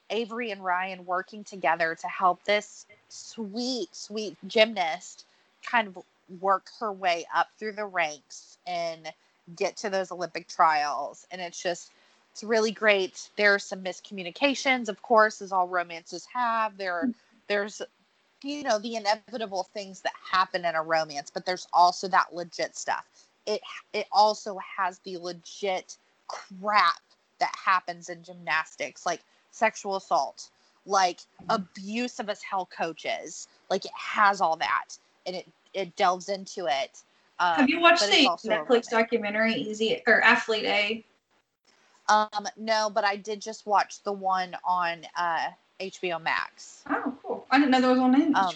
avery 0.10 0.52
and 0.52 0.64
ryan 0.64 1.06
working 1.06 1.44
together 1.44 1.96
to 1.96 2.08
help 2.08 2.44
this 2.44 2.86
sweet 3.10 3.96
sweet 3.96 4.38
gymnast 4.48 5.26
kind 5.64 5.88
of 5.88 5.98
work 6.40 6.68
her 6.80 6.92
way 6.92 7.26
up 7.36 7.48
through 7.58 7.74
the 7.74 7.86
ranks 7.86 8.58
and 8.68 9.12
get 9.56 9.76
to 9.78 9.90
those 9.90 10.12
olympic 10.12 10.48
trials. 10.48 11.26
And 11.32 11.42
it's 11.42 11.62
just 11.62 11.92
it's 12.32 12.44
really 12.44 12.72
great. 12.72 13.30
There 13.36 13.54
are 13.54 13.60
some 13.60 13.84
miscommunications 13.84 14.88
of 14.90 15.02
course 15.02 15.42
as 15.42 15.52
all 15.52 15.68
romances 15.68 16.26
have. 16.34 16.78
There 16.78 17.10
there's 17.48 17.82
you 18.44 18.64
know 18.64 18.80
the 18.80 18.96
inevitable 18.96 19.68
things 19.74 20.02
that 20.02 20.14
happen 20.32 20.66
in 20.66 20.76
a 20.76 20.82
romance 20.82 21.30
but 21.30 21.46
there's 21.46 21.68
also 21.74 22.08
that 22.08 22.34
legit 22.34 22.76
stuff. 22.76 23.06
It 23.46 23.62
it 23.94 24.08
also 24.12 24.58
has 24.78 25.00
the 25.00 25.18
legit 25.18 25.98
crap 26.28 27.02
that 27.40 27.54
happens 27.56 28.10
in 28.10 28.24
gymnastics 28.24 29.06
like 29.06 29.22
sexual 29.52 29.98
assault 29.98 30.50
like 30.86 31.20
abusive 31.50 32.30
as 32.30 32.42
hell 32.42 32.68
coaches. 32.76 33.48
Like 33.70 33.86
it 33.86 33.92
has 33.96 34.42
all 34.42 34.56
that 34.58 34.98
and 35.26 35.36
it 35.36 35.48
it 35.74 35.96
delves 35.96 36.30
into 36.30 36.66
it 36.66 37.02
um, 37.40 37.56
Have 37.56 37.70
you 37.70 37.80
watched 37.80 38.02
the 38.02 38.38
Netflix 38.46 38.90
documentary 38.90 39.56
Easy 39.56 40.02
or 40.06 40.22
Athlete 40.22 40.66
A? 40.66 41.06
um 42.10 42.48
no 42.58 42.90
but 42.94 43.04
i 43.04 43.16
did 43.16 43.42
just 43.42 43.66
watch 43.66 44.04
the 44.04 44.12
one 44.12 44.56
on 44.66 45.02
uh 45.18 45.48
hbo 45.82 46.22
max 46.22 46.84
Oh, 46.90 47.14
cool. 47.24 47.46
I 47.52 47.58
didn't 47.58 47.72
know 47.72 47.82
there 47.82 47.90
was 47.92 48.00
one 48.00 48.20
in 48.22 48.36
Um, 48.36 48.54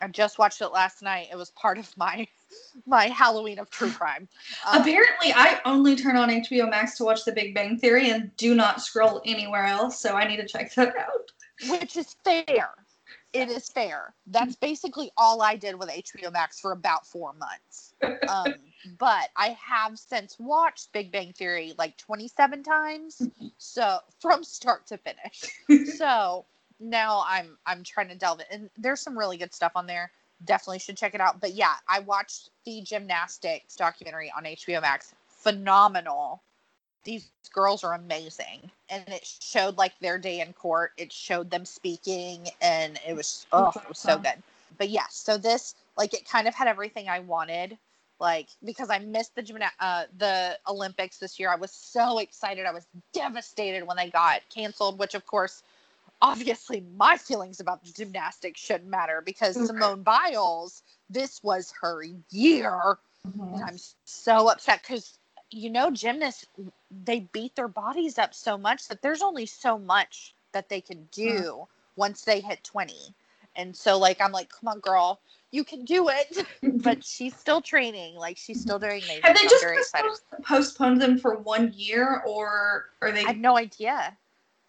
I 0.00 0.08
just 0.08 0.38
watched 0.38 0.60
it 0.60 0.68
last 0.68 1.02
night. 1.02 1.28
It 1.32 1.36
was 1.36 1.50
part 1.50 1.78
of 1.78 1.96
my 1.96 2.26
my 2.86 3.06
Halloween 3.06 3.58
of 3.58 3.70
true 3.70 3.90
crime. 3.90 4.28
Um, 4.66 4.80
Apparently, 4.82 5.32
I 5.34 5.60
only 5.64 5.94
turn 5.96 6.16
on 6.16 6.28
HBO 6.28 6.68
Max 6.68 6.96
to 6.98 7.04
watch 7.04 7.24
The 7.24 7.32
Big 7.32 7.54
Bang 7.54 7.78
Theory 7.78 8.10
and 8.10 8.34
do 8.36 8.54
not 8.54 8.80
scroll 8.82 9.20
anywhere 9.24 9.64
else, 9.64 10.00
so 10.00 10.14
I 10.14 10.26
need 10.26 10.38
to 10.38 10.46
check 10.46 10.74
that 10.74 10.94
out. 10.96 11.30
which 11.80 11.96
is 11.96 12.16
fair. 12.24 12.70
It 13.32 13.48
is 13.48 13.68
fair. 13.68 14.14
That's 14.26 14.56
basically 14.56 15.10
all 15.16 15.42
I 15.42 15.56
did 15.56 15.74
with 15.78 15.88
HBO 15.88 16.32
Max 16.32 16.60
for 16.60 16.72
about 16.72 17.06
four 17.06 17.32
months. 17.34 17.94
Um, 18.28 18.54
but 18.98 19.30
I 19.36 19.56
have 19.60 19.98
since 19.98 20.38
watched 20.38 20.92
Big 20.92 21.10
Bang 21.10 21.32
Theory 21.32 21.74
like 21.78 21.96
27 21.98 22.62
times, 22.62 23.18
mm-hmm. 23.18 23.46
so 23.58 23.98
from 24.20 24.44
start 24.44 24.86
to 24.88 24.98
finish. 24.98 25.94
so 25.96 26.44
now 26.80 27.24
I'm 27.26 27.56
I'm 27.66 27.82
trying 27.82 28.08
to 28.08 28.14
delve 28.14 28.40
in. 28.40 28.46
And 28.50 28.70
there's 28.76 29.00
some 29.00 29.18
really 29.18 29.36
good 29.36 29.54
stuff 29.54 29.72
on 29.74 29.86
there. 29.86 30.10
Definitely 30.44 30.80
should 30.80 30.96
check 30.96 31.14
it 31.14 31.20
out. 31.20 31.40
But 31.40 31.54
yeah, 31.54 31.74
I 31.88 32.00
watched 32.00 32.50
the 32.64 32.82
gymnastics 32.82 33.76
documentary 33.76 34.32
on 34.36 34.44
HBO 34.44 34.82
Max. 34.82 35.14
Phenomenal. 35.28 36.42
These 37.04 37.30
girls 37.52 37.84
are 37.84 37.94
amazing. 37.94 38.70
And 38.88 39.04
it 39.08 39.26
showed 39.40 39.76
like 39.76 39.98
their 40.00 40.18
day 40.18 40.40
in 40.40 40.52
court. 40.52 40.92
It 40.96 41.12
showed 41.12 41.50
them 41.50 41.64
speaking 41.64 42.48
and 42.60 42.98
it 43.06 43.14
was 43.14 43.46
oh 43.52 43.72
it 43.74 43.88
was 43.88 43.98
so 43.98 44.14
uh-huh. 44.14 44.22
good. 44.22 44.42
But 44.76 44.90
yeah, 44.90 45.06
so 45.10 45.38
this 45.38 45.74
like 45.96 46.14
it 46.14 46.28
kind 46.28 46.48
of 46.48 46.54
had 46.54 46.68
everything 46.68 47.08
I 47.08 47.20
wanted. 47.20 47.78
Like 48.20 48.48
because 48.64 48.90
I 48.90 48.98
missed 48.98 49.34
the 49.34 49.42
gymna- 49.42 49.70
uh, 49.80 50.04
the 50.16 50.58
Olympics 50.68 51.18
this 51.18 51.38
year. 51.38 51.50
I 51.50 51.56
was 51.56 51.72
so 51.72 52.18
excited. 52.18 52.66
I 52.66 52.72
was 52.72 52.86
devastated 53.12 53.86
when 53.86 53.96
they 53.96 54.10
got 54.10 54.42
canceled, 54.48 54.98
which 54.98 55.14
of 55.14 55.26
course 55.26 55.62
obviously 56.22 56.80
my 56.96 57.16
feelings 57.16 57.60
about 57.60 57.84
the 57.84 57.92
gymnastics 57.92 58.60
shouldn't 58.60 58.90
matter 58.90 59.22
because 59.24 59.56
Okay. 59.56 59.66
Simone 59.66 60.02
Biles, 60.02 60.82
this 61.10 61.42
was 61.42 61.72
her 61.80 62.02
year. 62.30 62.98
Mhm. 63.26 63.54
And 63.54 63.64
I'm 63.64 63.78
so 64.04 64.48
upset 64.48 64.82
because, 64.82 65.18
you 65.50 65.70
know, 65.70 65.90
gymnasts, 65.90 66.46
they 66.90 67.20
beat 67.20 67.56
their 67.56 67.68
bodies 67.68 68.18
up 68.18 68.34
so 68.34 68.56
much 68.56 68.88
that 68.88 69.02
there's 69.02 69.22
only 69.22 69.46
so 69.46 69.78
much 69.78 70.34
that 70.52 70.68
they 70.68 70.80
can 70.80 71.08
do 71.12 71.66
once 71.96 72.22
they 72.22 72.40
hit 72.40 72.64
20. 72.64 73.14
And 73.56 73.76
so, 73.76 73.98
like, 73.98 74.20
I'm 74.20 74.32
like, 74.32 74.48
come 74.48 74.68
on, 74.68 74.80
girl, 74.80 75.20
you 75.50 75.64
can 75.64 75.84
do 75.84 76.08
it. 76.08 76.46
but 76.82 77.04
she's 77.04 77.34
still 77.36 77.60
training. 77.60 78.16
Like, 78.16 78.36
she's 78.36 78.60
still 78.60 78.78
doing 78.78 79.02
amazing. 79.02 79.22
Have 79.22 79.36
they 79.36 79.42
just 79.42 79.64
postponed, 79.64 80.18
postponed 80.42 81.02
them 81.02 81.18
for 81.18 81.36
one 81.38 81.72
year, 81.74 82.22
or 82.26 82.86
are 83.00 83.12
they? 83.12 83.22
I 83.22 83.28
have 83.28 83.36
no 83.36 83.56
idea 83.56 84.16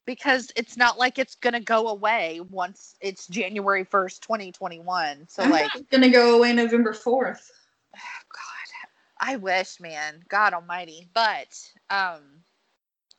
because 0.05 0.51
it's 0.55 0.77
not 0.77 0.97
like 0.97 1.17
it's 1.19 1.35
gonna 1.35 1.59
go 1.59 1.87
away 1.87 2.41
once 2.51 2.95
it's 3.01 3.27
January 3.27 3.83
first, 3.83 4.21
twenty 4.21 4.51
twenty 4.51 4.79
one. 4.79 5.27
So 5.27 5.43
I'm 5.43 5.51
like, 5.51 5.71
gonna 5.89 6.09
go 6.09 6.37
away 6.37 6.53
November 6.53 6.93
fourth. 6.93 7.51
God, 7.93 8.91
I 9.19 9.37
wish, 9.37 9.79
man, 9.79 10.23
God 10.27 10.53
Almighty, 10.53 11.07
but 11.13 11.59
um, 11.89 12.21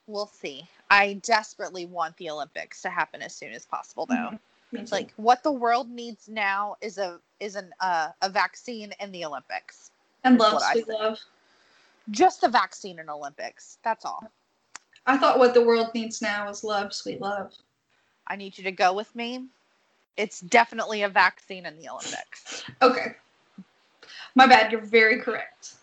we'll 0.07 0.27
see. 0.27 0.69
I 0.91 1.15
desperately 1.25 1.87
want 1.87 2.17
the 2.17 2.31
Olympics 2.31 2.83
to 2.83 2.91
happen 2.91 3.23
as 3.23 3.35
soon 3.35 3.53
as 3.53 3.67
possible, 3.67 4.07
though. 4.07 4.35
It's 4.81 4.93
like 4.93 5.13
what 5.17 5.43
the 5.43 5.53
world 5.53 5.91
needs 5.91 6.29
now 6.29 6.77
is 6.81 6.99
a 6.99 7.21
is 7.41 7.57
an 7.57 7.71
uh, 7.81 8.09
a 8.23 8.29
vaccine 8.29 8.93
in 9.01 9.13
the 9.13 9.25
Olympics. 9.25 9.91
and 10.25 10.39
love, 10.39 10.63
sweet 10.63 10.89
love. 10.89 11.19
Just 12.11 12.45
a 12.45 12.49
vaccine 12.49 12.99
in 12.99 13.11
Olympics. 13.11 13.79
That's 13.83 14.05
all. 14.05 14.31
I 15.07 15.17
thought 15.17 15.39
what 15.39 15.55
the 15.55 15.63
world 15.63 15.91
needs 15.95 16.21
now 16.21 16.49
is 16.49 16.65
love, 16.65 16.93
sweet 16.93 17.21
love. 17.21 17.53
I 18.27 18.37
need 18.37 18.59
you 18.59 18.65
to 18.65 18.73
go 18.73 18.93
with 18.93 19.15
me. 19.15 19.47
It's 20.17 20.41
definitely 20.41 21.03
a 21.03 21.09
vaccine 21.09 21.67
in 21.67 21.77
the 21.77 21.89
Olympics. 21.89 22.65
Okay. 22.83 23.15
My 24.35 24.47
bad. 24.47 24.73
You're 24.73 24.81
very 24.81 25.21
correct. 25.21 25.75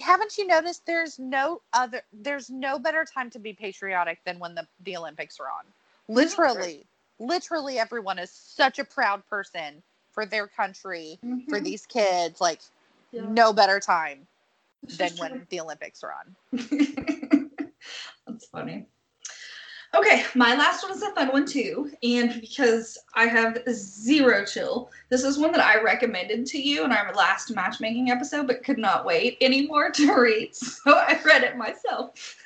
haven't 0.00 0.36
you 0.38 0.46
noticed 0.46 0.86
there's 0.86 1.18
no 1.18 1.60
other 1.72 2.02
there's 2.12 2.50
no 2.50 2.78
better 2.78 3.04
time 3.04 3.30
to 3.30 3.38
be 3.38 3.52
patriotic 3.52 4.18
than 4.24 4.38
when 4.38 4.54
the, 4.54 4.66
the 4.84 4.96
olympics 4.96 5.40
are 5.40 5.46
on 5.46 5.64
literally 6.08 6.86
literally 7.18 7.78
everyone 7.78 8.18
is 8.18 8.30
such 8.30 8.78
a 8.78 8.84
proud 8.84 9.26
person 9.28 9.82
for 10.12 10.24
their 10.26 10.46
country 10.46 11.18
for 11.48 11.60
Mhm. 11.60 11.64
these 11.64 11.86
kids 11.86 12.40
like 12.40 12.60
Yeah. 13.12 13.22
no 13.22 13.52
better 13.52 13.80
time 13.80 14.26
than 14.98 15.10
when 15.18 15.46
the 15.50 15.60
olympics 15.60 16.02
are 16.04 16.12
on 16.12 16.36
That's 18.26 18.46
funny. 18.46 18.86
Okay, 19.94 20.22
my 20.34 20.54
last 20.54 20.82
one 20.82 20.92
is 20.92 21.02
a 21.02 21.10
fun 21.14 21.28
one 21.28 21.46
too. 21.46 21.90
And 22.02 22.40
because 22.42 22.98
I 23.14 23.26
have 23.26 23.58
zero 23.72 24.44
chill, 24.44 24.90
this 25.08 25.24
is 25.24 25.38
one 25.38 25.50
that 25.52 25.64
I 25.64 25.80
recommended 25.80 26.44
to 26.46 26.58
you 26.60 26.84
in 26.84 26.92
our 26.92 27.14
last 27.14 27.50
matchmaking 27.54 28.10
episode, 28.10 28.46
but 28.46 28.62
could 28.62 28.76
not 28.78 29.06
wait 29.06 29.38
anymore 29.40 29.90
to 29.92 30.14
read. 30.20 30.54
So 30.54 30.92
I 30.92 31.18
read 31.24 31.42
it 31.42 31.56
myself. 31.56 32.36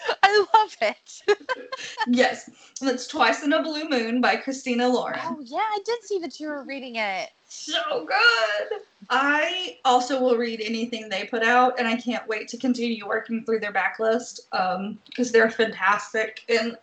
i 0.22 0.44
love 0.54 0.76
it 0.82 1.22
yes, 2.08 2.48
and 2.80 2.90
it's 2.90 3.06
Twice 3.06 3.42
in 3.42 3.52
a 3.52 3.62
Blue 3.62 3.88
Moon 3.88 4.20
by 4.20 4.36
Christina 4.36 4.88
Lauren. 4.88 5.20
oh 5.22 5.38
yeah 5.42 5.58
i 5.58 5.78
did 5.84 6.02
see 6.04 6.18
that 6.18 6.38
you 6.40 6.48
were 6.48 6.64
reading 6.64 6.96
it 6.96 7.30
So 7.48 8.06
good. 8.06 8.80
I 9.10 9.78
also 9.84 10.20
will 10.20 10.36
read 10.36 10.60
anything 10.60 11.08
they 11.08 11.24
put 11.24 11.42
out, 11.42 11.78
and 11.78 11.88
I 11.88 11.96
can't 11.96 12.26
wait 12.28 12.46
to 12.48 12.58
continue 12.58 13.06
working 13.08 13.42
through 13.44 13.60
their 13.60 13.72
backlist 13.72 14.40
um, 14.52 14.98
because 15.06 15.32
they're 15.32 15.50
fantastic 15.50 16.42
and 16.50 16.76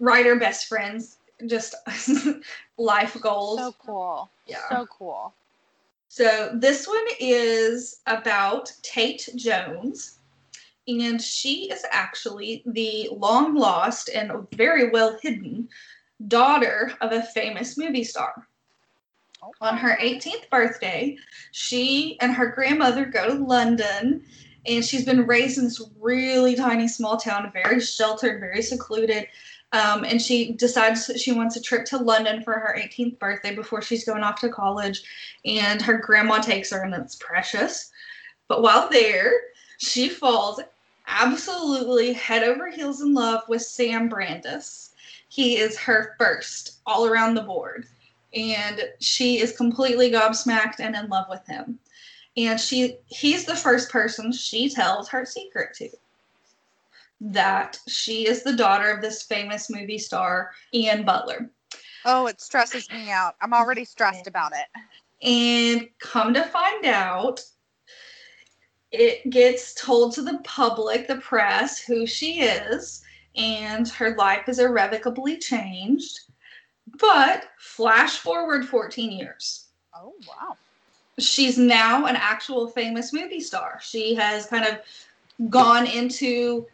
writer 0.00 0.36
best 0.36 0.68
friends. 0.68 1.18
Just 1.46 1.74
life 2.78 3.20
goals. 3.20 3.58
so 3.58 3.74
cool 3.84 4.30
yeah. 4.46 4.68
so 4.70 4.86
cool 4.86 5.34
So 6.08 6.50
this 6.54 6.86
one 6.88 7.04
is 7.20 8.00
about 8.06 8.72
Tate 8.82 9.28
Jones, 9.36 10.18
and 10.88 11.20
she 11.20 11.70
is 11.70 11.84
actually 11.90 12.62
the 12.66 13.08
long 13.12 13.54
lost 13.54 14.08
and 14.08 14.32
very 14.52 14.90
well 14.90 15.18
hidden 15.20 15.68
daughter 16.28 16.92
of 17.00 17.12
a 17.12 17.22
famous 17.22 17.76
movie 17.76 18.04
star. 18.04 18.46
On 19.60 19.76
her 19.76 19.96
18th 20.00 20.48
birthday, 20.50 21.16
she 21.52 22.18
and 22.20 22.32
her 22.32 22.46
grandmother 22.46 23.04
go 23.04 23.28
to 23.28 23.44
London, 23.44 24.24
and 24.66 24.84
she's 24.84 25.04
been 25.04 25.26
raised 25.26 25.58
in 25.58 25.64
this 25.64 25.82
really 26.00 26.56
tiny 26.56 26.88
small 26.88 27.16
town, 27.16 27.50
very 27.52 27.80
sheltered, 27.80 28.40
very 28.40 28.62
secluded. 28.62 29.28
Um, 29.72 30.04
and 30.04 30.20
she 30.22 30.52
decides 30.52 31.06
that 31.06 31.20
she 31.20 31.32
wants 31.32 31.56
a 31.56 31.60
trip 31.60 31.84
to 31.86 31.98
London 31.98 32.42
for 32.42 32.54
her 32.54 32.76
18th 32.80 33.18
birthday 33.18 33.54
before 33.54 33.82
she's 33.82 34.04
going 34.04 34.22
off 34.22 34.40
to 34.40 34.48
college. 34.48 35.02
And 35.44 35.82
her 35.82 35.98
grandma 35.98 36.38
takes 36.38 36.70
her, 36.70 36.82
and 36.82 36.94
it's 36.94 37.16
precious. 37.16 37.90
But 38.48 38.62
while 38.62 38.88
there, 38.88 39.32
she 39.78 40.08
falls 40.08 40.60
absolutely 41.06 42.12
head 42.12 42.42
over 42.42 42.70
heels 42.70 43.00
in 43.00 43.14
love 43.14 43.42
with 43.48 43.62
Sam 43.62 44.08
Brandis. 44.08 44.90
He 45.28 45.56
is 45.58 45.78
her 45.78 46.14
first 46.18 46.78
all 46.86 47.06
around 47.06 47.34
the 47.34 47.42
board 47.42 47.86
and 48.34 48.82
she 49.00 49.38
is 49.40 49.56
completely 49.56 50.10
gobsmacked 50.10 50.80
and 50.80 50.94
in 50.94 51.08
love 51.08 51.26
with 51.28 51.46
him. 51.46 51.78
And 52.36 52.60
she 52.60 52.98
he's 53.06 53.44
the 53.46 53.56
first 53.56 53.90
person 53.90 54.30
she 54.32 54.68
tells 54.68 55.08
her 55.08 55.24
secret 55.24 55.74
to. 55.76 55.88
That 57.20 57.78
she 57.88 58.26
is 58.28 58.42
the 58.42 58.54
daughter 58.56 58.90
of 58.90 59.00
this 59.00 59.22
famous 59.22 59.70
movie 59.70 59.98
star, 59.98 60.52
Ian 60.74 61.04
Butler. 61.04 61.50
oh 62.04 62.26
it 62.26 62.40
stresses 62.40 62.88
me 62.90 63.10
out 63.10 63.34
i'm 63.40 63.52
already 63.54 63.84
stressed 63.84 64.26
about 64.26 64.52
it 64.52 64.66
And 65.26 65.88
come 65.98 66.34
to 66.34 66.42
find 66.44 66.84
out, 66.84 67.40
it 68.92 69.28
gets 69.30 69.74
told 69.74 70.14
to 70.14 70.22
the 70.22 70.38
public, 70.44 71.08
the 71.08 71.16
press, 71.16 71.78
who 71.78 72.06
she 72.06 72.40
is, 72.40 73.02
and 73.36 73.88
her 73.88 74.16
life 74.16 74.48
is 74.48 74.58
irrevocably 74.58 75.38
changed. 75.38 76.20
But 76.98 77.48
flash 77.58 78.18
forward 78.18 78.66
14 78.68 79.12
years. 79.12 79.66
oh 79.94 80.14
wow 80.28 80.56
she's 81.18 81.58
now 81.58 82.06
an 82.06 82.16
actual 82.16 82.68
famous 82.68 83.12
movie 83.12 83.40
star. 83.40 83.78
She 83.82 84.14
has 84.14 84.46
kind 84.46 84.66
of 84.66 85.50
gone 85.50 85.86
into 85.86 86.66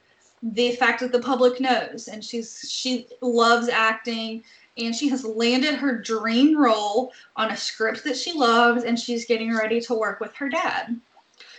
the 0.43 0.73
fact 0.73 1.01
that 1.01 1.13
the 1.13 1.21
public 1.21 1.61
knows 1.61 2.09
and 2.09 2.25
she's 2.25 2.67
she 2.69 3.07
loves 3.21 3.69
acting 3.69 4.43
and 4.77 4.95
she 4.95 5.09
has 5.09 5.25
landed 5.25 5.75
her 5.77 5.99
dream 5.99 6.59
role 6.59 7.13
on 7.37 7.53
a 7.53 7.57
script 7.57 8.03
that 8.03 8.17
she 8.17 8.33
loves 8.33 8.83
and 8.83 8.99
she's 8.99 9.27
getting 9.27 9.55
ready 9.55 9.81
to 9.81 9.95
work 9.95 10.19
with 10.19 10.35
her 10.35 10.49
dad. 10.49 10.99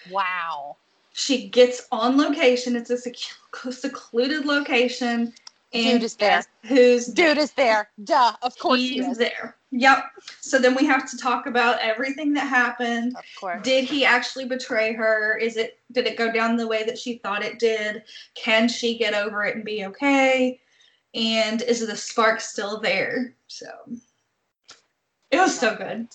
Wow 0.10 0.76
She 1.14 1.48
gets 1.50 1.88
on 1.92 2.18
location. 2.18 2.76
It's 2.76 2.90
a 2.90 2.98
sec- 2.98 3.16
secluded 3.72 4.46
location 4.46 5.34
and 5.74 6.00
Dude 6.00 6.04
is 6.04 6.16
there. 6.16 6.44
who's 6.66 7.08
dude 7.08 7.38
is 7.38 7.52
there 7.54 7.90
duh 8.04 8.34
of 8.44 8.58
course 8.60 8.80
he 8.80 8.94
he's 8.96 9.08
is 9.08 9.18
there. 9.18 9.56
Yep. 9.72 10.04
So 10.40 10.60
then 10.60 10.76
we 10.76 10.86
have 10.86 11.10
to 11.10 11.18
talk 11.18 11.48
about 11.48 11.80
everything 11.80 12.34
that 12.34 12.48
happened. 12.48 13.16
of 13.18 13.24
course 13.40 13.64
Did 13.64 13.86
he 13.86 14.06
actually 14.06 14.46
betray 14.46 14.94
her? 14.94 15.38
Is 15.38 15.58
it 15.58 15.80
did 15.92 16.06
it 16.06 16.18
go 16.18 16.32
down 16.32 16.58
the 16.58 16.68
way 16.68 16.84
that 16.84 16.98
she 16.98 17.18
thought 17.18 17.44
it 17.44 17.58
did? 17.60 18.04
Can 18.36 18.68
she 18.68 18.98
get 18.98 19.14
over 19.16 19.44
it 19.44 19.56
and 19.56 19.66
be 19.66 19.86
okay? 19.86 20.60
And 21.16 21.62
is 21.64 21.86
the 21.86 21.96
spark 21.96 22.40
still 22.40 22.80
there? 22.80 23.36
So 23.48 23.68
it 25.32 25.38
was 25.38 25.58
so 25.60 25.76
good. 25.76 26.08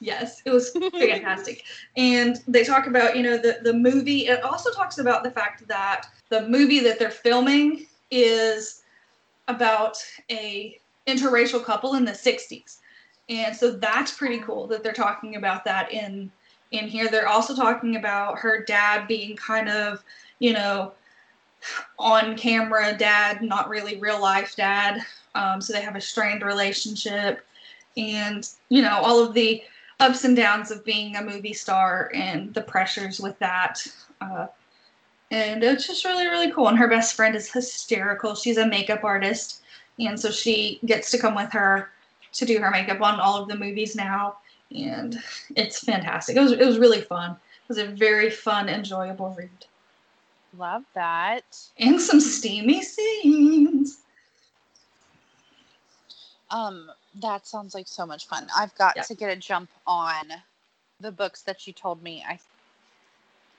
Yes, 0.00 0.40
it 0.46 0.50
was 0.50 0.70
fantastic. 0.70 1.64
and 1.96 2.42
they 2.48 2.64
talk 2.64 2.86
about, 2.86 3.16
you 3.16 3.22
know, 3.22 3.36
the, 3.36 3.58
the 3.62 3.72
movie. 3.72 4.26
It 4.26 4.42
also 4.42 4.72
talks 4.72 4.98
about 4.98 5.22
the 5.22 5.30
fact 5.30 5.68
that 5.68 6.06
the 6.30 6.48
movie 6.48 6.80
that 6.80 6.98
they're 6.98 7.10
filming 7.10 7.86
is 8.10 8.82
about 9.48 9.98
a 10.30 10.78
interracial 11.06 11.62
couple 11.62 11.94
in 11.94 12.04
the 12.04 12.12
60s. 12.12 12.78
And 13.28 13.54
so 13.54 13.72
that's 13.72 14.12
pretty 14.12 14.38
cool 14.38 14.66
that 14.68 14.82
they're 14.82 14.92
talking 14.92 15.36
about 15.36 15.64
that 15.64 15.92
in 15.92 16.30
in 16.70 16.88
here. 16.88 17.08
They're 17.08 17.28
also 17.28 17.54
talking 17.54 17.96
about 17.96 18.38
her 18.38 18.64
dad 18.64 19.06
being 19.06 19.36
kind 19.36 19.68
of, 19.68 20.02
you 20.38 20.52
know, 20.52 20.92
on 21.98 22.36
camera 22.36 22.96
dad, 22.96 23.42
not 23.42 23.68
really 23.68 23.98
real 23.98 24.20
life 24.20 24.56
dad. 24.56 25.00
Um, 25.34 25.60
so 25.60 25.72
they 25.72 25.82
have 25.82 25.96
a 25.96 26.00
strained 26.00 26.42
relationship 26.42 27.46
and, 27.96 28.48
you 28.68 28.82
know, 28.82 29.00
all 29.02 29.22
of 29.22 29.34
the 29.34 29.62
ups 30.00 30.24
and 30.24 30.34
downs 30.34 30.70
of 30.70 30.84
being 30.84 31.16
a 31.16 31.22
movie 31.22 31.52
star 31.52 32.10
and 32.14 32.52
the 32.54 32.62
pressures 32.62 33.20
with 33.20 33.38
that. 33.38 33.86
Uh, 34.20 34.46
and 35.30 35.62
it's 35.62 35.86
just 35.86 36.04
really, 36.04 36.26
really 36.26 36.50
cool. 36.50 36.68
And 36.68 36.78
her 36.78 36.88
best 36.88 37.14
friend 37.14 37.36
is 37.36 37.52
hysterical. 37.52 38.34
She's 38.34 38.56
a 38.56 38.66
makeup 38.66 39.04
artist. 39.04 39.62
And 39.98 40.18
so 40.18 40.30
she 40.30 40.80
gets 40.84 41.10
to 41.12 41.18
come 41.18 41.34
with 41.34 41.52
her 41.52 41.90
to 42.32 42.44
do 42.44 42.58
her 42.58 42.70
makeup 42.70 43.00
on 43.00 43.20
all 43.20 43.40
of 43.40 43.48
the 43.48 43.56
movies 43.56 43.94
now. 43.94 44.38
And 44.74 45.18
it's 45.56 45.84
fantastic. 45.84 46.36
It 46.36 46.40
was, 46.40 46.52
it 46.52 46.66
was 46.66 46.78
really 46.78 47.02
fun. 47.02 47.32
It 47.32 47.68
was 47.68 47.78
a 47.78 47.86
very 47.86 48.30
fun, 48.30 48.68
enjoyable 48.68 49.34
read. 49.38 49.50
Love 50.58 50.82
that. 50.94 51.44
And 51.78 52.00
some 52.00 52.20
steamy 52.20 52.82
scenes. 52.82 53.98
Um, 56.50 56.90
that 57.20 57.46
sounds 57.46 57.74
like 57.74 57.86
so 57.88 58.06
much 58.06 58.26
fun. 58.26 58.48
I've 58.56 58.74
got 58.76 58.96
Yeah. 58.96 59.02
to 59.04 59.14
get 59.14 59.30
a 59.30 59.36
jump 59.36 59.70
on 59.86 60.32
the 61.00 61.12
books 61.12 61.42
that 61.42 61.66
you 61.66 61.72
told 61.72 62.02
me. 62.02 62.24
I 62.26 62.38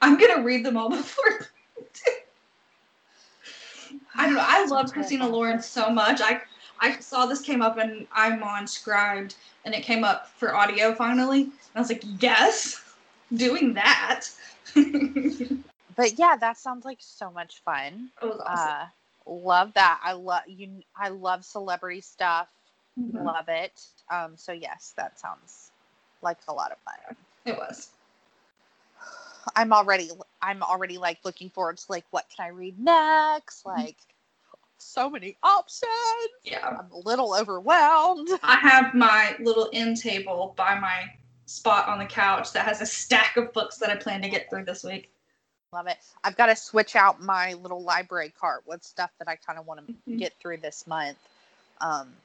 I'm 0.02 0.18
gonna 0.18 0.42
read 0.42 0.66
them 0.66 0.78
all 0.78 0.90
before. 0.98 1.48
I 4.16 4.26
don't 4.26 4.36
know. 4.36 4.46
I 4.46 4.66
love 4.66 4.92
Christina 4.92 5.28
Lauren 5.28 5.62
so 5.62 5.90
much. 5.90 6.22
I 6.22 6.42
I 6.80 7.00
saw 7.00 7.26
this 7.26 7.42
came 7.42 7.62
up 7.62 7.78
and 7.78 8.08
I'm 8.12 8.44
on 8.44 8.66
Scribd 8.66 9.36
and 9.66 9.74
it 9.76 9.84
came 9.84 10.04
up 10.04 10.28
for 10.30 10.56
audio 10.56 10.94
finally. 10.94 11.44
And 11.44 11.52
I 11.76 11.80
was 11.80 11.90
like, 11.90 12.04
yes, 12.20 12.82
doing 13.34 13.74
that. 13.76 14.28
But 15.96 16.18
yeah, 16.18 16.36
that 16.38 16.58
sounds 16.58 16.86
like 16.86 17.00
so 17.02 17.30
much 17.32 17.62
fun. 17.64 18.10
was 18.22 18.40
awesome. 18.40 18.70
Uh, 18.70 18.86
love 19.26 19.74
that. 19.74 20.00
I 20.04 20.14
love 20.14 20.44
you. 20.48 20.82
I 20.96 21.10
love 21.10 21.44
celebrity 21.46 22.02
stuff. 22.02 22.48
Mhm. 23.00 23.24
Love 23.26 23.50
it. 23.50 23.86
Um, 24.10 24.36
so 24.38 24.52
yes, 24.52 24.94
that 24.98 25.20
sounds 25.20 25.72
like 26.22 26.38
a 26.48 26.54
lot 26.54 26.72
of 26.72 26.78
fun. 26.80 27.16
It 27.46 27.58
was. 27.58 27.90
I'm 29.56 29.74
already. 29.74 30.12
I'm 30.42 30.62
already 30.62 30.98
like 30.98 31.20
looking 31.24 31.50
forward 31.50 31.78
to 31.78 31.86
like 31.90 32.06
what 32.12 32.26
can 32.36 32.46
I 32.46 32.50
read 32.50 32.80
next? 32.80 33.66
Like 33.66 33.98
so 34.78 35.10
many 35.10 35.38
options. 35.42 35.92
Yeah. 36.44 36.68
I'm 36.68 36.92
a 36.92 36.98
little 37.08 37.34
overwhelmed. 37.34 38.30
I 38.44 38.56
have 38.58 38.94
my 38.94 39.36
little 39.40 39.70
end 39.74 39.98
table 39.98 40.54
by 40.58 40.76
my 40.76 41.12
spot 41.46 41.88
on 41.88 42.00
the 42.00 42.06
couch 42.06 42.52
that 42.54 42.66
has 42.66 42.82
a 42.82 42.86
stack 42.86 43.36
of 43.38 43.52
books 43.54 43.78
that 43.78 43.90
I 43.90 43.96
plan 43.96 44.22
to 44.22 44.30
get 44.30 44.50
through 44.50 44.66
this 44.66 44.84
week. 44.84 45.12
Love 45.74 45.88
it. 45.88 45.98
I've 46.24 46.36
got 46.36 46.48
to 46.48 46.56
switch 46.56 46.96
out 46.96 47.22
my 47.22 47.54
little 47.54 47.82
library 47.82 48.34
cart 48.40 48.64
with 48.66 48.84
stuff 48.84 49.12
that 49.20 49.28
I 49.28 49.38
kind 49.38 49.58
of 49.58 49.66
want 49.66 49.88
to 49.88 49.94
Mhm. 50.08 50.20
get 50.20 50.34
through 50.40 50.58
this 50.58 50.86
month. 50.86 51.18
Um, 51.80 52.16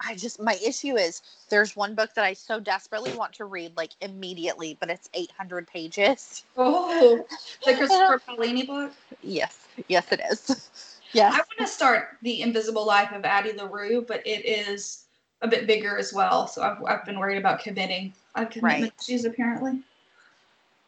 I 0.00 0.14
just 0.14 0.40
my 0.40 0.58
issue 0.64 0.96
is 0.96 1.22
there's 1.50 1.76
one 1.76 1.94
book 1.94 2.14
that 2.14 2.24
I 2.24 2.32
so 2.32 2.60
desperately 2.60 3.14
want 3.16 3.32
to 3.34 3.44
read 3.44 3.76
like 3.76 3.92
immediately, 4.00 4.76
but 4.78 4.90
it's 4.90 5.08
800 5.14 5.66
pages. 5.66 6.44
Oh, 6.56 7.24
the 7.64 7.74
Christopher 7.74 8.20
Paolini 8.28 8.66
book. 8.66 8.92
Yes, 9.22 9.68
yes, 9.88 10.10
it 10.12 10.20
is. 10.30 10.70
Yes, 11.14 11.32
I 11.32 11.38
want 11.38 11.58
to 11.60 11.66
start 11.66 12.18
the 12.20 12.42
Invisible 12.42 12.86
Life 12.86 13.12
of 13.12 13.24
Addie 13.24 13.54
LaRue, 13.54 14.04
but 14.06 14.24
it 14.26 14.44
is 14.44 15.06
a 15.40 15.48
bit 15.48 15.66
bigger 15.66 15.96
as 15.96 16.12
well. 16.12 16.46
So 16.46 16.60
I've, 16.62 16.84
I've 16.84 17.06
been 17.06 17.18
worried 17.18 17.38
about 17.38 17.60
committing. 17.60 18.12
I 18.34 18.40
have 18.40 18.50
commitment 18.50 18.82
Right. 18.82 18.92
issues 19.00 19.24
apparently. 19.24 19.80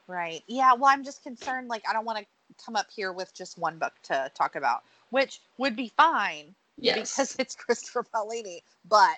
right. 0.08 0.42
Yeah. 0.46 0.74
Well, 0.74 0.90
I'm 0.90 1.04
just 1.04 1.22
concerned. 1.22 1.68
Like, 1.68 1.84
I 1.88 1.94
don't 1.94 2.04
want 2.04 2.18
to 2.18 2.26
come 2.62 2.76
up 2.76 2.88
here 2.94 3.12
with 3.14 3.32
just 3.32 3.56
one 3.56 3.78
book 3.78 3.94
to 4.04 4.30
talk 4.34 4.56
about, 4.56 4.82
which 5.08 5.40
would 5.56 5.74
be 5.74 5.88
fine 5.96 6.54
Yes. 6.80 7.16
because 7.16 7.36
it's 7.38 7.54
Christopher 7.54 8.04
Paolini, 8.04 8.62
but 8.88 9.16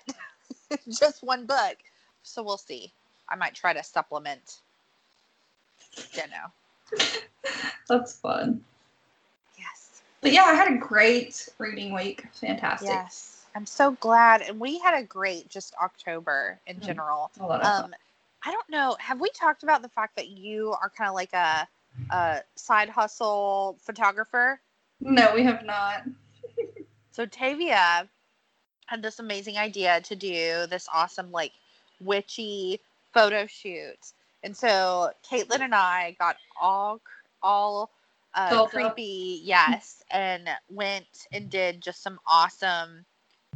just 0.89 1.23
one 1.23 1.45
book. 1.45 1.77
So 2.23 2.43
we'll 2.43 2.57
see. 2.57 2.91
I 3.29 3.35
might 3.35 3.53
try 3.55 3.73
to 3.73 3.83
supplement. 3.83 4.59
Don't 6.13 6.29
know. 6.29 7.07
That's 7.89 8.15
fun. 8.15 8.63
Yes. 9.57 10.01
But 10.21 10.31
yeah, 10.31 10.43
I 10.43 10.53
had 10.53 10.71
a 10.71 10.77
great 10.77 11.47
reading 11.57 11.93
week. 11.93 12.25
Fantastic. 12.33 12.89
Yes. 12.89 13.45
I'm 13.55 13.65
so 13.65 13.91
glad. 13.91 14.41
And 14.41 14.59
we 14.59 14.79
had 14.79 14.99
a 14.99 15.03
great 15.05 15.49
just 15.49 15.75
October 15.81 16.59
in 16.65 16.77
Mhm. 16.77 16.81
general. 16.85 17.31
A 17.39 17.45
lot 17.45 17.61
of 17.61 17.67
fun. 17.67 17.85
Um, 17.85 17.95
I 18.45 18.51
don't 18.51 18.69
know. 18.69 18.95
Have 18.99 19.21
we 19.21 19.29
talked 19.29 19.63
about 19.63 19.81
the 19.81 19.89
fact 19.89 20.15
that 20.15 20.27
you 20.29 20.73
are 20.81 20.89
kind 20.89 21.07
of 21.07 21.13
like 21.15 21.33
a, 21.33 21.67
a 22.09 22.41
side 22.55 22.89
hustle 22.89 23.77
photographer? 23.79 24.59
No, 24.99 25.33
we 25.33 25.43
have 25.43 25.63
not. 25.63 26.03
So 27.13 27.27
Tavia 27.27 28.09
had 28.87 29.03
this 29.03 29.19
amazing 29.19 29.57
idea 29.57 30.01
to 30.01 30.15
do 30.15 30.65
this 30.67 30.87
awesome 30.91 31.31
like 31.31 31.51
witchy 32.01 32.81
photo 33.13 33.45
shoot. 33.45 33.99
And 34.43 34.57
so 34.57 35.11
Caitlin 35.29 35.61
and 35.61 35.75
I 35.75 36.15
got 36.19 36.37
all 36.59 36.99
all 37.43 37.91
uh, 38.33 38.65
creepy, 38.67 39.41
yes, 39.43 40.03
and 40.09 40.49
went 40.69 41.27
and 41.31 41.51
did 41.51 41.81
just 41.81 42.01
some 42.01 42.19
awesome 42.25 43.05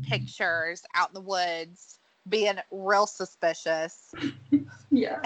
pictures 0.04 0.84
out 0.94 1.10
in 1.10 1.16
the 1.16 1.22
woods, 1.22 1.98
being 2.30 2.58
real 2.72 3.08
suspicious. 3.08 4.14
Yeah. 4.90 5.20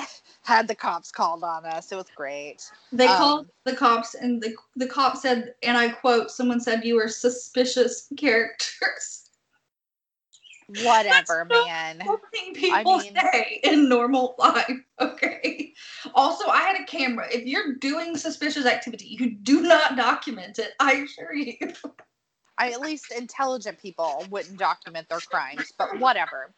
Had 0.43 0.67
the 0.67 0.75
cops 0.75 1.11
called 1.11 1.43
on 1.43 1.65
us. 1.65 1.91
It 1.91 1.95
was 1.95 2.07
great. 2.15 2.69
They 2.91 3.07
Um, 3.07 3.17
called 3.17 3.47
the 3.65 3.75
cops, 3.75 4.15
and 4.15 4.41
the 4.41 4.55
the 4.75 4.87
cop 4.87 5.17
said, 5.17 5.53
and 5.61 5.77
I 5.77 5.89
quote, 5.89 6.31
"Someone 6.31 6.59
said 6.59 6.83
you 6.83 6.95
were 6.95 7.07
suspicious 7.07 8.07
characters." 8.17 9.29
Whatever, 10.83 11.45
not- 11.49 11.65
man. 11.67 12.01
Something 12.05 12.53
people 12.53 12.99
mean- 12.99 13.15
say 13.31 13.59
in 13.63 13.89
normal 13.89 14.35
life. 14.37 14.77
Okay. 15.01 15.73
Also, 16.13 16.47
I 16.47 16.61
had 16.61 16.79
a 16.79 16.85
camera. 16.85 17.27
If 17.31 17.45
you're 17.47 17.73
doing 17.75 18.15
suspicious 18.15 18.65
activity, 18.67 19.17
you 19.19 19.31
do 19.31 19.61
not 19.61 19.95
document 19.95 20.59
it. 20.59 20.73
I 20.79 20.93
assure 20.93 21.33
you. 21.33 21.57
I 22.57 22.71
at 22.71 22.81
least 22.81 23.11
intelligent 23.11 23.79
people 23.79 24.25
wouldn't 24.29 24.59
document 24.59 25.09
their 25.09 25.19
crimes, 25.19 25.71
but 25.77 25.97
whatever. 25.99 26.53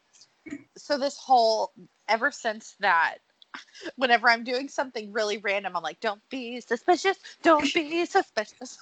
So 0.76 0.98
this 0.98 1.18
whole 1.18 1.72
ever 2.08 2.30
since 2.30 2.76
that 2.80 3.18
whenever 3.96 4.28
I'm 4.28 4.44
doing 4.44 4.68
something 4.68 5.12
really 5.12 5.38
random, 5.38 5.76
I'm 5.76 5.82
like, 5.82 6.00
don't 6.00 6.20
be 6.30 6.60
suspicious, 6.60 7.16
don't 7.42 7.72
be 7.72 8.04
suspicious. 8.06 8.78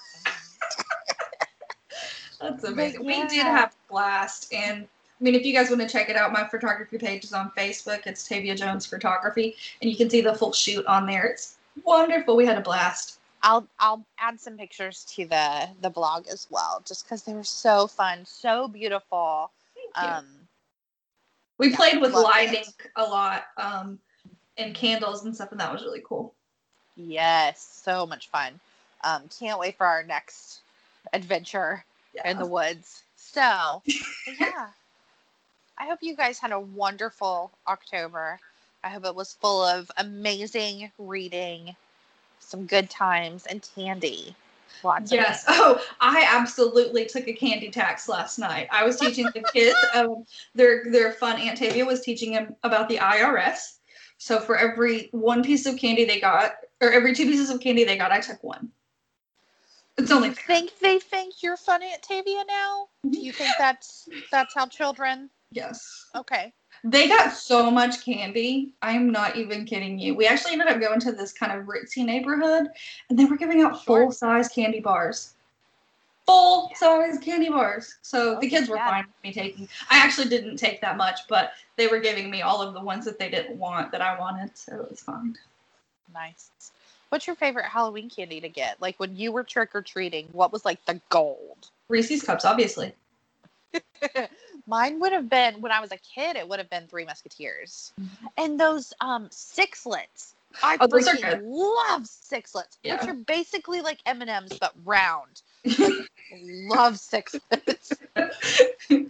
That's 2.40 2.64
amazing. 2.64 3.04
We 3.04 3.24
did 3.28 3.46
have 3.46 3.70
a 3.70 3.92
blast, 3.92 4.52
and 4.52 4.82
I 4.82 5.24
mean, 5.24 5.36
if 5.36 5.46
you 5.46 5.52
guys 5.52 5.70
want 5.70 5.80
to 5.82 5.88
check 5.88 6.08
it 6.08 6.16
out, 6.16 6.32
my 6.32 6.44
photography 6.48 6.98
page 6.98 7.24
is 7.24 7.32
on 7.32 7.52
Facebook. 7.56 8.06
It's 8.06 8.26
Tavia 8.26 8.56
Jones 8.56 8.84
Photography, 8.84 9.54
and 9.80 9.88
you 9.88 9.96
can 9.96 10.10
see 10.10 10.20
the 10.20 10.34
full 10.34 10.52
shoot 10.52 10.84
on 10.86 11.06
there. 11.06 11.26
It's 11.26 11.58
wonderful. 11.84 12.34
We 12.34 12.44
had 12.44 12.58
a 12.58 12.60
blast. 12.60 13.20
I'll 13.44 13.68
I'll 13.78 14.04
add 14.18 14.40
some 14.40 14.56
pictures 14.56 15.04
to 15.16 15.26
the 15.26 15.68
the 15.80 15.90
blog 15.90 16.26
as 16.26 16.48
well, 16.50 16.82
just 16.84 17.04
because 17.04 17.22
they 17.22 17.34
were 17.34 17.44
so 17.44 17.86
fun, 17.86 18.24
so 18.24 18.66
beautiful. 18.66 19.52
Thank 19.94 20.08
you. 20.08 20.16
Um, 20.16 20.26
we 21.62 21.70
yeah, 21.70 21.76
played 21.76 22.00
with 22.00 22.12
lighting 22.12 22.62
it. 22.62 22.90
a 22.96 23.04
lot, 23.04 23.44
um, 23.56 23.98
and 24.58 24.74
candles 24.74 25.24
and 25.24 25.34
stuff, 25.34 25.52
and 25.52 25.60
that 25.60 25.72
was 25.72 25.82
really 25.82 26.02
cool. 26.04 26.34
yes, 26.96 27.60
so 27.84 28.04
much 28.04 28.28
fun. 28.28 28.60
Um, 29.04 29.22
can't 29.38 29.60
wait 29.60 29.76
for 29.76 29.86
our 29.86 30.02
next 30.02 30.60
adventure 31.12 31.84
Yeah. 32.14 32.28
in 32.30 32.38
the 32.38 32.46
woods. 32.46 33.02
So, 33.16 33.82
yeah. 34.40 34.68
I 35.78 35.86
hope 35.86 36.00
you 36.02 36.16
guys 36.16 36.38
had 36.38 36.52
a 36.52 36.60
wonderful 36.60 37.50
October. 37.66 38.38
I 38.84 38.88
hope 38.88 39.04
it 39.04 39.14
was 39.14 39.34
full 39.34 39.62
of 39.64 39.90
amazing 39.96 40.90
reading, 40.98 41.76
some 42.40 42.66
good 42.66 42.90
times, 42.90 43.46
and 43.46 43.66
candy. 43.74 44.34
Lots 44.82 45.12
Yes. 45.12 45.44
Oh, 45.48 45.80
I 46.00 46.26
absolutely 46.28 47.06
took 47.06 47.28
a 47.28 47.32
candy 47.32 47.70
tax 47.70 48.08
last 48.08 48.38
night. 48.38 48.68
I 48.70 48.84
was 48.84 48.98
teaching 48.98 49.26
the 49.34 49.42
kids. 49.52 49.76
Um, 49.94 50.24
their 50.54 50.90
their 50.90 51.12
fun 51.12 51.38
Aunt 51.38 51.58
Tavia 51.58 51.84
was 51.84 52.00
teaching 52.00 52.32
them 52.32 52.56
about 52.62 52.88
the 52.88 52.96
IRS. 52.96 53.78
So 54.16 54.40
for 54.40 54.56
every 54.56 55.08
one 55.12 55.42
piece 55.42 55.66
of 55.66 55.76
candy 55.76 56.04
they 56.04 56.18
got, 56.18 56.52
or 56.80 56.90
every 56.90 57.14
two 57.14 57.26
pieces 57.26 57.50
of 57.50 57.60
candy 57.60 57.84
they 57.84 57.98
got, 57.98 58.10
I 58.10 58.20
took 58.20 58.42
one. 58.42 58.70
It's 59.98 60.10
only 60.10 60.30
fair. 60.30 60.44
think 60.46 60.78
they 60.78 60.98
think 60.98 61.42
you're 61.42 61.56
funny 61.58 61.92
Aunt 61.92 62.02
Tavia 62.02 62.44
now? 62.48 62.88
Do 63.10 63.20
you 63.20 63.32
think 63.32 63.50
that's 63.58 64.08
that's 64.30 64.54
how 64.54 64.66
children? 64.66 65.28
Yes. 65.50 66.06
Okay. 66.14 66.52
They 66.84 67.06
got 67.06 67.32
so 67.32 67.70
much 67.70 68.04
candy. 68.04 68.72
I'm 68.82 69.10
not 69.10 69.36
even 69.36 69.64
kidding 69.64 69.98
you. 69.98 70.14
We 70.14 70.26
actually 70.26 70.52
ended 70.52 70.68
up 70.68 70.80
going 70.80 70.98
to 71.00 71.12
this 71.12 71.32
kind 71.32 71.52
of 71.52 71.66
ritzy 71.66 72.04
neighborhood, 72.04 72.68
and 73.08 73.18
they 73.18 73.24
were 73.24 73.36
giving 73.36 73.62
out 73.62 73.84
full 73.84 74.10
size 74.10 74.48
candy 74.48 74.80
bars. 74.80 75.34
Full 76.26 76.72
size 76.74 77.18
candy 77.18 77.48
bars. 77.50 77.96
So 78.02 78.36
Oh, 78.36 78.40
the 78.40 78.48
kids 78.48 78.68
were 78.68 78.76
yeah. 78.76 78.90
fine 78.90 79.04
with 79.04 79.22
me 79.22 79.32
taking. 79.32 79.68
I 79.90 79.98
actually 79.98 80.28
didn't 80.28 80.56
take 80.56 80.80
that 80.80 80.96
much, 80.96 81.20
but 81.28 81.52
they 81.76 81.86
were 81.86 82.00
giving 82.00 82.30
me 82.30 82.42
all 82.42 82.60
of 82.60 82.74
the 82.74 82.80
ones 82.80 83.04
that 83.04 83.18
they 83.18 83.30
didn't 83.30 83.58
want 83.58 83.92
that 83.92 84.00
I 84.00 84.18
wanted, 84.18 84.56
so 84.56 84.80
it 84.80 84.90
was 84.90 85.00
fine. 85.00 85.36
Nice. 86.12 86.50
What's 87.10 87.26
your 87.26 87.36
favorite 87.36 87.66
Halloween 87.66 88.08
candy 88.08 88.40
to 88.40 88.48
get? 88.48 88.80
Like 88.80 88.98
when 88.98 89.14
you 89.14 89.30
were 89.32 89.44
trick 89.44 89.70
or 89.74 89.82
treating, 89.82 90.28
what 90.32 90.52
was 90.52 90.64
like 90.64 90.84
the 90.86 91.00
gold? 91.10 91.68
Reese's 91.88 92.22
cups, 92.22 92.44
obviously. 92.44 92.92
Mine 94.66 95.00
would 95.00 95.12
have 95.12 95.28
been 95.28 95.60
when 95.60 95.72
I 95.72 95.80
was 95.80 95.92
a 95.92 95.98
kid. 95.98 96.36
It 96.36 96.48
would 96.48 96.58
have 96.58 96.70
been 96.70 96.86
Three 96.86 97.04
Musketeers, 97.04 97.92
and 98.36 98.58
those 98.58 98.92
um 99.00 99.28
sixlets. 99.28 100.34
I 100.62 100.76
Oh, 100.80 100.86
those 100.86 101.08
freaking 101.08 101.40
love 101.44 102.02
sixlets, 102.02 102.76
Yeah. 102.82 102.94
which 102.94 103.08
are 103.08 103.14
basically 103.14 103.80
like 103.80 103.98
M 104.06 104.20
and 104.20 104.30
M's 104.30 104.58
but 104.58 104.72
round. 104.84 105.42
love 106.68 106.94
sixlets. 106.94 107.96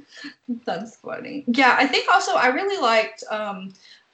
That's 0.65 0.97
funny. 0.97 1.45
Yeah, 1.49 1.77
I 1.79 1.87
think 1.87 2.09
also 2.13 2.35
I 2.35 2.49
really 2.49 2.81
liked 2.81 3.25
um, 3.31 3.73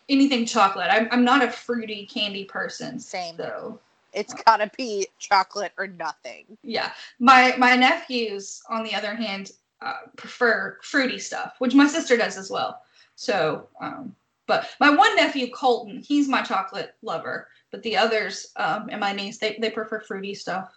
anything 0.09 0.47
chocolate. 0.47 0.89
I'm, 0.91 1.09
I'm 1.11 1.25
not 1.25 1.43
a 1.43 1.51
fruity 1.51 2.07
candy 2.07 2.45
person. 2.45 2.99
Same. 2.99 3.37
So 3.37 3.79
It's 4.13 4.33
gotta 4.35 4.71
be 4.77 5.09
chocolate 5.19 5.73
or 5.79 5.87
nothing. 5.87 6.45
yeah, 6.63 6.93
my 7.19 7.55
my 7.59 7.77
nephews, 7.77 8.63
on 8.71 8.85
the 8.85 8.95
other 8.95 9.15
hand, 9.15 9.53
uh, 9.81 10.09
prefer 10.17 10.79
fruity 10.83 11.19
stuff, 11.19 11.55
which 11.59 11.75
my 11.75 11.87
sister 11.87 12.17
does 12.17 12.37
as 12.37 12.51
well. 12.51 12.83
So, 13.15 13.69
um, 13.81 14.15
but 14.47 14.69
my 14.81 14.91
one 14.91 15.15
nephew 15.17 15.51
Colton, 15.51 15.99
he's 15.99 16.29
my 16.29 16.43
chocolate 16.43 16.95
lover, 17.03 17.49
but 17.71 17.83
the 17.83 17.97
others 17.97 18.53
um, 18.57 18.89
and 18.91 19.01
my 19.01 19.13
niece, 19.13 19.39
they 19.39 19.59
they 19.61 19.71
prefer 19.71 20.01
fruity 20.01 20.35
stuff. 20.35 20.73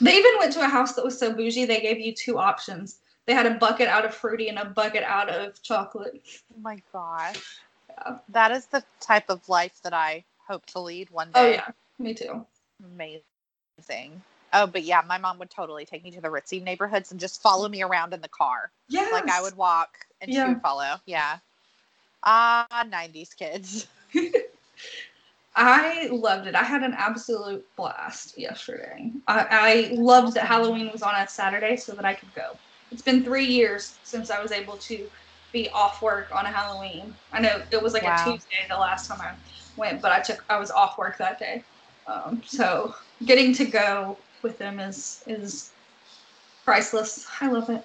They 0.00 0.16
even 0.16 0.32
went 0.38 0.52
to 0.52 0.62
a 0.62 0.68
house 0.68 0.94
that 0.94 1.04
was 1.04 1.18
so 1.18 1.32
bougie. 1.32 1.64
They 1.64 1.80
gave 1.80 1.98
you 1.98 2.14
two 2.14 2.38
options. 2.38 2.98
They 3.26 3.32
had 3.32 3.46
a 3.46 3.54
bucket 3.54 3.88
out 3.88 4.04
of 4.04 4.14
fruity 4.14 4.48
and 4.48 4.58
a 4.58 4.66
bucket 4.66 5.02
out 5.02 5.28
of 5.28 5.60
chocolate. 5.62 6.22
Oh 6.54 6.60
my 6.60 6.80
gosh. 6.92 7.42
Yeah. 7.88 8.18
That 8.28 8.52
is 8.52 8.66
the 8.66 8.84
type 9.00 9.30
of 9.30 9.48
life 9.48 9.80
that 9.82 9.94
I 9.94 10.24
hope 10.46 10.66
to 10.66 10.80
lead 10.80 11.10
one 11.10 11.28
day. 11.32 11.40
Oh 11.40 11.48
yeah, 11.48 11.68
me 11.98 12.14
too. 12.14 12.46
Amazing. 12.84 14.22
Oh, 14.52 14.66
but 14.66 14.82
yeah, 14.84 15.02
my 15.06 15.18
mom 15.18 15.38
would 15.38 15.50
totally 15.50 15.84
take 15.84 16.04
me 16.04 16.10
to 16.12 16.20
the 16.20 16.28
ritzy 16.28 16.62
neighborhoods 16.62 17.10
and 17.10 17.20
just 17.20 17.42
follow 17.42 17.68
me 17.68 17.82
around 17.82 18.14
in 18.14 18.20
the 18.20 18.28
car. 18.28 18.72
Yeah, 18.88 19.08
Like 19.12 19.28
I 19.28 19.42
would 19.42 19.56
walk 19.56 19.88
and 20.20 20.32
she 20.32 20.38
would 20.40 20.60
follow. 20.62 20.96
Yeah. 21.06 21.38
Ah, 22.22 22.66
90s 22.88 23.34
kids. 23.36 23.86
I 25.56 26.08
loved 26.12 26.46
it. 26.46 26.54
I 26.54 26.62
had 26.64 26.82
an 26.82 26.94
absolute 26.96 27.64
blast 27.76 28.38
yesterday. 28.38 29.12
I, 29.26 29.46
I 29.50 29.94
loved 29.94 30.34
that 30.34 30.46
Halloween 30.46 30.90
was 30.92 31.02
on 31.02 31.14
a 31.14 31.26
Saturday 31.28 31.76
so 31.76 31.94
that 31.94 32.04
I 32.04 32.14
could 32.14 32.32
go. 32.34 32.60
It's 32.90 33.02
been 33.02 33.24
three 33.24 33.46
years 33.46 33.98
since 34.02 34.30
I 34.30 34.40
was 34.42 34.52
able 34.52 34.76
to 34.78 35.08
be 35.52 35.70
off 35.70 36.02
work 36.02 36.30
on 36.34 36.44
a 36.44 36.52
Halloween. 36.52 37.14
I 37.32 37.40
know 37.40 37.62
it 37.70 37.82
was 37.82 37.94
like 37.94 38.02
Wow. 38.02 38.12
a 38.14 38.30
Tuesday 38.32 38.66
the 38.68 38.76
last 38.76 39.08
time 39.08 39.20
I 39.22 39.32
went, 39.76 40.02
but 40.02 40.12
I 40.12 40.20
took 40.20 40.44
I 40.50 40.58
was 40.58 40.70
off 40.70 40.98
work 40.98 41.16
that 41.18 41.38
day. 41.38 41.64
Um, 42.06 42.42
so 42.44 42.94
getting 43.24 43.54
to 43.54 43.64
go 43.64 44.25
with 44.46 44.58
them 44.58 44.78
is 44.78 45.24
is 45.26 45.72
priceless. 46.64 47.26
I 47.40 47.48
love 47.48 47.68
it. 47.68 47.84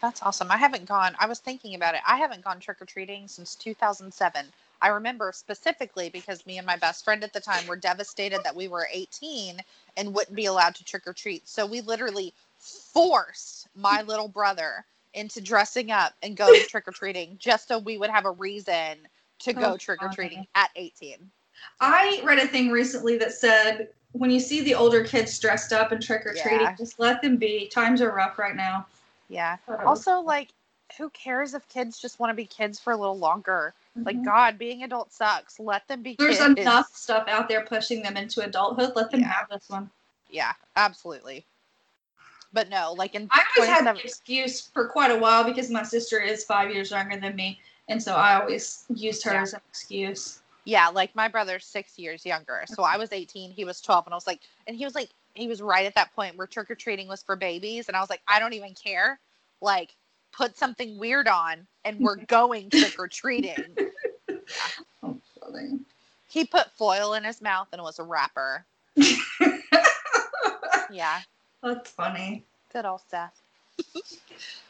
That's 0.00 0.22
awesome. 0.22 0.50
I 0.50 0.56
haven't 0.56 0.86
gone, 0.86 1.14
I 1.18 1.26
was 1.26 1.40
thinking 1.40 1.74
about 1.74 1.94
it. 1.94 2.00
I 2.06 2.16
haven't 2.16 2.44
gone 2.44 2.60
trick 2.60 2.80
or 2.80 2.86
treating 2.86 3.28
since 3.28 3.54
2007. 3.56 4.46
I 4.80 4.88
remember 4.88 5.32
specifically 5.34 6.08
because 6.08 6.46
me 6.46 6.56
and 6.58 6.66
my 6.66 6.76
best 6.76 7.04
friend 7.04 7.24
at 7.24 7.32
the 7.32 7.40
time 7.40 7.66
were 7.66 7.76
devastated 7.76 8.44
that 8.44 8.54
we 8.54 8.68
were 8.68 8.88
18 8.92 9.58
and 9.96 10.14
wouldn't 10.14 10.36
be 10.36 10.46
allowed 10.46 10.76
to 10.76 10.84
trick 10.84 11.06
or 11.06 11.12
treat. 11.12 11.48
So 11.48 11.66
we 11.66 11.80
literally 11.80 12.32
forced 12.58 13.68
my 13.74 14.02
little 14.02 14.28
brother 14.28 14.84
into 15.14 15.40
dressing 15.40 15.90
up 15.90 16.14
and 16.22 16.36
going 16.36 16.60
trick 16.68 16.86
or 16.86 16.92
treating 16.92 17.36
just 17.38 17.66
so 17.66 17.78
we 17.78 17.98
would 17.98 18.10
have 18.10 18.24
a 18.24 18.30
reason 18.30 18.98
to 19.40 19.52
go 19.52 19.74
Oh, 19.74 19.76
trick 19.76 20.00
or 20.02 20.08
treating 20.08 20.46
at 20.54 20.70
18. 20.76 21.28
I 21.80 22.20
read 22.24 22.38
a 22.38 22.46
thing 22.46 22.70
recently 22.70 23.18
that 23.18 23.32
said 23.32 23.88
when 24.12 24.30
you 24.30 24.40
see 24.40 24.62
the 24.62 24.74
older 24.74 25.04
kids 25.04 25.38
dressed 25.38 25.72
up 25.72 25.92
and 25.92 26.02
trick 26.02 26.24
or 26.26 26.32
treating, 26.32 26.60
Yeah. 26.60 26.74
just 26.76 26.98
let 26.98 27.20
them 27.22 27.36
be. 27.36 27.68
Times 27.68 28.00
are 28.00 28.10
rough 28.10 28.38
right 28.38 28.56
now. 28.56 28.86
Yeah. 29.28 29.58
Also, 29.84 30.20
like, 30.20 30.48
who 30.96 31.10
cares 31.10 31.54
if 31.54 31.68
kids 31.68 31.98
just 31.98 32.18
want 32.18 32.30
to 32.30 32.34
be 32.34 32.46
kids 32.46 32.78
for 32.80 32.92
a 32.92 32.96
little 32.96 33.18
longer? 33.18 33.74
Like, 33.96 34.16
Mhm. 34.16 34.24
God, 34.24 34.58
being 34.58 34.82
adult 34.84 35.12
sucks. 35.12 35.60
Let 35.60 35.86
them 35.88 36.02
be 36.02 36.14
there's 36.18 36.38
kids. 36.38 36.60
enough 36.60 36.94
stuff 36.96 37.28
out 37.28 37.48
there 37.48 37.64
pushing 37.64 38.02
them 38.02 38.16
into 38.16 38.40
adulthood. 38.42 38.94
Let 38.96 39.10
them 39.10 39.20
Yeah. 39.20 39.32
have 39.32 39.48
this 39.50 39.68
one. 39.68 39.90
Yeah, 40.30 40.54
absolutely. 40.76 41.44
But 42.52 42.70
no, 42.70 42.92
like 42.94 43.14
in 43.14 43.28
I 43.30 43.44
always 43.56 43.68
had 43.68 43.80
the 43.80 43.90
27 43.92 44.06
excuse 44.06 44.60
for 44.68 44.88
quite 44.88 45.10
a 45.10 45.18
while 45.18 45.44
because 45.44 45.68
my 45.70 45.82
sister 45.82 46.18
is 46.18 46.44
five 46.44 46.70
years 46.72 46.90
younger 46.90 47.18
than 47.18 47.36
me, 47.36 47.60
and 47.88 48.02
so 48.02 48.14
I 48.14 48.40
always 48.40 48.84
used 48.88 49.22
her 49.24 49.34
Yeah. 49.34 49.42
as 49.42 49.52
an 49.52 49.60
excuse. 49.68 50.40
Yeah, 50.68 50.88
like 50.88 51.16
my 51.16 51.28
brother's 51.28 51.64
six 51.64 51.98
years 51.98 52.26
younger. 52.26 52.64
So 52.66 52.82
I 52.82 52.98
was 52.98 53.10
18, 53.10 53.52
he 53.52 53.64
was 53.64 53.80
12, 53.80 54.06
and 54.06 54.12
I 54.12 54.16
was 54.16 54.26
like, 54.26 54.40
and 54.66 54.76
he 54.76 54.84
was 54.84 54.94
like, 54.94 55.08
he 55.32 55.48
was 55.48 55.62
right 55.62 55.86
at 55.86 55.94
that 55.94 56.14
point 56.14 56.36
where 56.36 56.46
trick 56.46 56.70
or 56.70 56.74
treating 56.74 57.08
was 57.08 57.22
for 57.22 57.36
babies. 57.36 57.88
And 57.88 57.96
I 57.96 58.00
was 58.00 58.10
like, 58.10 58.20
I 58.28 58.38
don't 58.38 58.52
even 58.52 58.74
care. 58.74 59.18
Like, 59.62 59.96
put 60.30 60.58
something 60.58 60.98
weird 60.98 61.26
on 61.26 61.66
and 61.86 61.98
we're 62.00 62.16
going 62.28 62.68
trick 62.68 62.96
or 62.98 63.08
treating. 63.08 63.56
Oh, 65.02 65.16
funny. 65.40 65.78
He 66.28 66.44
put 66.44 66.70
foil 66.72 67.14
in 67.14 67.24
his 67.24 67.40
mouth 67.40 67.68
and 67.72 67.80
was 67.82 67.98
a 67.98 68.02
rapper. 68.02 68.66
Yeah, 70.90 71.20
That's 71.62 71.90
funny. 71.90 72.44
good 72.72 72.84
old 72.84 73.00
Seth. 73.08 73.40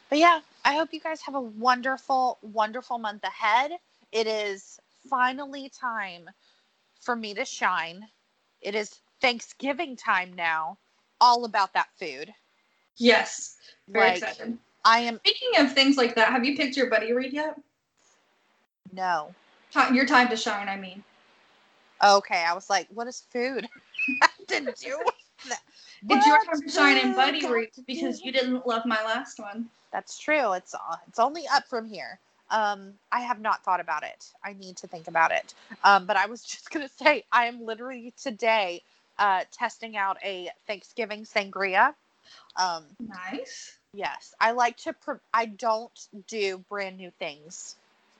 but 0.08 0.18
yeah, 0.18 0.40
I 0.64 0.74
hope 0.74 0.92
you 0.92 1.00
guys 1.00 1.20
have 1.22 1.34
a 1.34 1.40
wonderful, 1.40 2.38
wonderful 2.42 2.98
month 2.98 3.24
ahead. 3.24 3.72
It 4.12 4.26
is 4.26 4.80
finally 5.08 5.70
time 5.70 6.28
for 7.00 7.16
me 7.16 7.34
to 7.34 7.44
shine. 7.44 8.02
It 8.60 8.74
is 8.74 9.00
Thanksgiving 9.20 9.96
time 9.96 10.32
now. 10.34 10.78
All 11.20 11.44
about 11.44 11.72
that 11.74 11.88
food. 11.98 12.32
Yes, 12.96 13.56
very 13.88 14.10
Like, 14.10 14.22
excited. 14.22 14.58
I 14.84 15.00
am 15.00 15.18
Speaking 15.24 15.60
of 15.64 15.72
things 15.72 15.96
like 15.96 16.14
that, 16.14 16.30
have 16.30 16.44
you 16.44 16.56
picked 16.56 16.76
your 16.76 16.88
buddy 16.88 17.12
read 17.12 17.32
yet? 17.32 17.56
no. 18.92 19.34
Your 19.92 20.06
time 20.06 20.28
to 20.28 20.36
shine. 20.36 20.68
I 20.68 20.76
mean. 20.76 21.04
Okay, 22.02 22.44
I 22.46 22.54
was 22.54 22.70
like, 22.70 22.88
what 22.90 23.06
is 23.06 23.24
food? 23.30 23.68
I 24.22 24.28
didn't 24.46 24.76
do 24.78 24.98
that. 25.48 25.60
It's 26.08 26.26
your 26.26 26.38
time 26.44 26.62
to 26.62 26.70
shine 26.70 26.96
in 26.96 27.14
Buddy 27.14 27.46
Read 27.46 27.70
because 27.86 28.22
you 28.22 28.32
didn't 28.32 28.66
love 28.66 28.86
my 28.86 29.02
last 29.04 29.38
one. 29.38 29.68
That's 29.92 30.18
true. 30.18 30.52
It's 30.52 30.74
uh, 30.74 30.96
it's 31.08 31.18
only 31.18 31.42
up 31.52 31.64
from 31.68 31.86
here. 31.86 32.20
Um, 32.50 32.94
I 33.12 33.20
have 33.20 33.40
not 33.40 33.62
thought 33.64 33.80
about 33.80 34.02
it. 34.04 34.32
I 34.44 34.54
need 34.54 34.76
to 34.78 34.86
think 34.86 35.08
about 35.08 35.32
it. 35.32 35.54
Um, 35.84 36.06
but 36.06 36.16
I 36.16 36.26
was 36.26 36.42
just 36.44 36.70
gonna 36.70 36.88
say 36.88 37.24
I 37.32 37.46
am 37.46 37.64
literally 37.64 38.12
today 38.22 38.82
uh, 39.18 39.44
testing 39.52 39.96
out 39.96 40.16
a 40.24 40.50
Thanksgiving 40.66 41.24
sangria. 41.24 41.94
Um, 42.56 42.84
Nice. 43.00 43.78
yes, 43.92 44.34
I 44.40 44.52
like 44.52 44.76
to. 44.78 44.92
Pr- 44.92 45.14
I 45.32 45.46
don't 45.46 46.08
do 46.26 46.58
brand 46.68 46.96
new 46.96 47.10
things 47.18 47.76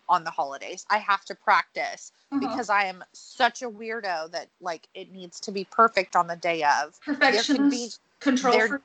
on 0.08 0.24
the 0.24 0.30
holidays. 0.30 0.86
I 0.90 0.98
have 0.98 1.24
to 1.26 1.34
practice 1.34 2.12
Uh-huh. 2.32 2.40
because 2.40 2.70
I 2.70 2.84
am 2.84 3.04
such 3.12 3.62
a 3.62 3.70
weirdo 3.70 4.30
that 4.32 4.48
like 4.60 4.88
it 4.94 5.12
needs 5.12 5.40
to 5.40 5.52
be 5.52 5.64
perfect 5.64 6.16
on 6.16 6.26
the 6.26 6.36
day 6.36 6.62
of. 6.64 6.98
perfectionist, 7.04 8.00
control 8.20 8.52
there- 8.58 8.68
freak. 8.68 8.82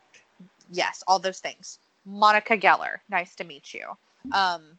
yes, 0.71 1.03
all 1.07 1.19
those 1.19 1.39
things. 1.39 1.79
Monica 2.05 2.57
Geller, 2.57 2.97
nice 3.09 3.35
to 3.35 3.43
meet 3.45 3.73
you. 3.73 3.85
Um, 4.33 4.77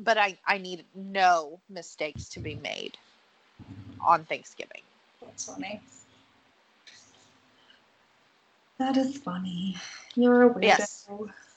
but 0.00 0.18
I 0.18 0.38
I 0.46 0.58
need 0.58 0.84
no 0.94 1.60
mistakes 1.68 2.28
to 2.30 2.40
be 2.40 2.54
made 2.56 2.96
on 4.04 4.24
Thanksgiving. 4.24 4.82
That's 5.20 5.46
funny. 5.46 5.80
That 8.78 8.96
is 8.96 9.18
funny. 9.18 9.76
You're 10.14 10.50
a 10.50 10.54
weirdo. 10.54 10.62
Yes. 10.62 11.08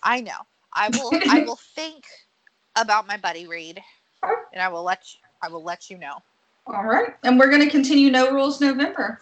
I 0.03 0.21
know. 0.21 0.37
I 0.73 0.89
will 0.89 1.11
I 1.29 1.39
will 1.45 1.59
think 1.75 2.05
about 2.75 3.07
my 3.07 3.17
buddy 3.17 3.47
read, 3.47 3.81
and 4.53 4.61
I 4.61 4.69
will 4.69 4.83
let 4.83 5.03
you, 5.13 5.19
I 5.41 5.49
will 5.49 5.63
let 5.63 5.89
you 5.89 5.97
know. 5.97 6.17
All 6.67 6.83
right. 6.83 7.13
And 7.23 7.39
we're 7.39 7.49
going 7.49 7.61
to 7.61 7.69
continue 7.69 8.11
No 8.11 8.31
Rules 8.31 8.61
November. 8.61 9.19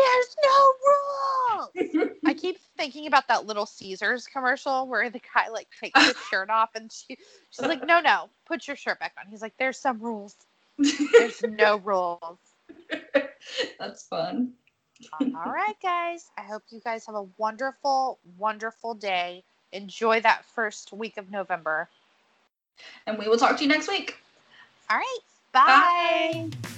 There's 0.00 0.36
no 0.44 0.72
rules. 0.86 2.10
I 2.26 2.34
keep 2.34 2.58
thinking 2.76 3.06
about 3.06 3.28
that 3.28 3.46
little 3.46 3.66
Caesars 3.66 4.26
commercial 4.26 4.86
where 4.86 5.10
the 5.10 5.20
guy 5.34 5.48
like 5.48 5.68
takes 5.80 6.00
his 6.04 6.16
shirt 6.30 6.50
off 6.50 6.70
and 6.74 6.90
she 6.90 7.18
she's 7.50 7.66
like, 7.66 7.86
No, 7.86 8.00
no, 8.00 8.28
put 8.46 8.66
your 8.66 8.76
shirt 8.76 8.98
back 8.98 9.14
on. 9.18 9.30
He's 9.30 9.42
like, 9.42 9.54
There's 9.58 9.78
some 9.78 10.00
rules. 10.00 10.34
There's 10.78 11.42
no 11.42 11.76
rules. 11.84 12.38
That's 13.78 14.02
fun. 14.04 14.52
All 15.12 15.52
right, 15.52 15.76
guys. 15.82 16.30
I 16.36 16.42
hope 16.42 16.62
you 16.70 16.80
guys 16.80 17.06
have 17.06 17.14
a 17.14 17.26
wonderful, 17.38 18.18
wonderful 18.38 18.94
day. 18.94 19.44
Enjoy 19.72 20.20
that 20.20 20.44
first 20.44 20.92
week 20.92 21.16
of 21.16 21.30
November. 21.30 21.88
And 23.06 23.18
we 23.18 23.28
will 23.28 23.38
talk 23.38 23.56
to 23.56 23.62
you 23.62 23.68
next 23.68 23.88
week. 23.88 24.16
All 24.90 24.96
right. 24.98 25.18
Bye. 25.52 26.48
Bye. 26.52 26.70